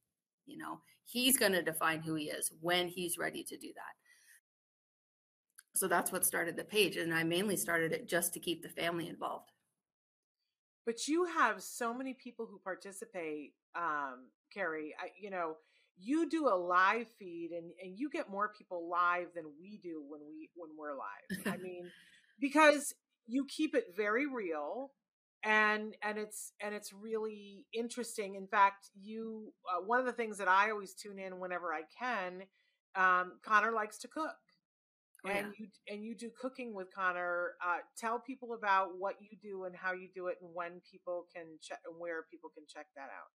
You 0.47 0.57
know, 0.57 0.81
he's 1.05 1.37
going 1.37 1.53
to 1.53 1.61
define 1.71 2.01
who 2.01 2.15
he 2.15 2.25
is 2.29 2.51
when 2.61 2.87
he's 2.87 3.17
ready 3.19 3.43
to 3.43 3.57
do 3.57 3.69
that. 3.75 3.95
So 5.75 5.87
that's 5.87 6.11
what 6.11 6.25
started 6.25 6.55
the 6.57 6.63
page. 6.63 6.97
And 6.97 7.13
I 7.13 7.23
mainly 7.23 7.57
started 7.57 7.91
it 7.93 8.07
just 8.09 8.33
to 8.33 8.39
keep 8.39 8.63
the 8.63 8.69
family 8.81 9.09
involved. 9.09 9.51
But 10.85 11.07
you 11.07 11.25
have 11.25 11.61
so 11.61 11.93
many 11.93 12.13
people 12.13 12.47
who 12.49 12.59
participate, 12.59 13.53
um, 13.75 14.29
Carrie. 14.53 14.95
I, 14.99 15.09
you 15.19 15.29
know, 15.29 15.57
you 16.01 16.29
do 16.29 16.47
a 16.47 16.55
live 16.55 17.07
feed 17.19 17.51
and, 17.51 17.71
and 17.83 17.97
you 17.97 18.09
get 18.09 18.29
more 18.29 18.51
people 18.57 18.89
live 18.89 19.27
than 19.35 19.45
we 19.59 19.79
do 19.81 20.03
when 20.07 20.21
we 20.27 20.49
when 20.55 20.69
we're 20.77 20.95
live. 20.95 21.53
I 21.53 21.57
mean, 21.61 21.91
because 22.39 22.93
you 23.27 23.45
keep 23.45 23.75
it 23.75 23.95
very 23.95 24.25
real 24.25 24.91
and 25.43 25.95
and 26.03 26.17
it's 26.17 26.53
and 26.61 26.73
it's 26.75 26.91
really 26.93 27.65
interesting. 27.73 28.35
In 28.35 28.47
fact 28.47 28.89
you 28.99 29.53
uh, 29.69 29.81
one 29.81 29.99
of 29.99 30.05
the 30.05 30.11
things 30.11 30.37
that 30.37 30.47
i 30.47 30.69
always 30.69 30.93
tune 30.93 31.19
in 31.19 31.39
whenever 31.39 31.73
i 31.73 31.81
can 31.97 32.43
um, 32.95 33.33
connor 33.43 33.71
likes 33.71 33.97
to 33.99 34.07
cook. 34.07 34.35
Oh, 35.23 35.29
and 35.29 35.53
you 35.57 35.67
and 35.87 36.03
you 36.03 36.15
do 36.15 36.31
cooking 36.39 36.73
with 36.73 36.87
connor 36.93 37.51
uh, 37.63 37.77
tell 37.95 38.19
people 38.19 38.53
about 38.53 38.97
what 38.97 39.15
you 39.21 39.37
do 39.39 39.65
and 39.65 39.75
how 39.75 39.93
you 39.93 40.09
do 40.15 40.27
it 40.27 40.37
and 40.41 40.49
when 40.53 40.81
people 40.89 41.27
can 41.33 41.45
check 41.61 41.77
and 41.85 41.93
where 41.99 42.23
people 42.31 42.49
can 42.49 42.63
check 42.67 42.87
that 42.95 43.03
out 43.03 43.29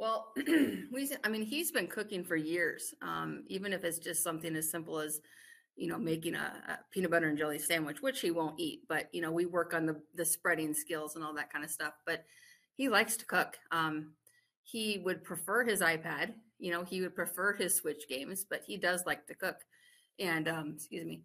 well 0.00 0.32
we 0.92 1.10
i 1.22 1.28
mean 1.28 1.42
he's 1.42 1.70
been 1.70 1.86
cooking 1.86 2.24
for 2.24 2.36
years 2.36 2.94
um, 3.02 3.44
even 3.46 3.72
if 3.72 3.84
it's 3.84 3.98
just 3.98 4.24
something 4.24 4.56
as 4.56 4.70
simple 4.70 4.98
as 4.98 5.20
you 5.80 5.86
know, 5.86 5.98
making 5.98 6.34
a, 6.34 6.52
a, 6.68 6.78
peanut 6.90 7.10
butter 7.10 7.28
and 7.28 7.38
jelly 7.38 7.58
sandwich, 7.58 8.02
which 8.02 8.20
he 8.20 8.30
won't 8.30 8.60
eat. 8.60 8.82
But 8.86 9.08
you 9.12 9.22
know, 9.22 9.32
we 9.32 9.46
work 9.46 9.72
on 9.72 9.86
the 9.86 10.00
the 10.14 10.26
spreading 10.26 10.74
skills 10.74 11.16
and 11.16 11.24
all 11.24 11.34
that 11.34 11.50
kind 11.50 11.64
of 11.64 11.70
stuff. 11.70 11.94
But 12.06 12.24
he 12.74 12.90
likes 12.90 13.16
to 13.16 13.24
cook. 13.24 13.56
Um, 13.72 14.12
he 14.62 14.98
would 14.98 15.24
prefer 15.24 15.64
his 15.64 15.80
iPad. 15.80 16.34
You 16.58 16.72
know, 16.72 16.84
he 16.84 17.00
would 17.00 17.14
prefer 17.14 17.54
his 17.54 17.74
Switch 17.74 18.06
games, 18.08 18.44
but 18.48 18.62
he 18.66 18.76
does 18.76 19.06
like 19.06 19.26
to 19.28 19.34
cook. 19.34 19.56
And 20.18 20.48
um, 20.48 20.72
excuse 20.76 21.06
me. 21.06 21.22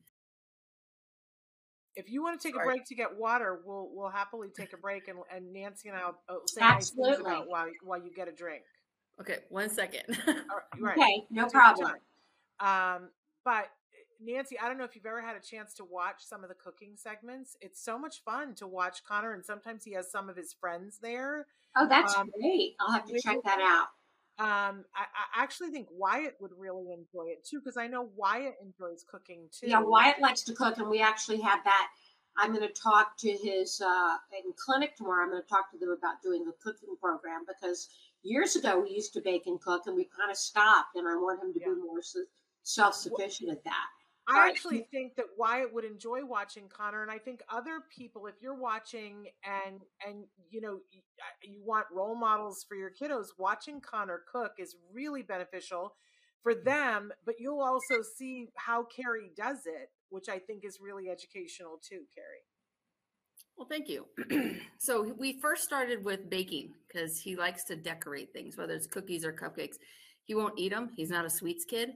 If 1.95 2.09
you 2.09 2.21
want 2.21 2.39
to 2.39 2.47
take 2.47 2.55
Sorry. 2.55 2.67
a 2.67 2.69
break 2.71 2.85
to 2.85 2.95
get 2.95 3.17
water, 3.17 3.61
we'll 3.65 3.89
we'll 3.93 4.09
happily 4.09 4.49
take 4.55 4.73
a 4.73 4.77
break, 4.77 5.07
and, 5.07 5.19
and 5.33 5.53
Nancy 5.53 5.89
and 5.89 5.97
I'll, 5.97 6.19
I'll 6.29 6.41
say 6.45 6.61
Absolutely. 6.61 7.09
nice 7.09 7.17
things 7.17 7.27
about 7.27 7.47
while 7.47 7.67
while 7.83 8.03
you 8.03 8.11
get 8.13 8.27
a 8.27 8.31
drink. 8.31 8.63
Okay, 9.19 9.37
one 9.49 9.69
second. 9.69 10.03
right. 10.79 10.97
Okay, 10.97 11.25
no 11.29 11.43
take 11.43 11.53
problem. 11.53 11.91
Um, 12.59 13.09
but 13.43 13.69
Nancy, 14.21 14.59
I 14.59 14.67
don't 14.67 14.77
know 14.77 14.83
if 14.83 14.95
you've 14.95 15.05
ever 15.05 15.21
had 15.21 15.35
a 15.35 15.39
chance 15.39 15.73
to 15.75 15.85
watch 15.85 16.17
some 16.19 16.43
of 16.43 16.49
the 16.49 16.55
cooking 16.55 16.93
segments. 16.95 17.55
It's 17.61 17.83
so 17.83 17.97
much 17.97 18.23
fun 18.23 18.55
to 18.55 18.67
watch 18.67 19.03
Connor, 19.07 19.33
and 19.33 19.45
sometimes 19.45 19.83
he 19.83 19.93
has 19.93 20.11
some 20.11 20.29
of 20.29 20.35
his 20.35 20.53
friends 20.53 20.99
there. 21.01 21.47
Oh, 21.77 21.87
that's 21.87 22.15
um, 22.15 22.29
great! 22.39 22.75
I'll 22.79 22.93
have 22.93 23.05
to 23.05 23.19
check 23.21 23.37
that 23.45 23.59
out. 23.61 23.87
Um, 24.37 24.83
I, 24.93 25.05
I, 25.37 25.43
actually 25.43 25.69
think 25.69 25.87
Wyatt 25.89 26.35
would 26.41 26.51
really 26.57 26.91
enjoy 26.91 27.27
it 27.31 27.45
too, 27.45 27.59
because 27.59 27.77
I 27.77 27.87
know 27.87 28.09
Wyatt 28.17 28.55
enjoys 28.61 29.05
cooking 29.09 29.47
too. 29.49 29.69
Yeah, 29.69 29.79
Wyatt 29.79 30.19
likes 30.19 30.41
to 30.43 30.53
cook, 30.53 30.77
and 30.77 30.89
we 30.89 31.01
actually 31.01 31.39
have 31.39 31.63
that. 31.63 31.87
I'm 32.37 32.53
going 32.53 32.67
to 32.67 32.73
talk 32.73 33.17
to 33.19 33.31
his 33.31 33.79
uh, 33.79 34.17
in 34.33 34.51
clinic 34.57 34.97
tomorrow. 34.97 35.23
I'm 35.23 35.29
going 35.29 35.41
to 35.41 35.47
talk 35.47 35.71
to 35.71 35.77
them 35.77 35.95
about 35.97 36.21
doing 36.21 36.45
a 36.49 36.63
cooking 36.63 36.97
program 36.99 37.45
because 37.47 37.87
years 38.23 38.57
ago 38.57 38.81
we 38.81 38.89
used 38.89 39.13
to 39.13 39.21
bake 39.21 39.47
and 39.47 39.61
cook, 39.61 39.83
and 39.85 39.95
we 39.95 40.03
kind 40.03 40.29
of 40.29 40.35
stopped. 40.35 40.97
And 40.97 41.07
I 41.07 41.15
want 41.15 41.41
him 41.41 41.53
to 41.53 41.59
yeah. 41.61 41.67
be 41.67 41.81
more 41.81 42.01
self 42.63 42.95
sufficient 42.95 43.51
at 43.51 43.63
that. 43.63 43.87
I 44.27 44.49
actually 44.49 44.87
think 44.91 45.15
that 45.17 45.25
Wyatt 45.37 45.73
would 45.73 45.85
enjoy 45.85 46.25
watching 46.25 46.67
Connor, 46.67 47.03
and 47.03 47.11
I 47.11 47.19
think 47.19 47.43
other 47.49 47.81
people, 47.95 48.25
if 48.25 48.35
you're 48.41 48.55
watching 48.55 49.27
and 49.43 49.81
and 50.05 50.25
you 50.49 50.61
know 50.61 50.75
uh, 50.75 51.35
you 51.43 51.61
want 51.63 51.85
role 51.93 52.15
models 52.15 52.65
for 52.67 52.75
your 52.75 52.89
kiddos, 52.89 53.27
watching 53.37 53.81
Connor 53.81 54.21
cook 54.31 54.53
is 54.57 54.75
really 54.91 55.21
beneficial 55.21 55.95
for 56.41 56.55
them. 56.55 57.11
But 57.25 57.35
you'll 57.39 57.61
also 57.61 58.01
see 58.17 58.47
how 58.55 58.85
Carrie 58.85 59.31
does 59.35 59.65
it, 59.65 59.89
which 60.09 60.29
I 60.29 60.39
think 60.39 60.65
is 60.65 60.79
really 60.81 61.09
educational 61.09 61.79
too, 61.87 62.01
Carrie. 62.13 62.45
Well, 63.57 63.67
thank 63.69 63.87
you. 63.87 64.05
so 64.79 65.13
we 65.17 65.39
first 65.39 65.63
started 65.63 66.03
with 66.03 66.29
baking 66.29 66.73
because 66.87 67.19
he 67.19 67.35
likes 67.35 67.63
to 67.65 67.75
decorate 67.75 68.33
things, 68.33 68.57
whether 68.57 68.73
it's 68.73 68.87
cookies 68.87 69.23
or 69.23 69.33
cupcakes. 69.33 69.75
He 70.23 70.35
won't 70.35 70.57
eat 70.57 70.71
them. 70.71 70.89
He's 70.95 71.09
not 71.09 71.25
a 71.25 71.29
sweets 71.29 71.63
kid. 71.63 71.91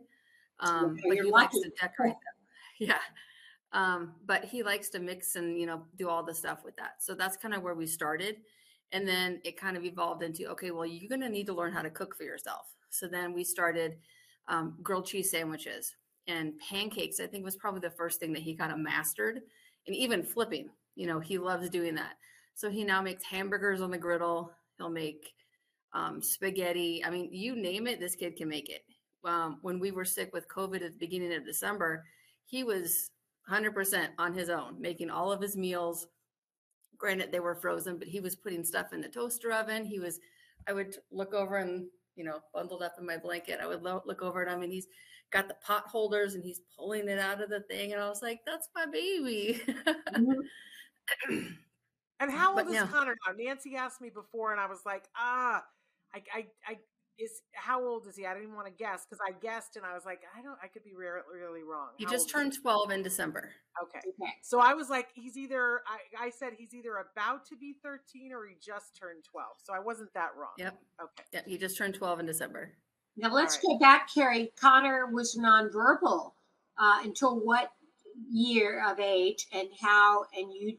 Um, 0.60 0.92
okay, 0.92 1.10
but 1.10 1.18
he 1.18 1.32
likes 1.32 1.60
to 1.60 1.70
decorate 1.80 2.14
them. 2.14 2.18
Yeah. 2.82 3.00
Um, 3.74 4.14
but 4.26 4.46
he 4.46 4.64
likes 4.64 4.90
to 4.92 5.00
mix 5.00 5.36
and, 5.36 5.60
you 5.60 5.66
know, 5.66 5.84
do 5.98 6.08
all 6.08 6.24
the 6.24 6.34
stuff 6.34 6.60
with 6.64 6.78
that. 6.78 7.04
So 7.04 7.14
that's 7.14 7.36
kind 7.36 7.54
of 7.54 7.62
where 7.62 7.76
we 7.76 7.86
started. 7.86 8.38
And 8.94 9.06
then 9.06 9.42
it 9.44 9.60
kind 9.60 9.76
of 9.76 9.84
evolved 9.84 10.24
into, 10.24 10.48
okay, 10.52 10.72
well, 10.72 10.86
you're 10.86 11.10
going 11.10 11.22
to 11.22 11.30
need 11.30 11.46
to 11.48 11.54
learn 11.54 11.74
how 11.74 11.82
to 11.82 11.90
cook 11.90 12.16
for 12.16 12.24
yourself. 12.24 12.74
So 12.90 13.06
then 13.08 13.34
we 13.34 13.44
started 13.44 13.98
um, 14.48 14.76
grilled 14.82 15.06
cheese 15.06 15.30
sandwiches 15.30 15.94
and 16.28 16.58
pancakes. 16.58 17.20
I 17.20 17.28
think 17.28 17.44
was 17.44 17.58
probably 17.58 17.82
the 17.82 17.92
first 17.92 18.20
thing 18.20 18.32
that 18.34 18.42
he 18.42 18.56
kind 18.56 18.72
of 18.72 18.80
mastered 18.80 19.42
and 19.86 19.96
even 19.96 20.24
flipping, 20.24 20.70
you 20.96 21.06
know, 21.06 21.20
he 21.20 21.38
loves 21.38 21.70
doing 21.70 21.96
that. 21.96 22.14
So 22.56 22.70
he 22.70 22.84
now 22.84 23.02
makes 23.02 23.24
hamburgers 23.24 23.82
on 23.82 23.92
the 23.92 23.98
griddle. 23.98 24.52
He'll 24.78 24.90
make 24.90 25.34
um, 25.94 26.22
spaghetti. 26.22 27.04
I 27.06 27.10
mean, 27.10 27.30
you 27.32 27.56
name 27.56 27.88
it, 27.88 28.00
this 28.00 28.16
kid 28.16 28.36
can 28.36 28.50
make 28.50 28.70
it 28.70 28.84
um, 29.26 29.60
when 29.62 29.80
we 29.80 29.92
were 29.92 30.06
sick 30.06 30.32
with 30.34 30.48
COVID 30.48 30.84
at 30.84 30.94
the 30.94 30.98
beginning 31.00 31.34
of 31.34 31.46
December, 31.46 32.06
he 32.46 32.64
was 32.64 33.12
100% 33.50 34.10
on 34.18 34.34
his 34.34 34.50
own, 34.50 34.80
making 34.80 35.10
all 35.10 35.32
of 35.32 35.42
his 35.42 35.58
meals. 35.58 36.08
Granted, 36.98 37.32
they 37.32 37.40
were 37.40 37.56
frozen, 37.56 37.98
but 37.98 38.08
he 38.08 38.20
was 38.20 38.36
putting 38.36 38.64
stuff 38.64 38.94
in 38.94 39.02
the 39.02 39.08
toaster 39.08 39.52
oven. 39.52 39.86
He 39.86 40.00
was, 40.00 40.20
I 40.68 40.74
would 40.74 40.96
look 41.12 41.34
over 41.34 41.58
and, 41.58 41.88
you 42.16 42.24
know, 42.24 42.40
bundled 42.54 42.84
up 42.84 42.96
in 43.00 43.06
my 43.06 43.18
blanket. 43.18 43.60
I 43.62 43.68
would 43.68 43.84
lo- 43.84 44.04
look 44.06 44.22
over 44.22 44.46
at 44.46 44.54
him 44.54 44.62
and 44.62 44.72
he's 44.72 44.88
got 45.32 45.48
the 45.48 45.56
pot 45.66 45.84
holders 45.88 46.34
and 46.34 46.44
he's 46.44 46.62
pulling 46.78 47.08
it 47.08 47.20
out 47.20 47.42
of 47.42 47.50
the 47.50 47.62
thing. 47.62 47.94
And 47.94 48.02
I 48.02 48.10
was 48.10 48.22
like, 48.22 48.42
that's 48.46 48.70
my 48.76 48.86
baby. 48.86 49.62
Mm-hmm. 49.68 50.40
and 52.20 52.32
how 52.32 52.56
old 52.56 52.68
but 52.68 52.76
is. 52.76 52.84
Connor 52.90 53.16
now? 53.28 53.34
Nancy 53.38 53.76
asked 53.76 54.02
me 54.02 54.10
before, 54.10 54.52
and 54.52 54.60
I 54.60 54.68
was 54.68 54.82
like, 54.86 55.06
ah, 55.16 55.64
I, 56.14 56.24
I, 56.34 56.46
I 56.68 56.78
is 57.20 57.42
how 57.54 57.86
old 57.86 58.08
is 58.08 58.16
he? 58.16 58.26
I 58.26 58.34
didn't 58.34 58.56
want 58.56 58.68
to 58.68 58.74
guess 58.74 59.06
because 59.06 59.20
I 59.28 59.32
guessed 59.40 59.76
and 59.76 59.86
I 59.86 59.94
was 59.94 60.06
like, 60.06 60.22
I 60.38 60.42
don't, 60.42 60.58
I 60.64 60.68
could 60.68 60.84
be 60.84 60.96
re- 60.96 61.22
really 61.34 61.64
wrong. 61.64 61.90
He 61.98 62.06
how 62.06 62.12
just 62.12 62.30
turned 62.30 62.54
12 62.54 62.92
in 62.92 63.04
December. 63.04 63.52
Okay. 63.84 64.00
okay. 64.00 64.34
So 64.42 64.60
I 64.60 64.74
was 64.74 64.90
like, 64.90 65.10
he's 65.14 65.38
either, 65.38 65.82
I, 65.88 66.28
I 66.28 66.30
said 66.30 66.54
he's 66.58 66.74
either 66.74 66.96
about 66.96 67.46
to 67.48 67.58
be 67.58 67.76
13 67.84 68.32
or 68.32 68.48
he 68.48 68.56
just 68.56 68.98
turned 68.98 69.24
12. 69.30 69.48
So 69.64 69.74
I 69.74 69.80
wasn't 69.80 70.14
that 70.14 70.30
wrong. 70.38 70.54
Yep. 70.58 70.80
Okay. 71.02 71.24
Yep. 71.34 71.48
He 71.48 71.58
just 71.58 71.78
turned 71.78 71.94
12 71.94 72.22
in 72.22 72.26
December. 72.26 72.72
Now 73.18 73.34
let's 73.34 73.56
right. 73.56 73.64
go 73.64 73.80
back, 73.80 74.10
Carrie. 74.14 74.52
Connor 74.60 75.08
was 75.08 75.38
nonverbal 75.38 76.32
uh, 76.80 77.00
until 77.04 77.40
what 77.40 77.72
year 78.32 78.84
of 78.90 79.00
age 79.00 79.46
and 79.54 79.68
how, 79.82 80.26
and 80.36 80.54
you 80.54 80.78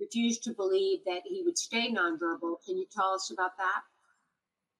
refused 0.00 0.42
to 0.44 0.54
believe 0.54 1.00
that 1.04 1.20
he 1.24 1.42
would 1.44 1.58
stay 1.58 1.92
nonverbal. 1.92 2.56
Can 2.64 2.78
you 2.78 2.86
tell 2.90 3.12
us 3.12 3.30
about 3.30 3.56
that? 3.58 3.82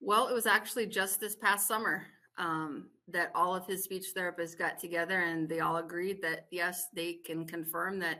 Well, 0.04 0.26
it 0.26 0.34
was 0.34 0.46
actually 0.46 0.86
just 0.86 1.20
this 1.20 1.36
past 1.36 1.68
summer 1.68 2.02
um, 2.36 2.88
that 3.06 3.30
all 3.36 3.54
of 3.54 3.66
his 3.66 3.84
speech 3.84 4.06
therapists 4.16 4.58
got 4.58 4.78
together 4.78 5.20
and 5.20 5.48
they 5.48 5.60
all 5.60 5.76
agreed 5.76 6.20
that 6.22 6.46
yes, 6.50 6.88
they 6.92 7.20
can 7.24 7.46
confirm 7.46 8.00
that 8.00 8.18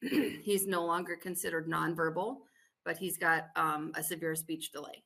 he's 0.00 0.68
no 0.68 0.84
longer 0.84 1.16
considered 1.16 1.68
nonverbal, 1.68 2.36
but 2.84 2.96
he's 2.96 3.18
got 3.18 3.48
um, 3.56 3.90
a 3.96 4.02
severe 4.02 4.36
speech 4.36 4.70
delay. 4.70 5.02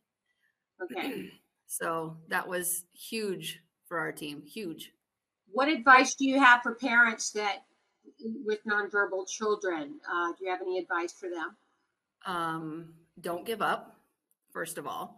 Okay. 0.83 1.31
so 1.67 2.19
that 2.29 2.47
was 2.47 2.85
huge 2.93 3.61
for 3.87 3.99
our 3.99 4.13
team. 4.13 4.43
Huge. 4.43 4.93
What 5.51 5.69
advice 5.69 6.15
do 6.15 6.27
you 6.27 6.39
have 6.39 6.63
for 6.63 6.75
parents 6.75 7.31
that 7.31 7.65
with 8.45 8.59
nonverbal 8.67 9.27
children? 9.27 9.99
Uh, 10.07 10.33
do 10.39 10.45
you 10.45 10.51
have 10.51 10.61
any 10.61 10.79
advice 10.79 11.15
for 11.15 11.31
them? 11.31 11.57
Um, 12.27 12.93
don't 13.23 13.47
give 13.47 13.63
up, 13.63 13.97
first 14.53 14.77
of 14.77 14.87
all. 14.87 15.18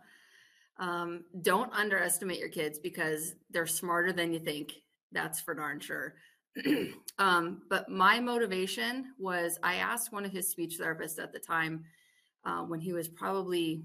Um, 0.81 1.25
don't 1.43 1.73
underestimate 1.75 2.39
your 2.39 2.49
kids 2.49 2.79
because 2.79 3.35
they're 3.51 3.67
smarter 3.67 4.13
than 4.13 4.33
you 4.33 4.41
think. 4.41 4.73
That's 5.13 5.41
for 5.41 5.55
darn 5.55 5.79
sure. 5.79 6.15
um, 7.19 7.63
but 7.69 7.89
my 7.91 8.19
motivation 8.19 9.13
was 9.19 9.59
I 9.63 9.77
asked 9.77 10.13
one 10.13 10.25
of 10.25 10.33
his 10.33 10.49
speech 10.49 10.79
therapists 10.81 11.23
at 11.23 11.33
the 11.33 11.39
time 11.39 11.85
uh, 12.47 12.63
when 12.63 12.81
he 12.81 12.95
was 12.95 13.09
probably, 13.09 13.85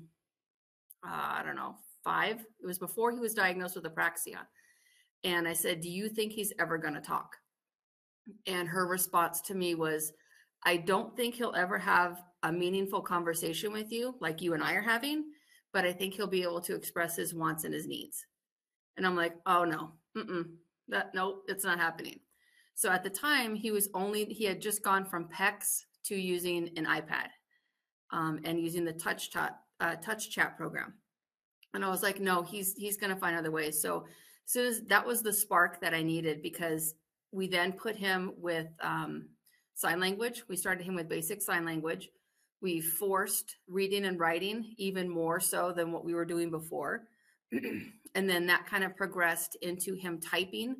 uh, 1.05 1.35
I 1.39 1.43
don't 1.45 1.57
know, 1.57 1.75
five. 2.03 2.39
It 2.39 2.65
was 2.65 2.79
before 2.79 3.11
he 3.11 3.19
was 3.19 3.33
diagnosed 3.33 3.75
with 3.75 3.83
apraxia. 3.83 4.39
And 5.25 5.47
I 5.47 5.53
said, 5.53 5.81
Do 5.81 5.89
you 5.89 6.07
think 6.07 6.31
he's 6.31 6.53
ever 6.59 6.77
going 6.77 6.93
to 6.93 7.01
talk? 7.01 7.35
And 8.47 8.69
her 8.69 8.87
response 8.87 9.41
to 9.41 9.53
me 9.53 9.75
was, 9.75 10.13
I 10.63 10.77
don't 10.77 11.15
think 11.15 11.35
he'll 11.35 11.53
ever 11.55 11.77
have 11.77 12.21
a 12.41 12.51
meaningful 12.51 13.01
conversation 13.01 13.73
with 13.73 13.91
you 13.91 14.15
like 14.21 14.41
you 14.41 14.53
and 14.53 14.63
I 14.63 14.73
are 14.73 14.81
having 14.81 15.25
but 15.75 15.83
I 15.83 15.91
think 15.91 16.13
he'll 16.13 16.25
be 16.25 16.43
able 16.43 16.61
to 16.61 16.73
express 16.73 17.17
his 17.17 17.33
wants 17.33 17.65
and 17.65 17.73
his 17.73 17.85
needs. 17.85 18.25
And 18.95 19.05
I'm 19.05 19.17
like, 19.17 19.35
oh 19.45 19.65
no, 19.65 19.91
mm-mm, 20.17 20.45
that 20.87 21.13
nope, 21.13 21.43
it's 21.49 21.65
not 21.65 21.79
happening. 21.79 22.21
So 22.75 22.89
at 22.89 23.03
the 23.03 23.09
time, 23.09 23.55
he 23.55 23.71
was 23.71 23.89
only 23.93 24.23
he 24.23 24.45
had 24.45 24.61
just 24.61 24.83
gone 24.83 25.03
from 25.03 25.27
PECS 25.27 25.81
to 26.05 26.15
using 26.15 26.69
an 26.77 26.85
iPad 26.85 27.27
um, 28.11 28.39
and 28.45 28.57
using 28.57 28.85
the 28.85 28.93
touch 28.93 29.31
chat, 29.31 29.57
uh, 29.81 29.95
touch 29.95 30.29
chat 30.29 30.55
program. 30.55 30.93
And 31.73 31.83
I 31.83 31.89
was 31.89 32.01
like, 32.01 32.21
no, 32.21 32.41
he's 32.41 32.73
he's 32.77 32.95
going 32.95 33.13
to 33.13 33.19
find 33.19 33.35
other 33.35 33.51
ways. 33.51 33.81
So, 33.81 34.05
so 34.45 34.71
that 34.87 35.05
was 35.05 35.23
the 35.23 35.33
spark 35.33 35.81
that 35.81 35.93
I 35.93 36.03
needed 36.03 36.41
because 36.41 36.95
we 37.33 37.49
then 37.49 37.73
put 37.73 37.97
him 37.97 38.31
with 38.37 38.67
um, 38.79 39.27
sign 39.73 39.99
language. 39.99 40.43
We 40.47 40.55
started 40.55 40.85
him 40.85 40.95
with 40.95 41.09
basic 41.09 41.41
sign 41.41 41.65
language. 41.65 42.11
We 42.65 42.81
forced 42.81 43.57
reading 43.67 44.05
and 44.05 44.19
writing 44.19 44.73
even 44.77 45.07
more 45.07 45.39
so 45.39 45.71
than 45.71 45.91
what 45.91 46.03
we 46.03 46.15
were 46.15 46.25
doing 46.25 46.49
before. 46.49 47.03
and 47.51 48.27
then 48.27 48.47
that 48.47 48.65
kind 48.65 48.83
of 48.83 48.95
progressed 48.97 49.55
into 49.61 49.93
him 49.93 50.19
typing 50.19 50.77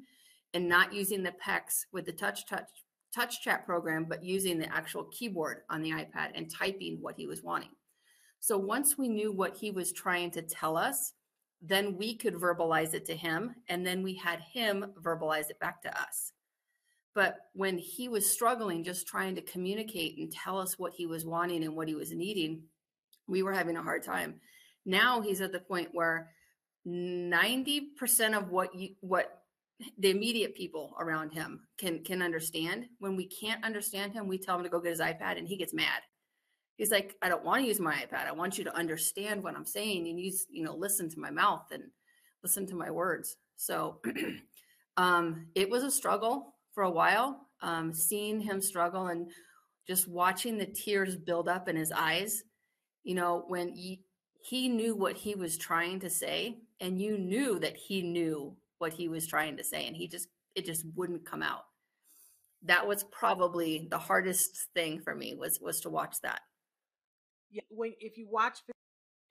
and 0.56 0.68
not 0.68 0.96
using 0.96 1.22
the 1.22 1.34
PECS 1.34 1.86
with 1.94 2.08
the 2.08 2.12
touch 2.12 2.48
touch 2.48 2.68
touch 3.14 3.40
chat 3.44 3.68
program, 3.68 4.08
but 4.10 4.24
using 4.24 4.58
the 4.58 4.74
actual 4.74 5.04
keyboard 5.12 5.58
on 5.70 5.84
the 5.84 5.92
iPad 5.92 6.32
and 6.34 6.52
typing 6.52 6.98
what 7.02 7.14
he 7.18 7.28
was 7.28 7.44
wanting. 7.44 7.70
So 8.40 8.58
once 8.58 8.98
we 8.98 9.08
knew 9.08 9.32
what 9.32 9.56
he 9.56 9.70
was 9.70 9.92
trying 9.92 10.32
to 10.32 10.42
tell 10.42 10.78
us, 10.78 11.14
then 11.62 11.96
we 11.98 12.16
could 12.16 12.34
verbalize 12.34 12.96
it 12.96 13.06
to 13.06 13.16
him, 13.16 13.54
and 13.70 13.86
then 13.86 14.02
we 14.02 14.16
had 14.16 14.40
him 14.40 14.88
verbalize 15.04 15.52
it 15.52 15.60
back 15.60 15.84
to 15.84 16.02
us. 16.02 16.32
But 17.16 17.38
when 17.54 17.78
he 17.78 18.10
was 18.10 18.30
struggling, 18.30 18.84
just 18.84 19.08
trying 19.08 19.36
to 19.36 19.42
communicate 19.42 20.18
and 20.18 20.32
tell 20.32 20.60
us 20.60 20.78
what 20.78 20.94
he 20.94 21.06
was 21.06 21.26
wanting 21.26 21.64
and 21.64 21.76
what 21.76 21.88
he 21.88 21.96
was 21.96 22.12
needing, 22.12 22.64
we 23.28 23.42
were 23.42 23.54
having 23.54 23.78
a 23.78 23.82
hard 23.82 24.04
time. 24.04 24.42
Now 24.86 25.22
he's 25.22 25.42
at 25.42 25.54
the 25.54 25.62
point 25.62 25.90
where 25.94 26.30
90% 26.86 28.38
of 28.38 28.50
what 28.50 28.76
you 28.76 28.90
what 29.00 29.42
the 29.98 30.12
immediate 30.12 30.56
people 30.56 30.96
around 31.00 31.32
him 31.32 31.62
can 31.78 32.04
can 32.04 32.22
understand. 32.22 32.88
When 33.00 33.16
we 33.16 33.26
can't 33.26 33.64
understand 33.64 34.14
him, 34.14 34.28
we 34.28 34.38
tell 34.38 34.58
him 34.58 34.64
to 34.64 34.70
go 34.70 34.80
get 34.80 34.92
his 34.92 35.00
iPad 35.00 35.38
and 35.38 35.48
he 35.48 35.58
gets 35.58 35.74
mad. 35.74 36.02
He's 36.76 36.92
like, 36.92 37.16
I 37.22 37.30
don't 37.30 37.46
want 37.46 37.62
to 37.62 37.68
use 37.68 37.80
my 37.80 37.96
iPad. 37.96 38.28
I 38.28 38.34
want 38.34 38.58
you 38.58 38.66
to 38.66 38.76
understand 38.76 39.42
what 39.42 39.56
I'm 39.56 39.66
saying 39.66 40.08
and 40.10 40.20
use, 40.20 40.46
you 40.50 40.64
know, 40.64 40.76
listen 40.76 41.10
to 41.12 41.20
my 41.20 41.32
mouth 41.32 41.68
and 41.72 41.84
listen 42.44 42.68
to 42.68 42.76
my 42.76 42.92
words. 42.92 43.38
So 43.56 44.02
um, 44.98 45.48
it 45.56 45.70
was 45.70 45.84
a 45.84 45.92
struggle 45.92 46.55
for 46.76 46.84
a 46.84 46.92
while, 46.92 47.48
um, 47.64 47.94
seeing 47.94 48.40
him 48.40 48.62
struggle 48.62 49.08
and 49.08 49.32
just 49.88 50.08
watching 50.08 50.58
the 50.58 50.68
tears 50.68 51.16
build 51.16 51.50
up 51.50 51.68
in 51.68 51.76
his 51.76 51.92
eyes. 51.92 52.44
You 53.04 53.16
know, 53.16 53.46
when 53.48 53.70
he, 53.70 54.02
he 54.44 54.70
knew 54.70 54.96
what 54.96 55.16
he 55.18 55.34
was 55.34 55.58
trying 55.58 56.02
to 56.02 56.10
say, 56.10 56.58
and 56.80 57.02
you 57.02 57.18
knew 57.18 57.60
that 57.60 57.76
he 57.76 58.02
knew 58.02 58.56
what 58.78 58.94
he 58.94 59.08
was 59.08 59.26
trying 59.28 59.58
to 59.58 59.64
say 59.64 59.88
and 59.88 59.96
he 59.96 60.08
just 60.08 60.28
it 60.56 60.66
just 60.66 60.86
wouldn't 60.96 61.26
come 61.26 61.42
out 61.42 61.64
that 62.64 62.86
was 62.88 63.04
probably 63.06 63.88
the 63.90 63.98
hardest 63.98 64.68
thing 64.74 65.00
for 65.00 65.16
me 65.16 65.34
was 65.34 65.60
was 65.62 65.80
to 65.82 65.90
watch 65.90 66.18
that 66.22 66.42
yeah 67.52 67.62
when 67.70 67.94
if 68.00 68.18
you 68.18 68.28
watch 68.30 68.60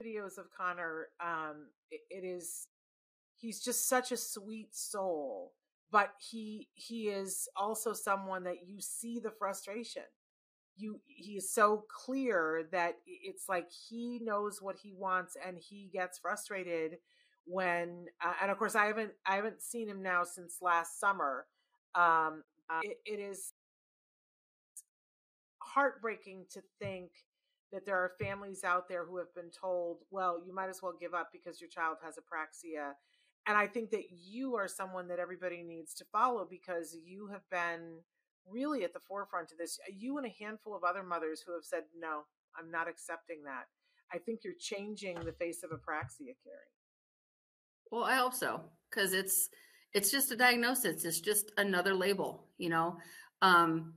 videos 0.02 0.38
of 0.38 0.46
connor 0.56 1.08
um 1.20 1.66
it, 1.90 2.00
it 2.10 2.26
is 2.26 2.66
he's 3.36 3.62
just 3.62 3.88
such 3.88 4.12
a 4.12 4.16
sweet 4.16 4.74
soul 4.74 5.52
but 5.94 6.10
he 6.18 6.68
he 6.74 7.08
is 7.08 7.48
also 7.56 7.94
someone 7.94 8.44
that 8.44 8.66
you 8.66 8.80
see 8.80 9.20
the 9.20 9.30
frustration 9.30 10.02
you 10.76 11.00
he 11.06 11.34
is 11.34 11.52
so 11.52 11.84
clear 11.88 12.68
that 12.72 12.96
it's 13.06 13.48
like 13.48 13.68
he 13.88 14.18
knows 14.22 14.60
what 14.60 14.76
he 14.82 14.92
wants 14.92 15.36
and 15.46 15.58
he 15.58 15.88
gets 15.92 16.18
frustrated 16.18 16.98
when 17.46 18.06
uh, 18.24 18.34
and 18.42 18.50
of 18.50 18.58
course 18.58 18.74
I 18.74 18.86
haven't 18.86 19.12
I 19.26 19.36
haven't 19.36 19.62
seen 19.62 19.88
him 19.88 20.02
now 20.02 20.24
since 20.24 20.58
last 20.60 20.98
summer. 20.98 21.46
Um, 21.94 22.42
it, 22.82 22.98
it 23.06 23.20
is 23.20 23.52
heartbreaking 25.60 26.46
to 26.52 26.62
think 26.80 27.10
that 27.72 27.86
there 27.86 27.96
are 27.96 28.12
families 28.20 28.64
out 28.64 28.88
there 28.88 29.04
who 29.04 29.18
have 29.18 29.34
been 29.34 29.50
told, 29.50 29.98
well, 30.10 30.40
you 30.46 30.54
might 30.54 30.68
as 30.68 30.80
well 30.82 30.94
give 30.98 31.14
up 31.14 31.30
because 31.32 31.60
your 31.60 31.70
child 31.70 31.96
has 32.04 32.16
apraxia. 32.16 32.92
And 33.46 33.56
I 33.56 33.66
think 33.66 33.90
that 33.90 34.04
you 34.10 34.56
are 34.56 34.68
someone 34.68 35.08
that 35.08 35.18
everybody 35.18 35.62
needs 35.62 35.92
to 35.94 36.04
follow 36.10 36.46
because 36.48 36.96
you 37.04 37.28
have 37.28 37.48
been 37.50 37.98
really 38.48 38.84
at 38.84 38.92
the 38.92 39.00
forefront 39.00 39.52
of 39.52 39.58
this. 39.58 39.78
You 39.92 40.16
and 40.18 40.26
a 40.26 40.34
handful 40.44 40.74
of 40.74 40.84
other 40.84 41.02
mothers 41.02 41.42
who 41.46 41.52
have 41.52 41.64
said, 41.64 41.82
no, 41.98 42.22
I'm 42.58 42.70
not 42.70 42.88
accepting 42.88 43.42
that. 43.44 43.66
I 44.12 44.18
think 44.18 44.40
you're 44.44 44.54
changing 44.58 45.20
the 45.20 45.32
face 45.32 45.62
of 45.62 45.70
apraxia, 45.70 46.34
Carrie. 46.42 46.72
Well, 47.90 48.04
I 48.04 48.16
hope 48.16 48.34
so 48.34 48.60
because 48.90 49.12
it's 49.12 49.48
it's 49.92 50.10
just 50.10 50.32
a 50.32 50.36
diagnosis. 50.36 51.04
It's 51.04 51.20
just 51.20 51.52
another 51.56 51.94
label, 51.94 52.46
you 52.58 52.68
know. 52.68 52.96
Um, 53.42 53.94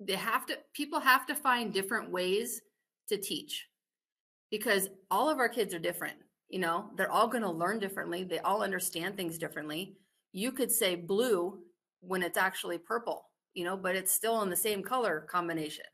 they 0.00 0.14
have 0.14 0.46
to 0.46 0.58
people 0.74 1.00
have 1.00 1.26
to 1.26 1.34
find 1.34 1.72
different 1.72 2.10
ways 2.10 2.60
to 3.08 3.16
teach 3.16 3.68
because 4.50 4.88
all 5.10 5.28
of 5.28 5.38
our 5.38 5.48
kids 5.48 5.74
are 5.74 5.78
different. 5.78 6.16
You 6.52 6.60
know, 6.60 6.90
they're 6.96 7.10
all 7.10 7.26
going 7.26 7.42
to 7.42 7.50
learn 7.50 7.80
differently. 7.80 8.22
They 8.22 8.38
all 8.40 8.62
understand 8.62 9.16
things 9.16 9.38
differently. 9.38 9.96
You 10.32 10.52
could 10.52 10.70
say 10.70 10.94
blue 10.94 11.58
when 12.00 12.22
it's 12.22 12.36
actually 12.36 12.78
purple, 12.78 13.30
you 13.54 13.64
know, 13.64 13.76
but 13.76 13.96
it's 13.96 14.12
still 14.12 14.42
in 14.42 14.50
the 14.50 14.56
same 14.56 14.82
color 14.82 15.26
combination. 15.30 15.86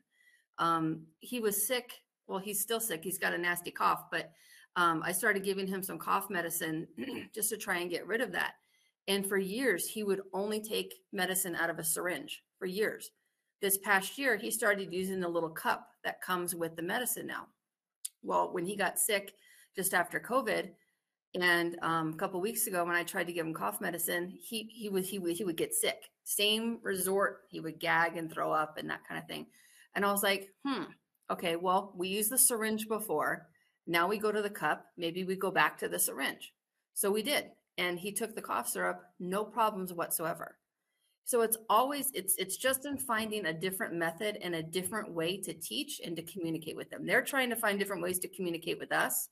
Um, 0.57 1.03
he 1.21 1.39
was 1.39 1.65
sick. 1.65 1.93
Well, 2.27 2.39
he's 2.39 2.59
still 2.59 2.81
sick. 2.81 3.03
He's 3.03 3.17
got 3.17 3.33
a 3.33 3.37
nasty 3.37 3.71
cough, 3.71 4.03
but 4.11 4.31
um, 4.75 5.01
I 5.03 5.13
started 5.13 5.43
giving 5.43 5.65
him 5.65 5.81
some 5.81 5.97
cough 5.97 6.29
medicine 6.29 6.87
just 7.33 7.49
to 7.49 7.57
try 7.57 7.77
and 7.77 7.89
get 7.89 8.05
rid 8.05 8.19
of 8.21 8.33
that. 8.33 8.55
And 9.07 9.25
for 9.25 9.37
years, 9.37 9.87
he 9.87 10.03
would 10.03 10.21
only 10.33 10.61
take 10.61 10.93
medicine 11.13 11.55
out 11.55 11.69
of 11.69 11.79
a 11.79 11.83
syringe 11.83 12.43
for 12.59 12.65
years. 12.65 13.11
This 13.61 13.77
past 13.77 14.17
year, 14.17 14.35
he 14.35 14.51
started 14.51 14.93
using 14.93 15.21
the 15.21 15.27
little 15.27 15.49
cup 15.49 15.87
that 16.03 16.21
comes 16.21 16.53
with 16.53 16.75
the 16.75 16.81
medicine 16.81 17.27
now. 17.27 17.47
Well, 18.21 18.53
when 18.53 18.65
he 18.65 18.75
got 18.75 18.99
sick 18.99 19.33
just 19.75 19.93
after 19.93 20.19
COVID, 20.19 20.69
and 21.39 21.77
um, 21.81 22.13
a 22.13 22.17
couple 22.17 22.41
weeks 22.41 22.67
ago, 22.67 22.83
when 22.83 22.95
I 22.95 23.03
tried 23.03 23.27
to 23.27 23.33
give 23.33 23.45
him 23.45 23.53
cough 23.53 23.81
medicine, 23.81 24.33
he 24.41 24.69
he 24.71 24.89
would 24.89 25.05
he 25.05 25.19
would 25.19 25.35
he 25.35 25.43
would 25.43 25.57
get 25.57 25.73
sick. 25.73 26.09
Same 26.23 26.79
resort, 26.81 27.41
he 27.49 27.59
would 27.59 27.79
gag 27.79 28.17
and 28.17 28.31
throw 28.31 28.51
up 28.51 28.77
and 28.77 28.89
that 28.89 29.07
kind 29.07 29.21
of 29.21 29.27
thing. 29.27 29.47
And 29.95 30.05
I 30.05 30.11
was 30.11 30.23
like, 30.23 30.49
hmm, 30.65 30.83
okay, 31.31 31.55
well, 31.55 31.93
we 31.95 32.07
used 32.07 32.31
the 32.31 32.37
syringe 32.37 32.87
before 32.87 33.47
now 33.89 34.07
we 34.07 34.19
go 34.19 34.31
to 34.31 34.41
the 34.43 34.51
cup. 34.51 34.85
Maybe 34.97 35.23
we 35.23 35.35
go 35.35 35.49
back 35.49 35.79
to 35.79 35.89
the 35.89 35.97
syringe. 35.97 36.53
So 36.93 37.09
we 37.09 37.23
did. 37.23 37.45
And 37.79 37.97
he 37.97 38.11
took 38.11 38.35
the 38.35 38.41
cough 38.41 38.69
syrup, 38.69 39.01
no 39.19 39.43
problems 39.43 39.91
whatsoever. 39.91 40.57
So 41.25 41.41
it's 41.41 41.57
always 41.69 42.11
it's 42.13 42.35
it's 42.37 42.57
just 42.57 42.85
in 42.85 42.97
finding 42.97 43.47
a 43.47 43.53
different 43.53 43.95
method 43.95 44.37
and 44.43 44.53
a 44.53 44.63
different 44.63 45.11
way 45.11 45.37
to 45.37 45.53
teach 45.53 45.99
and 46.05 46.15
to 46.15 46.21
communicate 46.21 46.75
with 46.75 46.91
them. 46.91 47.05
They're 47.05 47.23
trying 47.23 47.49
to 47.49 47.55
find 47.55 47.79
different 47.79 48.03
ways 48.03 48.19
to 48.19 48.27
communicate 48.27 48.79
with 48.79 48.91
us. 48.91 49.29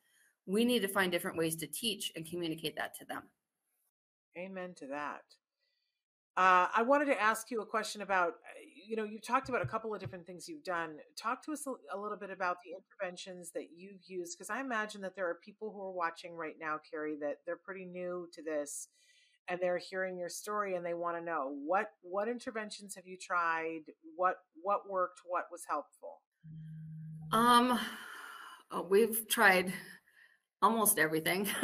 We 0.47 0.65
need 0.65 0.81
to 0.81 0.87
find 0.87 1.11
different 1.11 1.37
ways 1.37 1.55
to 1.57 1.67
teach 1.67 2.11
and 2.15 2.25
communicate 2.25 2.75
that 2.77 2.95
to 2.95 3.05
them. 3.05 3.23
Amen 4.35 4.73
to 4.77 4.87
that. 4.87 5.21
Uh, 6.35 6.67
I 6.75 6.83
wanted 6.83 7.05
to 7.05 7.21
ask 7.21 7.51
you 7.51 7.61
a 7.61 7.65
question 7.65 8.01
about 8.01 8.33
you 8.87 8.95
know, 8.95 9.03
you've 9.03 9.25
talked 9.25 9.49
about 9.49 9.61
a 9.61 9.65
couple 9.65 9.93
of 9.93 9.99
different 9.99 10.25
things 10.25 10.47
you've 10.47 10.63
done. 10.63 10.95
Talk 11.17 11.43
to 11.45 11.51
us 11.51 11.67
a, 11.67 11.71
a 11.95 11.99
little 11.99 12.17
bit 12.17 12.29
about 12.29 12.57
the 12.63 12.71
interventions 12.71 13.51
that 13.51 13.67
you've 13.75 14.01
used, 14.07 14.37
because 14.37 14.49
I 14.49 14.61
imagine 14.61 15.01
that 15.01 15.15
there 15.15 15.27
are 15.27 15.39
people 15.43 15.71
who 15.71 15.81
are 15.81 15.91
watching 15.91 16.33
right 16.33 16.55
now, 16.59 16.79
Carrie, 16.89 17.17
that 17.19 17.39
they're 17.45 17.57
pretty 17.57 17.85
new 17.85 18.29
to 18.31 18.41
this, 18.41 18.87
and 19.49 19.59
they're 19.61 19.77
hearing 19.77 20.17
your 20.17 20.29
story 20.29 20.75
and 20.75 20.85
they 20.85 20.93
want 20.93 21.17
to 21.17 21.23
know 21.23 21.53
what 21.65 21.91
what 22.01 22.27
interventions 22.27 22.95
have 22.95 23.05
you 23.05 23.17
tried, 23.17 23.81
what 24.15 24.35
what 24.61 24.89
worked, 24.89 25.21
what 25.25 25.45
was 25.51 25.63
helpful. 25.67 26.21
Um, 27.31 27.79
oh, 28.71 28.87
we've 28.89 29.27
tried 29.27 29.73
almost 30.61 30.99
everything. 30.99 31.47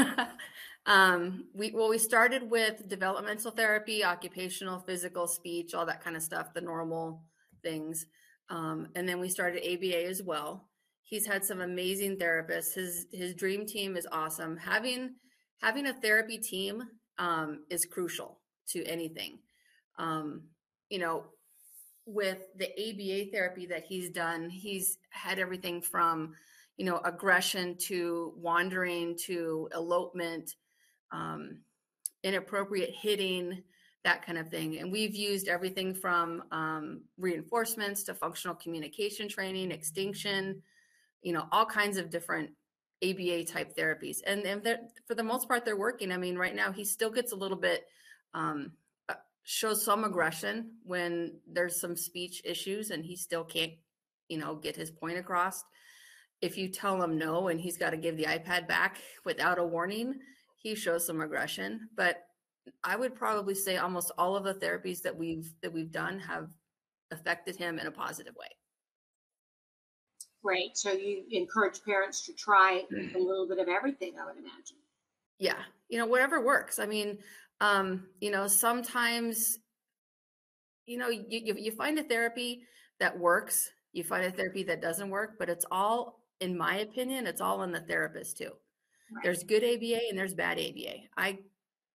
Um, 0.86 1.46
we 1.54 1.72
well, 1.72 1.90
we 1.90 1.98
started 1.98 2.50
with 2.50 2.88
developmental 2.90 3.52
therapy, 3.52 4.04
occupational, 4.04 4.80
physical, 4.80 5.28
speech, 5.28 5.74
all 5.74 5.86
that 5.86 6.04
kind 6.04 6.16
of 6.16 6.24
stuff, 6.24 6.54
the 6.54 6.62
normal 6.62 7.24
things. 7.64 8.06
Um, 8.50 8.90
and 8.96 9.08
then 9.08 9.20
we 9.20 9.30
started 9.30 9.64
ABA 9.64 10.06
as 10.06 10.22
well. 10.22 10.68
He's 11.04 11.26
had 11.26 11.46
some 11.46 11.62
amazing 11.62 12.18
therapists. 12.18 12.74
His 12.76 13.06
his 13.12 13.34
dream 13.34 13.66
team 13.66 13.96
is 13.96 14.08
awesome. 14.12 14.58
Having 14.58 15.16
having 15.62 15.88
a 15.88 15.94
therapy 15.94 16.38
team 16.38 16.84
um, 17.18 17.64
is 17.70 17.86
crucial 17.86 18.40
to 18.70 18.84
anything. 18.86 19.40
Um, 19.98 20.44
you 20.90 21.00
know, 21.00 21.26
with 22.06 22.40
the 22.58 22.68
ABA 22.72 23.32
therapy 23.32 23.68
that 23.68 23.86
he's 23.86 24.10
done, 24.10 24.50
he's 24.50 24.98
had 25.12 25.40
everything 25.40 25.82
from 25.82 26.34
you 26.78 26.86
know 26.86 27.00
aggression 27.04 27.78
to 27.78 28.34
wandering 28.36 29.18
to 29.26 29.70
elopement 29.74 30.56
um, 31.12 31.60
inappropriate 32.24 32.90
hitting, 32.90 33.62
that 34.04 34.26
kind 34.26 34.38
of 34.38 34.50
thing. 34.50 34.80
And 34.80 34.92
we've 34.92 35.16
used 35.16 35.48
everything 35.48 35.94
from 35.94 36.44
um, 36.52 37.02
reinforcements 37.18 38.04
to 38.04 38.14
functional 38.14 38.56
communication 38.56 39.30
training, 39.30 39.72
extinction, 39.72 40.62
you 41.22 41.34
know, 41.34 41.48
all 41.52 41.66
kinds 41.66 41.98
of 41.98 42.10
different 42.10 42.50
ABA 43.04 43.46
type 43.46 43.76
therapies. 43.76 44.18
And, 44.26 44.44
and 44.44 44.66
for 45.08 45.16
the 45.16 45.24
most 45.24 45.48
part, 45.48 45.66
they're 45.66 45.78
working. 45.78 46.12
I 46.12 46.18
mean, 46.18 46.38
right 46.38 46.56
now, 46.56 46.72
he 46.72 46.84
still 46.84 47.12
gets 47.12 47.32
a 47.32 47.36
little 47.36 47.58
bit, 47.58 47.86
um, 48.34 48.72
uh, 49.10 49.16
shows 49.44 49.84
some 49.84 50.04
aggression 50.04 50.72
when 50.84 51.36
there's 51.52 51.80
some 51.80 51.96
speech 51.96 52.42
issues 52.46 52.92
and 52.92 53.06
he 53.06 53.16
still 53.16 53.44
can't 53.44 53.74
you 54.30 54.38
know, 54.38 54.56
get 54.56 54.76
his 54.76 54.92
point 54.92 55.18
across. 55.18 55.64
If 56.44 56.58
you 56.58 56.68
tell 56.68 57.02
him 57.02 57.18
no 57.18 57.48
and 57.48 57.60
he's 57.60 57.78
got 57.78 57.92
to 57.92 57.98
give 57.98 58.18
the 58.18 58.26
iPad 58.26 58.68
back 58.68 58.98
without 59.24 59.60
a 59.60 59.64
warning, 59.64 60.20
he 60.58 60.76
shows 60.76 61.08
some 61.08 61.22
aggression. 61.22 61.88
But 61.96 62.18
I 62.84 62.98
would 62.98 63.16
probably 63.16 63.56
say 63.56 63.78
almost 63.78 64.12
all 64.18 64.36
of 64.36 64.44
the 64.44 64.54
therapies 64.54 65.02
that 65.04 65.18
we've 65.18 65.54
that 65.62 65.72
we've 65.72 65.92
done 65.92 66.20
have 66.20 66.50
affected 67.12 67.56
him 67.56 67.80
in 67.80 67.88
a 67.88 67.92
positive 67.92 68.36
way. 68.36 68.48
Great. 70.44 70.76
So 70.76 70.92
you 70.92 71.24
encourage 71.32 71.82
parents 71.84 72.26
to 72.26 72.34
try 72.34 72.84
a 72.92 73.18
little 73.18 73.48
bit 73.48 73.60
of 73.60 73.70
everything, 73.70 74.16
I 74.22 74.26
would 74.26 74.38
imagine. 74.38 74.78
Yeah. 75.40 75.62
You 75.88 75.98
know, 76.00 76.06
whatever 76.06 76.42
works. 76.42 76.80
I 76.80 76.86
mean, 76.86 77.20
um, 77.62 78.08
you 78.20 78.32
know, 78.32 78.48
sometimes, 78.48 79.60
you 80.86 80.98
know, 80.98 81.08
you, 81.08 81.24
you, 81.30 81.56
you 81.58 81.72
find 81.72 81.98
a 81.98 82.04
therapy 82.04 82.64
that 83.00 83.18
works, 83.18 83.70
you 83.94 84.04
find 84.04 84.26
a 84.26 84.32
therapy 84.32 84.64
that 84.64 84.82
doesn't 84.82 85.10
work, 85.10 85.40
but 85.40 85.48
it's 85.48 85.66
all, 85.72 86.20
in 86.44 86.58
my 86.58 86.78
opinion, 86.78 87.26
it's 87.26 87.42
all 87.42 87.62
on 87.62 87.72
the 87.72 87.80
therapist 87.80 88.38
too. 88.38 88.52
Right. 89.14 89.24
There's 89.24 89.44
good 89.44 89.64
ABA 89.64 90.10
and 90.10 90.18
there's 90.18 90.34
bad 90.34 90.60
ABA. 90.60 90.96
I, 91.18 91.40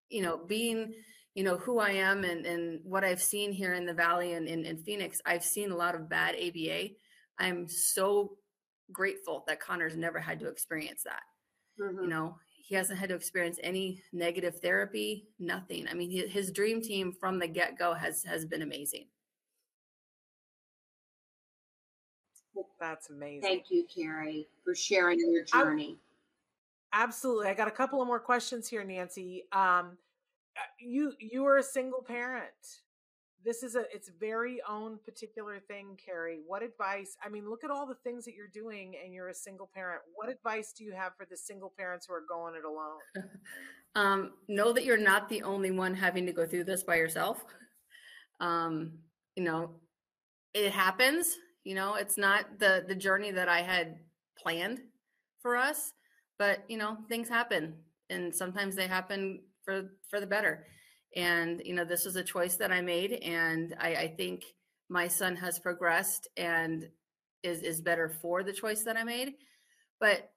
you 0.09 0.23
know, 0.23 0.39
being, 0.39 0.95
you 1.35 1.45
know, 1.45 1.59
who 1.59 1.79
I 1.79 1.91
am 1.91 2.25
and, 2.25 2.47
and 2.47 2.81
what 2.83 3.05
I've 3.05 3.23
seen 3.23 3.53
here 3.53 3.75
in 3.75 3.85
the 3.85 3.93
Valley 3.93 4.33
and 4.33 4.49
in, 4.49 4.65
in 4.65 4.79
Phoenix, 4.79 5.21
I've 5.27 5.45
seen 5.45 5.71
a 5.71 5.77
lot 5.77 5.95
of 5.95 6.09
bad 6.09 6.35
ABA. 6.35 6.91
I'm 7.39 7.69
so 7.69 8.39
grateful 8.91 9.45
that 9.47 9.61
Connor's 9.61 9.97
never 9.97 10.19
had 10.19 10.41
to 10.41 10.49
experience 10.49 11.03
that. 11.05 11.23
Mm-hmm. 11.81 12.05
You 12.05 12.09
know, 12.09 12.37
he 12.67 12.75
hasn't 12.75 12.99
had 12.99 13.11
to 13.11 13.15
experience 13.15 13.59
any 13.63 14.03
negative 14.13 14.61
therapy, 14.61 15.29
nothing. 15.39 15.87
I 15.89 15.95
mean, 15.95 16.29
his 16.29 16.51
dream 16.51 16.81
team 16.83 17.13
from 17.21 17.39
the 17.39 17.49
get 17.49 17.79
go 17.79 17.95
has 17.95 18.25
has 18.25 18.45
been 18.45 18.63
amazing. 18.63 19.07
That's 22.81 23.11
amazing. 23.11 23.43
Thank 23.43 23.71
you, 23.71 23.87
Carrie, 23.95 24.49
for 24.65 24.75
sharing 24.75 25.19
your 25.21 25.45
journey. 25.45 25.99
I, 26.93 27.03
absolutely. 27.03 27.49
I 27.49 27.55
got 27.55 27.69
a 27.69 27.73
couple 27.73 28.01
of 28.01 28.07
more 28.07 28.21
questions 28.21 28.69
here, 28.69 28.85
Nancy. 28.85 29.45
Um, 29.53 29.99
uh, 30.57 30.61
you 30.81 31.13
you 31.21 31.47
are 31.47 31.59
a 31.59 31.63
single 31.63 32.03
parent 32.03 32.81
this 33.45 33.63
is 33.63 33.77
a 33.77 33.85
it's 33.95 34.11
very 34.21 34.61
own 34.69 34.99
particular 35.05 35.59
thing 35.61 35.97
carrie 36.05 36.41
what 36.47 36.63
advice 36.63 37.17
i 37.25 37.29
mean 37.29 37.49
look 37.49 37.65
at 37.65 37.71
all 37.71 37.87
the 37.87 37.95
things 37.95 38.25
that 38.25 38.35
you're 38.35 38.49
doing 38.49 38.95
and 39.03 39.15
you're 39.15 39.29
a 39.29 39.35
single 39.35 39.71
parent 39.75 40.01
what 40.15 40.29
advice 40.29 40.73
do 40.73 40.85
you 40.85 40.93
have 40.93 41.15
for 41.17 41.27
the 41.31 41.37
single 41.37 41.73
parents 41.79 42.07
who 42.07 42.15
are 42.15 42.25
going 42.29 42.55
it 42.55 42.65
alone 42.65 43.29
um, 43.95 44.33
know 44.49 44.73
that 44.73 44.85
you're 44.85 44.97
not 44.97 45.29
the 45.29 45.43
only 45.43 45.71
one 45.71 45.95
having 45.95 46.27
to 46.27 46.33
go 46.33 46.47
through 46.47 46.65
this 46.65 46.83
by 46.83 46.97
yourself 46.97 47.45
um, 48.41 48.93
you 49.37 49.43
know 49.43 49.71
it 50.55 50.73
happens 50.73 51.39
you 51.65 51.75
know 51.75 51.95
it's 51.95 52.19
not 52.19 52.59
the 52.59 52.85
the 52.87 52.95
journey 52.95 53.31
that 53.31 53.49
i 53.49 53.61
had 53.61 53.97
planned 54.41 54.81
for 55.43 55.57
us 55.57 55.93
but 56.39 56.65
you 56.69 56.79
know 56.79 56.97
things 57.09 57.29
happen 57.29 57.75
and 58.11 58.35
sometimes 58.35 58.75
they 58.75 58.87
happen 58.87 59.41
for 59.65 59.91
for 60.09 60.21
the 60.21 60.27
better 60.27 60.67
and, 61.17 61.63
you 61.65 61.75
know, 61.75 61.85
this 61.85 62.05
was 62.05 62.17
a 62.17 62.23
choice 62.23 62.57
that 62.57 62.71
I 62.71 62.81
made. 62.81 63.13
And 63.13 63.75
I, 63.81 63.89
I 63.95 64.15
think 64.17 64.45
my 64.89 65.09
son 65.09 65.37
has 65.37 65.59
progressed 65.59 66.29
and 66.37 66.89
is, 67.43 67.63
is 67.63 67.81
better 67.81 68.09
for 68.09 68.43
the 68.43 68.53
choice 68.53 68.83
that 68.85 68.97
I 68.97 69.05
made. 69.05 69.35
But 70.01 70.31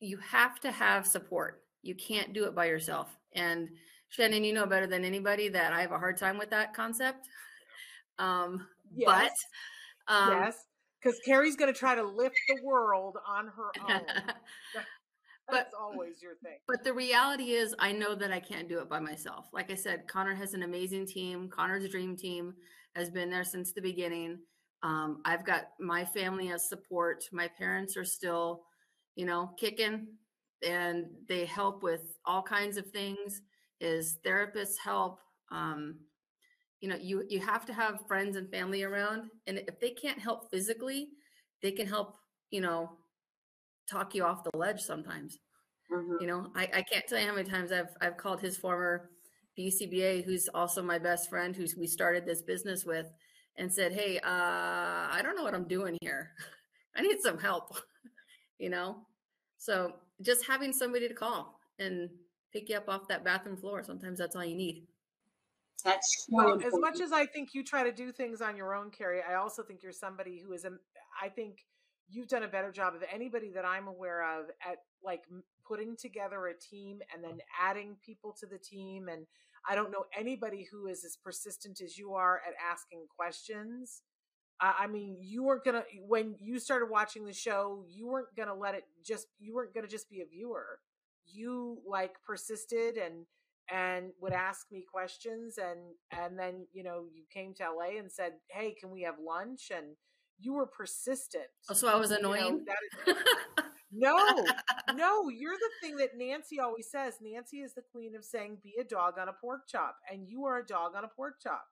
you 0.00 0.18
have 0.18 0.58
to 0.60 0.70
have 0.70 1.06
support. 1.06 1.62
You 1.82 1.94
can't 1.94 2.32
do 2.32 2.44
it 2.44 2.54
by 2.54 2.66
yourself. 2.66 3.08
And 3.34 3.68
Shannon, 4.08 4.44
you 4.44 4.52
know 4.52 4.66
better 4.66 4.86
than 4.86 5.04
anybody 5.04 5.48
that 5.50 5.72
I 5.72 5.82
have 5.82 5.92
a 5.92 5.98
hard 5.98 6.16
time 6.16 6.38
with 6.38 6.50
that 6.50 6.74
concept. 6.74 7.26
Um, 8.18 8.66
yes. 8.94 9.32
Um, 10.10 10.30
yes, 10.30 10.56
because 11.00 11.18
Carrie's 11.24 11.56
going 11.56 11.72
to 11.72 11.78
try 11.78 11.94
to 11.94 12.02
lift 12.02 12.36
the 12.48 12.58
world 12.64 13.16
on 13.26 13.46
her 13.46 13.70
own. 13.88 14.02
That's 15.50 15.70
but, 15.72 15.80
always 15.80 16.22
your 16.22 16.34
thing. 16.42 16.58
But 16.68 16.84
the 16.84 16.92
reality 16.92 17.52
is, 17.52 17.74
I 17.78 17.92
know 17.92 18.14
that 18.14 18.32
I 18.32 18.40
can't 18.40 18.68
do 18.68 18.78
it 18.78 18.88
by 18.88 19.00
myself. 19.00 19.46
Like 19.52 19.70
I 19.70 19.74
said, 19.74 20.06
Connor 20.06 20.34
has 20.34 20.54
an 20.54 20.62
amazing 20.62 21.06
team. 21.06 21.48
Connor's 21.48 21.88
dream 21.88 22.16
team 22.16 22.54
has 22.94 23.10
been 23.10 23.30
there 23.30 23.44
since 23.44 23.72
the 23.72 23.80
beginning. 23.80 24.38
Um, 24.82 25.20
I've 25.24 25.44
got 25.44 25.70
my 25.78 26.04
family 26.04 26.50
as 26.50 26.68
support. 26.68 27.24
My 27.32 27.48
parents 27.48 27.96
are 27.96 28.04
still, 28.04 28.62
you 29.16 29.26
know, 29.26 29.50
kicking 29.58 30.08
and 30.66 31.06
they 31.28 31.44
help 31.44 31.82
with 31.82 32.18
all 32.24 32.42
kinds 32.42 32.76
of 32.76 32.86
things. 32.90 33.42
Is 33.80 34.18
therapists 34.24 34.76
help? 34.82 35.18
Um, 35.50 36.00
you 36.80 36.88
know, 36.88 36.96
you 36.96 37.24
you 37.28 37.40
have 37.40 37.66
to 37.66 37.72
have 37.72 38.06
friends 38.08 38.36
and 38.36 38.50
family 38.50 38.82
around, 38.82 39.30
and 39.46 39.58
if 39.58 39.78
they 39.80 39.90
can't 39.90 40.18
help 40.18 40.50
physically, 40.50 41.08
they 41.62 41.72
can 41.72 41.86
help. 41.86 42.16
You 42.50 42.62
know, 42.62 42.90
talk 43.88 44.14
you 44.14 44.24
off 44.24 44.44
the 44.44 44.56
ledge 44.56 44.80
sometimes. 44.80 45.38
Mm-hmm. 45.92 46.16
You 46.20 46.26
know, 46.26 46.50
I, 46.54 46.68
I 46.74 46.82
can't 46.82 47.06
tell 47.06 47.18
you 47.20 47.26
how 47.26 47.34
many 47.34 47.48
times 47.48 47.70
I've 47.70 47.90
I've 48.00 48.16
called 48.16 48.40
his 48.40 48.56
former 48.56 49.10
BCBA, 49.58 50.24
who's 50.24 50.48
also 50.54 50.82
my 50.82 50.98
best 50.98 51.28
friend, 51.28 51.54
who's 51.54 51.76
we 51.76 51.86
started 51.86 52.24
this 52.24 52.42
business 52.42 52.84
with, 52.84 53.06
and 53.56 53.72
said, 53.72 53.92
"Hey, 53.92 54.18
uh, 54.18 54.22
I 54.24 55.20
don't 55.22 55.36
know 55.36 55.44
what 55.44 55.54
I'm 55.54 55.68
doing 55.68 55.98
here. 56.00 56.30
I 56.96 57.02
need 57.02 57.20
some 57.20 57.38
help." 57.38 57.76
you 58.58 58.70
know, 58.70 59.06
so 59.58 59.92
just 60.22 60.46
having 60.46 60.72
somebody 60.72 61.08
to 61.08 61.14
call 61.14 61.60
and 61.78 62.08
pick 62.52 62.68
you 62.68 62.76
up 62.76 62.88
off 62.88 63.08
that 63.08 63.24
bathroom 63.24 63.56
floor. 63.56 63.82
Sometimes 63.82 64.18
that's 64.18 64.34
all 64.34 64.44
you 64.44 64.56
need. 64.56 64.86
That's 65.82 66.26
well, 66.30 66.58
as 66.64 66.78
much 66.78 67.00
as 67.00 67.12
I 67.12 67.26
think 67.26 67.54
you 67.54 67.64
try 67.64 67.82
to 67.84 67.92
do 67.92 68.12
things 68.12 68.40
on 68.40 68.56
your 68.56 68.74
own, 68.74 68.90
Carrie, 68.90 69.22
I 69.22 69.34
also 69.34 69.62
think 69.62 69.82
you're 69.82 69.92
somebody 69.92 70.40
who 70.44 70.52
is 70.52 70.64
a. 70.64 70.72
I 71.22 71.28
think 71.28 71.58
you've 72.08 72.28
done 72.28 72.42
a 72.42 72.48
better 72.48 72.72
job 72.72 72.94
of 72.94 73.02
anybody 73.12 73.50
that 73.54 73.64
I'm 73.64 73.86
aware 73.86 74.40
of 74.40 74.46
at 74.66 74.78
like 75.02 75.22
putting 75.66 75.96
together 75.96 76.46
a 76.46 76.54
team 76.58 76.98
and 77.14 77.22
then 77.22 77.38
adding 77.60 77.96
people 78.04 78.34
to 78.40 78.46
the 78.46 78.58
team. 78.58 79.08
And 79.08 79.26
I 79.68 79.74
don't 79.74 79.92
know 79.92 80.04
anybody 80.18 80.66
who 80.70 80.86
is 80.86 81.04
as 81.04 81.16
persistent 81.16 81.80
as 81.80 81.96
you 81.96 82.14
are 82.14 82.40
at 82.46 82.54
asking 82.70 83.06
questions. 83.16 84.02
I 84.62 84.88
mean, 84.88 85.16
you 85.20 85.42
weren't 85.42 85.64
gonna 85.64 85.84
when 86.06 86.34
you 86.38 86.58
started 86.58 86.90
watching 86.90 87.24
the 87.24 87.32
show, 87.32 87.82
you 87.88 88.06
weren't 88.06 88.36
gonna 88.36 88.54
let 88.54 88.74
it 88.74 88.84
just 89.02 89.26
you 89.38 89.54
weren't 89.54 89.72
gonna 89.72 89.88
just 89.88 90.10
be 90.10 90.20
a 90.20 90.26
viewer. 90.26 90.80
You 91.24 91.78
like 91.88 92.16
persisted 92.26 92.98
and 92.98 93.24
and 93.70 94.10
would 94.20 94.32
ask 94.32 94.66
me 94.70 94.84
questions 94.90 95.58
and 95.58 95.80
and 96.10 96.38
then 96.38 96.66
you 96.72 96.82
know 96.82 97.04
you 97.14 97.24
came 97.32 97.54
to 97.54 97.64
LA 97.64 97.98
and 97.98 98.10
said, 98.10 98.32
"Hey, 98.48 98.74
can 98.78 98.90
we 98.90 99.02
have 99.02 99.16
lunch?" 99.24 99.70
and 99.74 99.96
you 100.38 100.54
were 100.54 100.66
persistent. 100.66 101.44
Oh, 101.68 101.74
so 101.74 101.88
I 101.88 101.96
was 101.96 102.10
annoying. 102.10 102.64
You 103.06 103.14
know, 103.14 103.14
no, 103.92 104.44
no, 104.94 105.28
you're 105.28 105.56
the 105.56 105.70
thing 105.80 105.96
that 105.96 106.16
Nancy 106.16 106.58
always 106.58 106.90
says. 106.90 107.14
Nancy 107.20 107.58
is 107.58 107.74
the 107.74 107.82
queen 107.92 108.14
of 108.16 108.24
saying, 108.24 108.58
"Be 108.62 108.74
a 108.80 108.84
dog 108.84 109.18
on 109.18 109.28
a 109.28 109.32
pork 109.32 109.62
chop," 109.68 109.96
and 110.10 110.28
you 110.28 110.44
are 110.44 110.58
a 110.58 110.66
dog 110.66 110.94
on 110.96 111.04
a 111.04 111.08
pork 111.08 111.34
chop. 111.42 111.64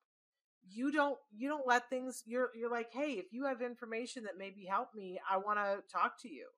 You 0.71 0.93
don't, 0.93 1.17
you 1.35 1.49
don't 1.49 1.67
let 1.67 1.89
things. 1.89 2.23
You're, 2.27 2.51
you're 2.55 2.71
like, 2.71 2.93
hey, 2.93 3.13
if 3.13 3.33
you 3.33 3.47
have 3.47 3.63
information 3.63 4.25
that 4.25 4.37
maybe 4.37 4.67
help 4.67 4.89
me, 4.95 5.19
I 5.31 5.39
want 5.39 5.59
to 5.59 5.83
talk 5.91 6.21
to 6.23 6.29
you. 6.29 6.49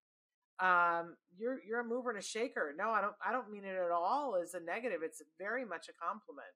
Um, 0.60 1.16
you're, 1.38 1.58
you're 1.66 1.80
a 1.80 1.84
mover 1.84 2.10
and 2.10 2.18
a 2.18 2.22
shaker. 2.22 2.74
No, 2.76 2.90
I 2.90 3.00
don't, 3.00 3.14
I 3.26 3.32
don't 3.32 3.50
mean 3.50 3.64
it 3.64 3.74
at 3.74 3.90
all 3.90 4.38
as 4.42 4.54
a 4.54 4.60
negative. 4.60 5.00
It's 5.02 5.22
very 5.38 5.64
much 5.64 5.88
a 5.88 5.92
compliment. 5.92 6.46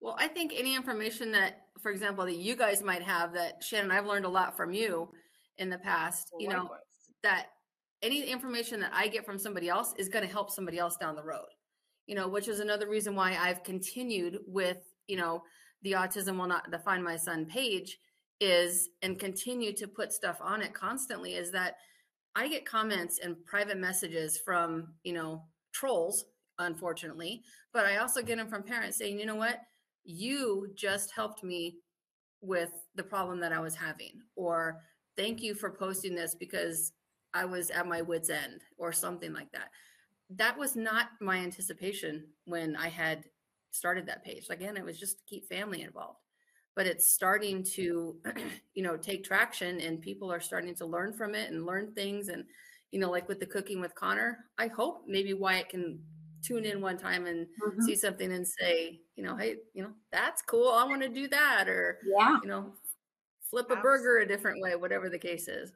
Well, 0.00 0.16
I 0.18 0.28
think 0.28 0.52
any 0.54 0.76
information 0.76 1.32
that, 1.32 1.62
for 1.80 1.90
example, 1.90 2.26
that 2.26 2.36
you 2.36 2.56
guys 2.56 2.82
might 2.82 3.02
have 3.02 3.32
that 3.34 3.62
Shannon, 3.64 3.90
I've 3.90 4.06
learned 4.06 4.26
a 4.26 4.28
lot 4.28 4.56
from 4.56 4.72
you 4.72 5.08
in 5.56 5.70
the 5.70 5.78
past, 5.78 6.28
well, 6.32 6.42
you 6.42 6.48
know, 6.48 6.62
likewise. 6.62 6.80
that 7.22 7.46
any 8.02 8.22
information 8.24 8.80
that 8.80 8.92
I 8.92 9.08
get 9.08 9.24
from 9.24 9.38
somebody 9.38 9.68
else 9.68 9.94
is 9.96 10.08
going 10.08 10.26
to 10.26 10.30
help 10.30 10.50
somebody 10.50 10.78
else 10.78 10.96
down 10.96 11.16
the 11.16 11.24
road, 11.24 11.46
you 12.06 12.14
know, 12.14 12.28
which 12.28 12.48
is 12.48 12.60
another 12.60 12.88
reason 12.88 13.14
why 13.14 13.36
I've 13.40 13.62
continued 13.62 14.40
with, 14.46 14.78
you 15.06 15.16
know, 15.16 15.42
the 15.82 15.92
autism 15.92 16.38
will 16.38 16.48
not 16.48 16.70
define 16.70 17.02
my 17.02 17.16
son 17.16 17.46
page 17.46 17.98
is 18.40 18.90
and 19.00 19.18
continue 19.18 19.72
to 19.72 19.86
put 19.86 20.12
stuff 20.12 20.38
on 20.42 20.60
it 20.60 20.74
constantly 20.74 21.34
is 21.34 21.52
that 21.52 21.76
I 22.36 22.48
get 22.48 22.66
comments 22.66 23.20
and 23.22 23.44
private 23.46 23.78
messages 23.78 24.38
from, 24.38 24.94
you 25.04 25.12
know, 25.12 25.44
trolls, 25.72 26.24
unfortunately, 26.58 27.42
but 27.72 27.86
I 27.86 27.96
also 27.98 28.22
get 28.22 28.38
them 28.38 28.48
from 28.48 28.62
parents 28.62 28.98
saying, 28.98 29.18
you 29.18 29.26
know 29.26 29.34
what, 29.36 29.60
you 30.04 30.68
just 30.74 31.12
helped 31.14 31.42
me 31.42 31.76
with 32.40 32.70
the 32.94 33.02
problem 33.02 33.40
that 33.40 33.52
I 33.52 33.60
was 33.60 33.74
having, 33.74 34.20
or 34.36 34.80
thank 35.16 35.42
you 35.42 35.54
for 35.54 35.70
posting 35.70 36.14
this 36.14 36.34
because 36.34 36.92
I 37.32 37.44
was 37.44 37.70
at 37.70 37.88
my 37.88 38.02
wits' 38.02 38.30
end, 38.30 38.60
or 38.78 38.92
something 38.92 39.32
like 39.32 39.50
that. 39.52 39.70
That 40.30 40.58
was 40.58 40.76
not 40.76 41.08
my 41.20 41.38
anticipation 41.38 42.26
when 42.44 42.76
I 42.76 42.88
had 42.88 43.24
started 43.70 44.06
that 44.06 44.24
page. 44.24 44.46
Again, 44.50 44.76
it 44.76 44.84
was 44.84 44.98
just 44.98 45.18
to 45.18 45.24
keep 45.26 45.48
family 45.48 45.82
involved. 45.82 46.18
But 46.76 46.86
it's 46.86 47.10
starting 47.10 47.62
to, 47.74 48.16
you 48.74 48.82
know, 48.82 48.96
take 48.96 49.24
traction 49.24 49.80
and 49.80 50.00
people 50.00 50.32
are 50.32 50.40
starting 50.40 50.74
to 50.76 50.86
learn 50.86 51.12
from 51.12 51.34
it 51.34 51.50
and 51.50 51.66
learn 51.66 51.92
things. 51.92 52.28
And, 52.28 52.44
you 52.90 52.98
know, 52.98 53.10
like 53.10 53.28
with 53.28 53.40
the 53.40 53.46
cooking 53.46 53.80
with 53.80 53.94
Connor, 53.94 54.46
I 54.58 54.68
hope 54.68 55.04
maybe 55.06 55.34
Wyatt 55.34 55.68
can 55.68 56.00
tune 56.42 56.64
in 56.64 56.80
one 56.80 56.98
time 56.98 57.26
and 57.26 57.46
mm-hmm. 57.46 57.82
see 57.82 57.96
something 57.96 58.32
and 58.32 58.46
say, 58.46 59.00
you 59.16 59.24
know, 59.24 59.36
hey, 59.36 59.56
you 59.72 59.82
know, 59.82 59.92
that's 60.12 60.42
cool. 60.42 60.68
I 60.68 60.84
want 60.84 61.02
to 61.02 61.08
do 61.08 61.28
that. 61.28 61.68
Or, 61.68 61.98
yeah, 62.04 62.38
you 62.42 62.48
know, 62.48 62.72
flip 63.50 63.70
a 63.70 63.74
Absolutely. 63.74 63.82
burger 63.82 64.18
a 64.18 64.28
different 64.28 64.60
way, 64.60 64.76
whatever 64.76 65.08
the 65.08 65.18
case 65.18 65.48
is. 65.48 65.72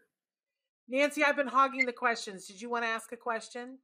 Nancy, 0.88 1.22
I've 1.22 1.36
been 1.36 1.46
hogging 1.46 1.86
the 1.86 1.92
questions. 1.92 2.46
Did 2.46 2.60
you 2.60 2.70
want 2.70 2.84
to 2.84 2.88
ask 2.88 3.12
a 3.12 3.16
question? 3.16 3.78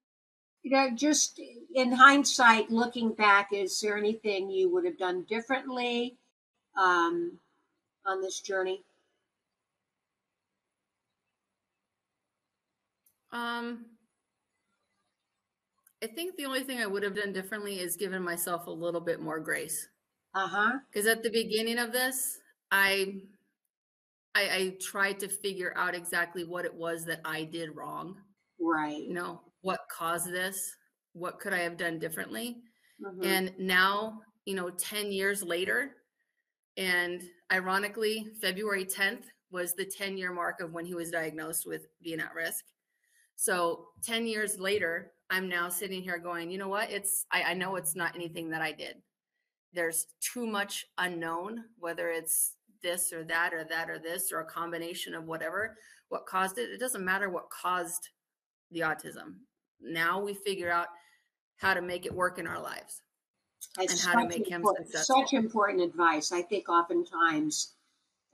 You 0.63 0.71
know, 0.71 0.91
just 0.95 1.39
in 1.75 1.93
hindsight, 1.93 2.71
looking 2.71 3.13
back, 3.13 3.51
is 3.53 3.79
there 3.81 3.99
anything 3.99 4.51
you 4.51 4.73
would 4.73 4.87
have 4.87 4.97
done 4.97 5.27
differently 5.29 6.17
um, 6.77 7.39
on 8.07 8.23
this 8.23 8.41
journey? 8.41 8.85
Um, 13.33 13.85
I 16.03 16.07
think 16.07 16.37
the 16.37 16.45
only 16.45 16.63
thing 16.63 16.79
I 16.79 16.87
would 16.87 17.03
have 17.03 17.17
done 17.17 17.33
differently 17.33 17.81
is 17.81 17.97
given 17.97 18.23
myself 18.23 18.67
a 18.67 18.71
little 18.71 19.01
bit 19.01 19.21
more 19.21 19.41
grace. 19.41 19.89
Uh 20.35 20.49
huh. 20.49 20.79
Because 20.91 21.07
at 21.07 21.23
the 21.23 21.31
beginning 21.31 21.79
of 21.79 21.93
this, 21.93 22.39
I, 22.71 23.23
I 24.35 24.43
I 24.57 24.77
tried 24.81 25.21
to 25.21 25.29
figure 25.29 25.73
out 25.77 25.95
exactly 25.95 26.45
what 26.45 26.65
it 26.65 26.75
was 26.75 27.05
that 27.07 27.21
I 27.25 27.45
did 27.45 27.75
wrong. 27.77 28.17
Right. 28.61 29.03
You 29.03 29.15
know, 29.15 29.41
what 29.61 29.81
caused 29.91 30.31
this? 30.31 30.77
What 31.13 31.39
could 31.41 31.53
I 31.53 31.61
have 31.61 31.77
done 31.77 31.99
differently? 31.99 32.63
Mhm. 33.01 33.25
And 33.25 33.59
now, 33.59 34.23
you 34.45 34.55
know, 34.55 34.71
10 34.71 35.13
years 35.13 35.43
later, 35.43 35.97
and 36.77 37.23
ironically, 37.53 38.29
February 38.41 38.85
10th 38.85 39.25
was 39.51 39.75
the 39.75 39.85
10 39.85 40.17
year 40.17 40.33
mark 40.33 40.61
of 40.61 40.73
when 40.73 40.85
he 40.85 40.95
was 40.95 41.11
diagnosed 41.11 41.67
with 41.67 41.87
being 42.03 42.21
at 42.21 42.35
risk. 42.35 42.65
So 43.37 43.87
10 44.03 44.27
years 44.27 44.59
later, 44.59 45.13
I'm 45.31 45.49
now 45.49 45.69
sitting 45.69 46.03
here 46.03 46.19
going, 46.19 46.51
you 46.51 46.59
know 46.59 46.69
what? 46.69 46.91
It's, 46.91 47.27
I, 47.31 47.43
I 47.43 47.55
know 47.55 47.77
it's 47.77 47.97
not 47.97 48.15
anything 48.15 48.51
that 48.51 48.63
I 48.63 48.73
did. 48.73 48.97
There's 49.73 50.07
too 50.21 50.47
much 50.47 50.87
unknown, 50.99 51.65
whether 51.79 52.11
it's 52.11 52.57
this 52.83 53.13
or 53.13 53.25
that 53.25 53.55
or 53.55 53.65
that 53.65 53.91
or 53.91 53.99
this 53.99 54.31
or 54.33 54.41
a 54.41 54.45
combination 54.45 55.15
of 55.15 55.25
whatever, 55.25 55.77
what 56.09 56.27
caused 56.27 56.59
it. 56.59 56.71
It 56.71 56.81
doesn't 56.81 57.05
matter 57.05 57.31
what 57.31 57.51
caused 57.51 58.11
the 58.71 58.81
autism. 58.81 59.37
Now 59.81 60.21
we 60.21 60.35
figure 60.35 60.71
out 60.71 60.89
how 61.57 61.75
to 61.75 61.83
make 61.83 62.07
it 62.07 62.15
work 62.15 62.39
in 62.39 62.47
our 62.47 62.61
lives. 62.61 63.03
It's 63.79 63.93
and 63.93 64.01
how 64.01 64.21
to 64.21 64.31
such 64.31 64.39
make 64.39 64.49
him 64.49 64.55
important- 64.57 64.87
successful. 64.87 65.23
Such 65.23 65.33
important 65.33 65.83
advice. 65.83 66.33
I 66.33 66.43
think 66.43 66.69
oftentimes 66.69 67.75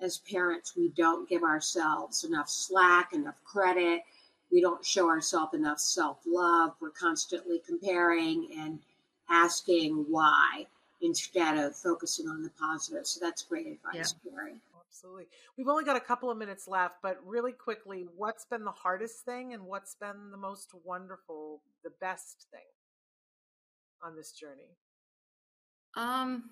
as 0.01 0.19
parents, 0.19 0.75
we 0.77 0.89
don't 0.89 1.29
give 1.29 1.43
ourselves 1.43 2.25
enough 2.25 2.49
slack, 2.49 3.13
enough 3.13 3.43
credit. 3.45 4.03
We 4.51 4.61
don't 4.61 4.85
show 4.85 5.09
ourselves 5.09 5.55
enough 5.55 5.79
self 5.79 6.19
love. 6.27 6.75
We're 6.81 6.91
constantly 6.91 7.61
comparing 7.67 8.49
and 8.59 8.81
asking 9.29 10.07
why 10.09 10.67
instead 11.03 11.57
of 11.57 11.77
focusing 11.77 12.29
on 12.29 12.43
the 12.43 12.51
positive. 12.51 13.07
So 13.07 13.21
that's 13.21 13.43
great 13.43 13.67
advice, 13.67 14.15
Carrie. 14.25 14.57
Absolutely. 14.87 15.29
We've 15.57 15.69
only 15.69 15.85
got 15.85 15.97
a 15.97 16.01
couple 16.01 16.31
of 16.31 16.37
minutes 16.37 16.67
left, 16.67 16.97
but 17.01 17.19
really 17.25 17.53
quickly, 17.53 18.07
what's 18.17 18.45
been 18.45 18.65
the 18.65 18.73
hardest 18.73 19.25
thing 19.25 19.55
and 19.55 19.65
what's 19.65 19.95
been 19.95 20.31
the 20.33 20.37
most 20.37 20.71
wonderful, 20.85 21.63
the 21.85 21.93
best 22.01 22.47
thing 22.51 22.61
on 24.03 24.17
this 24.17 24.33
journey? 24.33 24.77
Um, 25.97 26.45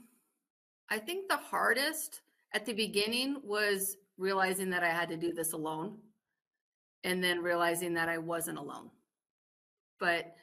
I 0.90 0.98
think 0.98 1.28
the 1.28 1.36
hardest 1.36 2.22
at 2.52 2.66
the 2.66 2.72
beginning 2.72 3.40
was 3.44 3.96
realizing 4.16 4.70
that 4.70 4.82
I 4.82 4.88
had 4.88 5.08
to 5.10 5.16
do 5.16 5.32
this 5.32 5.52
alone 5.52 5.98
and 7.04 7.22
then 7.22 7.42
realizing 7.42 7.94
that 7.94 8.08
I 8.08 8.18
wasn't 8.18 8.58
alone. 8.58 8.90
But 10.00 10.34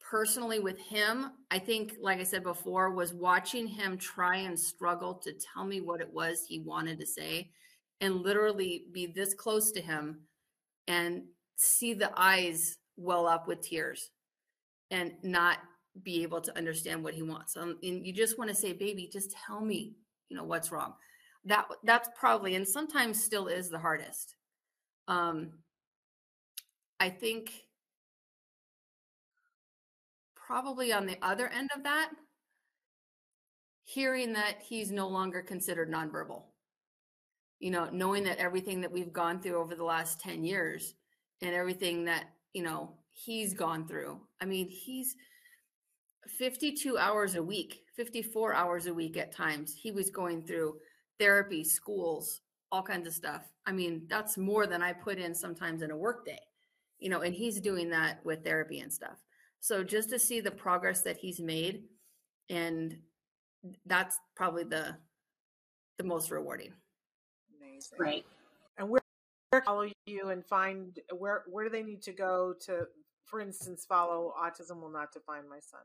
personally 0.00 0.60
with 0.60 0.78
him, 0.78 1.32
I 1.50 1.58
think 1.58 1.94
like 2.00 2.20
I 2.20 2.24
said 2.24 2.42
before 2.42 2.90
was 2.90 3.12
watching 3.12 3.66
him 3.66 3.98
try 3.98 4.36
and 4.36 4.58
struggle 4.58 5.14
to 5.14 5.32
tell 5.32 5.64
me 5.64 5.80
what 5.80 6.00
it 6.00 6.12
was 6.12 6.44
he 6.46 6.60
wanted 6.60 7.00
to 7.00 7.06
say 7.06 7.50
and 8.00 8.22
literally 8.22 8.86
be 8.92 9.06
this 9.06 9.34
close 9.34 9.70
to 9.72 9.80
him 9.80 10.20
and 10.86 11.22
see 11.56 11.94
the 11.94 12.10
eyes 12.16 12.78
well 12.96 13.26
up 13.26 13.48
with 13.48 13.62
tears 13.62 14.10
and 14.90 15.12
not 15.22 15.58
be 16.02 16.22
able 16.22 16.40
to 16.40 16.56
understand 16.56 17.02
what 17.04 17.14
he 17.14 17.22
wants. 17.22 17.56
Um, 17.56 17.78
and 17.82 18.06
you 18.06 18.12
just 18.12 18.38
want 18.38 18.50
to 18.50 18.56
say, 18.56 18.72
baby, 18.72 19.08
just 19.12 19.34
tell 19.46 19.60
me, 19.60 19.94
you 20.28 20.36
know, 20.36 20.44
what's 20.44 20.72
wrong. 20.72 20.94
That 21.44 21.66
that's 21.84 22.08
probably 22.18 22.54
and 22.54 22.66
sometimes 22.66 23.22
still 23.22 23.48
is 23.48 23.68
the 23.68 23.78
hardest. 23.78 24.34
Um, 25.08 25.52
I 26.98 27.10
think 27.10 27.52
probably 30.34 30.92
on 30.92 31.06
the 31.06 31.18
other 31.22 31.48
end 31.48 31.70
of 31.76 31.82
that, 31.84 32.10
hearing 33.84 34.32
that 34.32 34.62
he's 34.66 34.90
no 34.90 35.08
longer 35.08 35.42
considered 35.42 35.90
nonverbal. 35.90 36.42
You 37.60 37.70
know, 37.70 37.88
knowing 37.92 38.24
that 38.24 38.38
everything 38.38 38.80
that 38.80 38.92
we've 38.92 39.12
gone 39.12 39.40
through 39.40 39.58
over 39.58 39.74
the 39.74 39.84
last 39.84 40.20
10 40.20 40.44
years 40.44 40.94
and 41.40 41.54
everything 41.54 42.04
that, 42.06 42.24
you 42.52 42.62
know, 42.62 42.92
he's 43.12 43.54
gone 43.54 43.86
through. 43.86 44.20
I 44.40 44.44
mean, 44.44 44.68
he's 44.68 45.14
52 46.28 46.98
hours 46.98 47.34
a 47.34 47.42
week, 47.42 47.82
54 47.96 48.54
hours 48.54 48.86
a 48.86 48.94
week 48.94 49.16
at 49.16 49.32
times. 49.32 49.74
He 49.74 49.90
was 49.90 50.10
going 50.10 50.42
through 50.42 50.76
therapy, 51.18 51.64
schools, 51.64 52.40
all 52.72 52.82
kinds 52.82 53.06
of 53.06 53.12
stuff. 53.12 53.42
I 53.66 53.72
mean, 53.72 54.06
that's 54.08 54.36
more 54.36 54.66
than 54.66 54.82
I 54.82 54.92
put 54.92 55.18
in 55.18 55.34
sometimes 55.34 55.82
in 55.82 55.90
a 55.90 55.96
workday, 55.96 56.40
you 56.98 57.08
know, 57.08 57.20
and 57.20 57.34
he's 57.34 57.60
doing 57.60 57.90
that 57.90 58.24
with 58.24 58.44
therapy 58.44 58.80
and 58.80 58.92
stuff. 58.92 59.22
So 59.60 59.82
just 59.82 60.10
to 60.10 60.18
see 60.18 60.40
the 60.40 60.50
progress 60.50 61.02
that 61.02 61.16
he's 61.16 61.40
made, 61.40 61.84
and 62.50 62.98
that's 63.86 64.18
probably 64.36 64.64
the 64.64 64.96
the 65.96 66.04
most 66.04 66.30
rewarding. 66.30 66.72
Amazing. 67.58 67.96
Great. 67.96 68.26
And 68.76 68.90
where, 68.90 69.00
where 69.50 69.60
can 69.60 69.66
follow 69.66 69.88
you 70.06 70.28
and 70.30 70.44
find 70.44 70.98
where 71.16 71.44
where 71.48 71.64
do 71.64 71.70
they 71.70 71.82
need 71.82 72.02
to 72.02 72.12
go 72.12 72.54
to, 72.66 72.86
for 73.24 73.40
instance, 73.40 73.86
follow 73.88 74.34
Autism 74.38 74.80
Will 74.82 74.90
Not 74.90 75.12
Define 75.12 75.48
My 75.48 75.60
Son? 75.60 75.80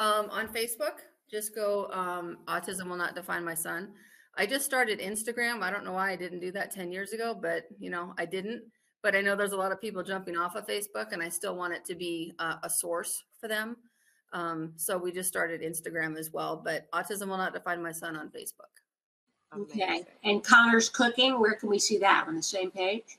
Um, 0.00 0.30
on 0.30 0.48
Facebook, 0.48 0.94
just 1.30 1.54
go 1.54 1.88
um, 1.92 2.38
Autism 2.48 2.88
Will 2.88 2.96
Not 2.96 3.14
Define 3.14 3.44
My 3.44 3.54
Son. 3.54 3.90
I 4.36 4.46
just 4.46 4.64
started 4.64 4.98
Instagram. 4.98 5.62
I 5.62 5.70
don't 5.70 5.84
know 5.84 5.92
why 5.92 6.10
I 6.10 6.16
didn't 6.16 6.40
do 6.40 6.50
that 6.52 6.70
10 6.70 6.90
years 6.90 7.12
ago, 7.12 7.38
but 7.40 7.64
you 7.78 7.90
know, 7.90 8.14
I 8.16 8.24
didn't. 8.24 8.62
But 9.02 9.14
I 9.14 9.20
know 9.20 9.36
there's 9.36 9.52
a 9.52 9.56
lot 9.56 9.72
of 9.72 9.80
people 9.80 10.02
jumping 10.02 10.36
off 10.36 10.56
of 10.56 10.66
Facebook, 10.66 11.12
and 11.12 11.22
I 11.22 11.28
still 11.28 11.54
want 11.54 11.74
it 11.74 11.84
to 11.84 11.94
be 11.94 12.32
uh, 12.38 12.56
a 12.62 12.70
source 12.70 13.24
for 13.38 13.46
them. 13.48 13.76
Um, 14.32 14.72
so 14.76 14.96
we 14.96 15.12
just 15.12 15.28
started 15.28 15.60
Instagram 15.60 16.16
as 16.16 16.30
well. 16.32 16.60
But 16.64 16.90
Autism 16.92 17.28
Will 17.28 17.36
Not 17.36 17.52
Define 17.52 17.82
My 17.82 17.92
Son 17.92 18.16
on 18.16 18.28
Facebook. 18.28 18.80
Okay. 19.54 20.04
And 20.24 20.42
Connor's 20.42 20.88
cooking, 20.88 21.38
where 21.40 21.54
can 21.54 21.68
we 21.68 21.78
see 21.78 21.98
that 21.98 22.26
on 22.26 22.36
the 22.36 22.42
same 22.42 22.70
page? 22.70 23.18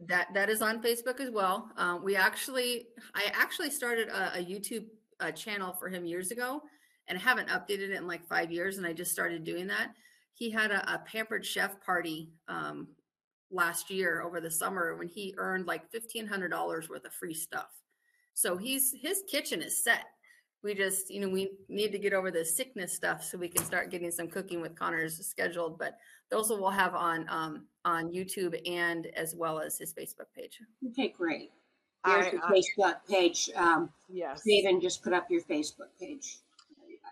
That 0.00 0.28
that 0.32 0.48
is 0.48 0.62
on 0.62 0.82
Facebook 0.82 1.20
as 1.20 1.30
well. 1.30 1.70
Um, 1.76 2.02
we 2.02 2.16
actually, 2.16 2.86
I 3.14 3.30
actually 3.34 3.70
started 3.70 4.08
a, 4.08 4.38
a 4.38 4.44
YouTube 4.44 4.86
uh, 5.22 5.30
channel 5.32 5.72
for 5.78 5.88
him 5.88 6.04
years 6.04 6.30
ago, 6.30 6.60
and 7.08 7.16
I 7.16 7.20
haven't 7.20 7.48
updated 7.48 7.90
it 7.90 7.96
in 7.96 8.06
like 8.06 8.26
five 8.26 8.50
years. 8.50 8.76
And 8.76 8.86
I 8.86 8.92
just 8.92 9.12
started 9.12 9.44
doing 9.44 9.66
that. 9.68 9.92
He 10.34 10.50
had 10.50 10.70
a, 10.70 10.94
a 10.94 10.98
pampered 10.98 11.46
chef 11.46 11.80
party 11.80 12.32
um, 12.48 12.88
last 13.50 13.90
year 13.90 14.22
over 14.22 14.40
the 14.40 14.50
summer 14.50 14.96
when 14.96 15.08
he 15.08 15.34
earned 15.36 15.66
like 15.66 15.90
fifteen 15.90 16.26
hundred 16.26 16.48
dollars 16.48 16.88
worth 16.88 17.04
of 17.04 17.12
free 17.12 17.34
stuff. 17.34 17.70
So 18.34 18.56
he's 18.56 18.94
his 19.00 19.22
kitchen 19.28 19.62
is 19.62 19.84
set. 19.84 20.06
We 20.62 20.74
just, 20.74 21.10
you 21.10 21.20
know, 21.20 21.28
we 21.28 21.50
need 21.68 21.90
to 21.90 21.98
get 21.98 22.12
over 22.12 22.30
the 22.30 22.44
sickness 22.44 22.94
stuff 22.94 23.24
so 23.24 23.36
we 23.36 23.48
can 23.48 23.64
start 23.64 23.90
getting 23.90 24.12
some 24.12 24.28
cooking 24.28 24.60
with 24.60 24.78
Connor's 24.78 25.18
scheduled. 25.26 25.76
But 25.76 25.98
those 26.30 26.50
we'll 26.50 26.70
have 26.70 26.94
on 26.94 27.26
um, 27.28 27.66
on 27.84 28.12
YouTube 28.12 28.58
and 28.64 29.08
as 29.16 29.34
well 29.34 29.60
as 29.60 29.76
his 29.76 29.92
Facebook 29.92 30.30
page. 30.36 30.60
Okay, 30.90 31.12
great. 31.16 31.50
Here's 32.04 32.26
I- 32.26 32.30
the 32.30 32.44
I- 32.44 32.50
Facebook 32.50 33.06
page. 33.08 33.50
Um, 33.54 33.92
Yes. 34.08 34.42
Stephen, 34.42 34.80
just 34.80 35.02
put 35.02 35.12
up 35.12 35.30
your 35.30 35.42
Facebook 35.42 35.88
page. 35.98 36.38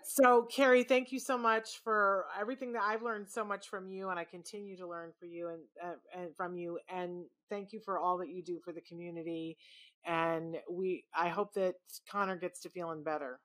So, 0.03 0.43
Carrie, 0.43 0.83
thank 0.83 1.11
you 1.11 1.19
so 1.19 1.37
much 1.37 1.77
for 1.83 2.25
everything 2.37 2.73
that 2.73 2.83
I've 2.83 3.03
learned 3.03 3.29
so 3.29 3.45
much 3.45 3.69
from 3.69 3.87
you, 3.91 4.09
and 4.09 4.19
I 4.19 4.23
continue 4.23 4.75
to 4.77 4.87
learn 4.87 5.13
for 5.19 5.25
you 5.25 5.49
and 5.49 5.61
uh, 5.81 5.93
and 6.13 6.35
from 6.35 6.57
you. 6.57 6.79
And 6.89 7.25
thank 7.49 7.71
you 7.71 7.79
for 7.79 7.97
all 7.99 8.17
that 8.17 8.29
you 8.29 8.41
do 8.41 8.59
for 8.59 8.71
the 8.73 8.81
community. 8.81 9.57
And 10.03 10.57
we, 10.69 11.05
I 11.15 11.29
hope 11.29 11.53
that 11.53 11.75
Connor 12.09 12.35
gets 12.35 12.59
to 12.61 12.69
feeling 12.69 13.03
better. 13.03 13.39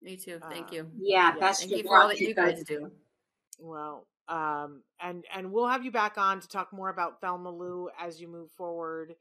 Me 0.00 0.16
too. 0.16 0.40
Thank 0.48 0.68
Uh, 0.68 0.76
you. 0.76 0.90
Yeah, 0.96 1.34
Yeah, 1.34 1.38
best 1.38 1.60
Thank 1.60 1.72
you 1.72 1.82
for 1.82 1.98
all 1.98 2.08
that 2.08 2.18
you 2.18 2.34
guys 2.34 2.64
do. 2.64 2.90
Well, 3.58 4.06
um, 4.28 4.82
and 5.00 5.24
and 5.32 5.52
we'll 5.52 5.68
have 5.68 5.84
you 5.84 5.90
back 5.90 6.16
on 6.16 6.40
to 6.40 6.48
talk 6.48 6.72
more 6.72 6.88
about 6.88 7.20
Thelma 7.20 7.50
Lou 7.50 7.90
as 8.00 8.20
you 8.20 8.26
move 8.28 8.50
forward. 8.52 9.14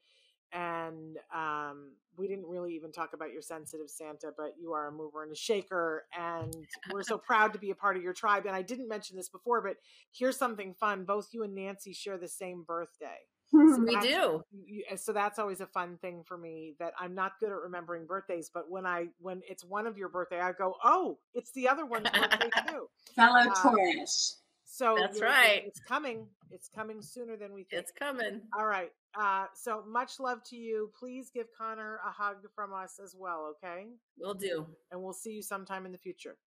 And 0.53 1.17
um, 1.35 1.91
we 2.17 2.27
didn't 2.27 2.45
really 2.47 2.73
even 2.75 2.91
talk 2.91 3.13
about 3.13 3.31
your 3.31 3.41
sensitive 3.41 3.89
Santa, 3.89 4.31
but 4.37 4.53
you 4.59 4.73
are 4.73 4.87
a 4.87 4.91
mover 4.91 5.23
and 5.23 5.31
a 5.31 5.35
shaker, 5.35 6.05
and 6.17 6.53
we're 6.91 7.03
so 7.03 7.17
proud 7.17 7.53
to 7.53 7.59
be 7.59 7.69
a 7.71 7.75
part 7.75 7.97
of 7.97 8.03
your 8.03 8.13
tribe. 8.13 8.45
And 8.45 8.55
I 8.55 8.61
didn't 8.61 8.87
mention 8.87 9.15
this 9.17 9.29
before, 9.29 9.61
but 9.61 9.75
here's 10.11 10.37
something 10.37 10.73
fun: 10.73 11.03
both 11.05 11.29
you 11.31 11.43
and 11.43 11.53
Nancy 11.55 11.93
share 11.93 12.17
the 12.17 12.27
same 12.27 12.63
birthday. 12.63 13.17
We 13.53 13.97
do. 14.01 14.43
you- 14.65 14.83
so 14.97 15.13
that's 15.13 15.39
always 15.39 15.61
a 15.61 15.67
fun 15.67 15.97
thing 16.01 16.23
for 16.25 16.37
me 16.37 16.75
that 16.79 16.93
I'm 16.99 17.15
not 17.15 17.33
good 17.39 17.49
at 17.49 17.55
remembering 17.57 18.05
birthdays, 18.05 18.49
but 18.53 18.69
when 18.69 18.85
I 18.85 19.07
when 19.19 19.41
it's 19.49 19.63
one 19.63 19.87
of 19.87 19.97
your 19.97 20.09
birthday, 20.09 20.39
I 20.41 20.51
go, 20.51 20.75
oh, 20.83 21.17
it's 21.33 21.51
the 21.51 21.67
other 21.69 21.85
one's 21.85 22.09
birthday 22.09 22.49
too. 22.67 22.89
Fellow 23.15 23.39
Uh, 23.49 23.61
Taurus. 23.61 24.41
So 24.65 24.95
That's 24.99 25.21
right. 25.21 25.63
It's 25.65 25.79
coming. 25.79 26.27
It's 26.51 26.67
coming 26.67 27.01
sooner 27.01 27.37
than 27.37 27.53
we 27.53 27.63
think. 27.63 27.81
It's 27.83 27.91
coming. 27.97 28.41
All 28.57 28.65
right. 28.65 28.91
Uh, 29.17 29.45
so 29.55 29.83
much 29.87 30.19
love 30.19 30.43
to 30.43 30.55
you. 30.55 30.91
Please 30.97 31.31
give 31.33 31.47
Connor 31.57 31.99
a 32.07 32.11
hug 32.11 32.37
from 32.53 32.71
us 32.73 32.99
as 33.03 33.15
well, 33.17 33.51
okay? 33.55 33.87
We'll 34.19 34.35
do. 34.35 34.67
And 34.91 35.01
we'll 35.01 35.13
see 35.13 35.31
you 35.31 35.41
sometime 35.41 35.85
in 35.87 35.91
the 35.91 35.97
future. 35.97 36.37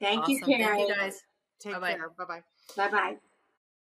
Thank 0.00 0.22
awesome. 0.22 0.32
you, 0.32 0.40
Carrie. 0.40 0.64
Thank 0.64 0.88
you 0.88 0.94
guys. 0.94 1.22
Take 1.60 1.74
Bye-bye. 1.74 1.92
care. 1.92 2.10
Bye 2.16 2.24
bye. 2.24 2.40
Bye 2.76 2.90
bye. 2.90 3.16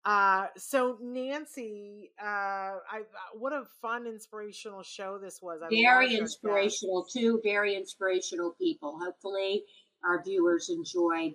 Uh, 0.02 0.46
so 0.56 0.96
Nancy, 1.02 2.10
uh, 2.20 2.24
I 2.24 3.02
what 3.34 3.52
a 3.52 3.64
fun, 3.82 4.06
inspirational 4.06 4.82
show 4.82 5.18
this 5.18 5.40
was. 5.42 5.60
I 5.62 5.68
Very 5.68 6.16
inspirational, 6.16 7.02
guests. 7.02 7.14
too. 7.14 7.40
Very 7.44 7.76
inspirational 7.76 8.54
people. 8.58 8.98
Hopefully, 8.98 9.64
our 10.02 10.22
viewers 10.22 10.70
enjoyed 10.70 11.34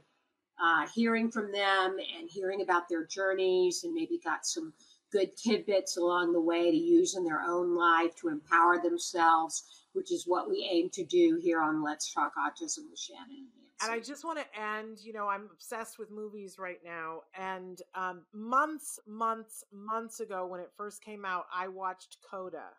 uh, 0.60 0.88
hearing 0.96 1.30
from 1.30 1.52
them 1.52 1.98
and 2.18 2.28
hearing 2.28 2.62
about 2.62 2.90
their 2.90 3.06
journeys 3.06 3.84
and 3.84 3.94
maybe 3.94 4.20
got 4.24 4.48
some 4.48 4.74
good 5.16 5.38
tidbits 5.38 5.98
along 5.98 6.34
the 6.34 6.42
way 6.42 6.70
to 6.70 6.78
use 6.78 7.16
in 7.16 7.24
their 7.24 7.42
own 7.42 7.76
life 7.76 8.16
to 8.16 8.28
empower 8.28 8.82
themselves, 8.82 9.86
which 9.94 10.12
is 10.12 10.26
what 10.28 10.50
we 10.50 10.68
aim 10.70 10.90
to 10.90 11.06
do 11.06 11.40
here 11.42 11.62
on 11.62 11.84
Let's 11.84 12.14
Talk 12.14 12.34
Autism 12.38 12.90
with 12.90 13.00
Shannon 13.00 13.48
and 13.82 13.92
I 13.92 14.00
just 14.00 14.24
want 14.24 14.40
to 14.40 14.60
end, 14.60 15.00
you 15.04 15.12
know, 15.12 15.28
I'm 15.28 15.50
obsessed 15.52 16.00
with 16.00 16.10
movies 16.10 16.56
right 16.58 16.80
now. 16.84 17.22
And 17.38 17.82
um, 17.94 18.22
months, 18.34 19.00
months, 19.06 19.64
months 19.72 20.22
ago, 20.22 20.48
when 20.48 20.62
it 20.62 20.72
first 20.78 21.04
came 21.04 21.26
out, 21.26 21.46
I 21.54 21.68
watched 21.68 22.18
Coda. 22.30 22.70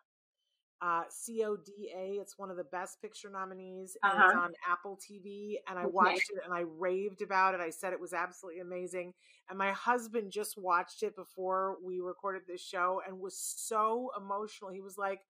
Uh, 0.81 1.03
C 1.09 1.43
O 1.43 1.55
D 1.57 1.91
A. 1.95 2.19
It's 2.21 2.37
one 2.37 2.51
of 2.51 2.57
the 2.57 2.63
best 2.65 3.01
picture 3.01 3.29
nominees. 3.29 3.97
And 4.05 4.19
it's 4.19 4.21
Uh-huh. 4.21 4.33
on 4.33 4.53
Apple 4.67 4.97
TV. 4.97 5.57
And 5.67 5.79
I 5.79 5.85
Okay. 5.85 5.93
watched 5.93 6.29
it 6.29 6.41
and 6.45 6.53
I 6.53 6.61
raved 6.61 7.21
about 7.21 7.55
it. 7.55 7.61
I 7.61 7.69
said 7.71 7.93
it 7.93 7.99
was 7.99 8.13
absolutely 8.13 8.61
amazing. 8.61 9.13
And 9.49 9.57
my 9.57 9.71
husband 9.71 10.31
just 10.31 10.57
watched 10.57 11.01
it 11.03 11.15
before 11.15 11.77
we 11.83 11.99
recorded 11.99 12.43
this 12.47 12.61
show 12.61 13.01
and 13.07 13.19
was 13.19 13.39
so 13.39 14.11
emotional. 14.17 14.71
He 14.71 14.81
was 14.81 14.97
like, 14.97 15.21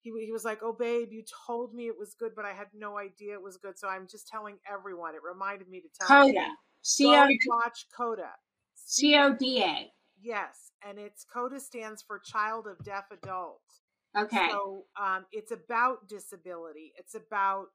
he, 0.00 0.10
he 0.24 0.32
was 0.32 0.44
like, 0.44 0.58
"Oh, 0.62 0.72
babe, 0.74 1.12
you 1.12 1.24
told 1.46 1.74
me 1.74 1.86
it 1.88 1.98
was 1.98 2.14
good, 2.14 2.34
but 2.36 2.44
I 2.44 2.52
had 2.52 2.68
no 2.74 2.98
idea 2.98 3.34
it 3.34 3.42
was 3.42 3.56
good. 3.56 3.78
So 3.78 3.88
I'm 3.88 4.06
just 4.06 4.28
telling 4.28 4.58
everyone. 4.70 5.14
It 5.14 5.22
reminded 5.22 5.68
me 5.68 5.80
to 5.80 5.88
tell 5.98 6.08
Coda. 6.08 6.28
everyone. 6.28 6.56
C 6.82 7.04
watch 7.48 7.86
Coda. 7.96 8.32
C 8.76 9.16
O 9.16 9.32
D 9.34 9.62
A. 9.62 9.92
Yes, 10.20 10.72
and 10.82 10.98
it's 10.98 11.24
CODA 11.24 11.60
stands 11.60 12.02
for 12.02 12.18
Child 12.18 12.66
of 12.66 12.82
Deaf 12.84 13.10
Adult. 13.10 13.62
Okay. 14.16 14.48
So 14.50 14.84
um, 15.00 15.26
it's 15.32 15.52
about 15.52 16.08
disability. 16.08 16.92
It's 16.98 17.14
about 17.14 17.66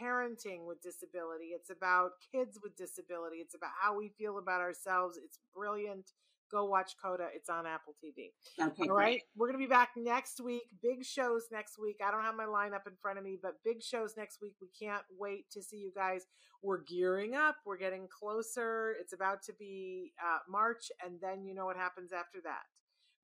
parenting 0.00 0.66
with 0.66 0.82
disability. 0.82 1.46
It's 1.54 1.70
about 1.70 2.12
kids 2.32 2.58
with 2.62 2.76
disability. 2.76 3.36
It's 3.36 3.54
about 3.54 3.70
how 3.80 3.96
we 3.96 4.12
feel 4.18 4.38
about 4.38 4.60
ourselves. 4.60 5.18
It's 5.22 5.38
brilliant. 5.54 6.10
Go 6.50 6.66
watch 6.66 6.92
Coda. 7.02 7.28
It's 7.34 7.48
on 7.48 7.66
Apple 7.66 7.94
TV. 8.02 8.32
Okay. 8.60 8.88
All 8.88 8.94
right. 8.94 9.22
We're 9.36 9.46
going 9.46 9.58
to 9.58 9.66
be 9.66 9.70
back 9.70 9.90
next 9.96 10.38
week. 10.40 10.64
Big 10.82 11.02
shows 11.02 11.44
next 11.50 11.78
week. 11.78 12.00
I 12.06 12.10
don't 12.10 12.22
have 12.22 12.34
my 12.34 12.44
lineup 12.44 12.86
in 12.86 12.92
front 13.00 13.18
of 13.18 13.24
me, 13.24 13.38
but 13.42 13.54
big 13.64 13.82
shows 13.82 14.14
next 14.18 14.40
week. 14.42 14.54
We 14.60 14.68
can't 14.78 15.02
wait 15.18 15.50
to 15.52 15.62
see 15.62 15.78
you 15.78 15.92
guys. 15.94 16.26
We're 16.62 16.82
gearing 16.82 17.34
up. 17.34 17.56
We're 17.64 17.78
getting 17.78 18.06
closer. 18.06 18.94
It's 19.00 19.14
about 19.14 19.42
to 19.44 19.54
be 19.58 20.12
uh, 20.22 20.38
March, 20.48 20.92
and 21.04 21.18
then 21.22 21.44
you 21.44 21.54
know 21.54 21.64
what 21.64 21.76
happens 21.76 22.12
after 22.12 22.38
that. 22.44 22.64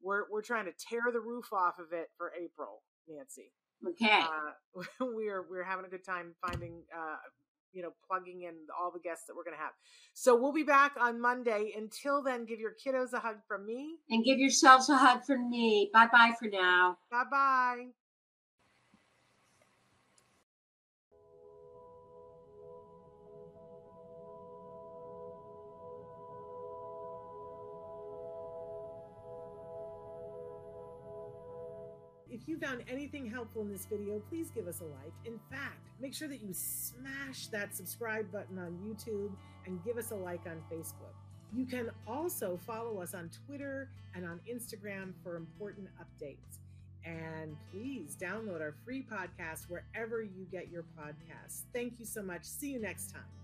We're 0.03 0.25
we're 0.31 0.43
trying 0.43 0.67
to 0.67 0.73
tear 0.89 1.03
the 1.13 1.21
roof 1.21 1.53
off 1.53 1.79
of 1.79 1.93
it 1.93 2.09
for 2.17 2.33
April, 2.41 2.83
Nancy. 3.09 3.53
Okay. 3.87 4.21
Uh, 4.21 4.83
we're 5.01 5.45
we're 5.49 5.65
having 5.65 5.85
a 5.85 5.89
good 5.89 6.05
time 6.05 6.35
finding 6.47 6.83
uh, 6.97 7.17
you 7.73 7.83
know 7.83 7.91
plugging 8.07 8.43
in 8.43 8.55
all 8.79 8.91
the 8.93 9.01
guests 9.01 9.25
that 9.27 9.37
we're 9.37 9.45
going 9.45 9.57
to 9.57 9.63
have. 9.63 9.73
So 10.15 10.37
we'll 10.41 10.53
be 10.53 10.63
back 10.65 10.93
on 11.01 11.21
Monday. 11.21 11.73
Until 11.77 12.23
then, 12.23 12.45
give 12.45 12.59
your 12.59 12.73
kiddos 12.73 13.13
a 13.13 13.21
hug 13.21 13.37
from 13.47 13.67
me. 13.67 13.97
and 14.11 14.25
give 14.25 14.39
yourselves 14.39 14.89
a 14.89 14.97
hug 14.97 15.25
from 15.25 15.51
me. 15.51 15.91
Bye 15.93 16.09
bye 16.11 16.33
for 16.39 16.49
now. 16.49 16.99
Bye 17.11 17.25
bye. 17.31 17.98
If 32.41 32.47
you 32.49 32.59
found 32.59 32.85
anything 32.89 33.29
helpful 33.29 33.63
in 33.63 33.73
this 33.73 33.87
video, 33.87 34.21
please 34.29 34.51
give 34.55 34.69
us 34.69 34.81
a 34.81 34.85
like. 34.85 35.13
In 35.25 35.41
fact, 35.51 35.89
make 36.01 36.15
sure 36.15 36.29
that 36.29 36.41
you 36.41 36.53
smash 36.53 37.49
that 37.49 37.75
subscribe 37.75 38.31
button 38.31 38.59
on 38.59 38.79
YouTube 38.87 39.33
and 39.67 39.83
give 39.85 39.99
us 39.99 40.13
a 40.13 40.15
like 40.15 40.47
on 40.47 40.63
Facebook. 40.73 41.15
You 41.53 41.67
can 41.67 41.91
also 42.07 42.59
follow 42.65 43.01
us 43.01 43.15
on 43.15 43.31
Twitter 43.47 43.91
and 44.15 44.25
on 44.25 44.41
Instagram 44.51 45.15
for 45.23 45.37
important 45.37 45.89
updates. 46.01 46.59
And 47.05 47.57
please 47.73 48.17
download 48.21 48.61
our 48.61 48.75
free 48.85 49.03
podcast 49.03 49.69
wherever 49.69 50.23
you 50.23 50.47
get 50.53 50.71
your 50.71 50.85
podcasts. 50.99 51.63
Thank 51.73 51.99
you 51.99 52.05
so 52.05 52.23
much. 52.23 52.45
See 52.45 52.71
you 52.71 52.81
next 52.81 53.11
time. 53.13 53.38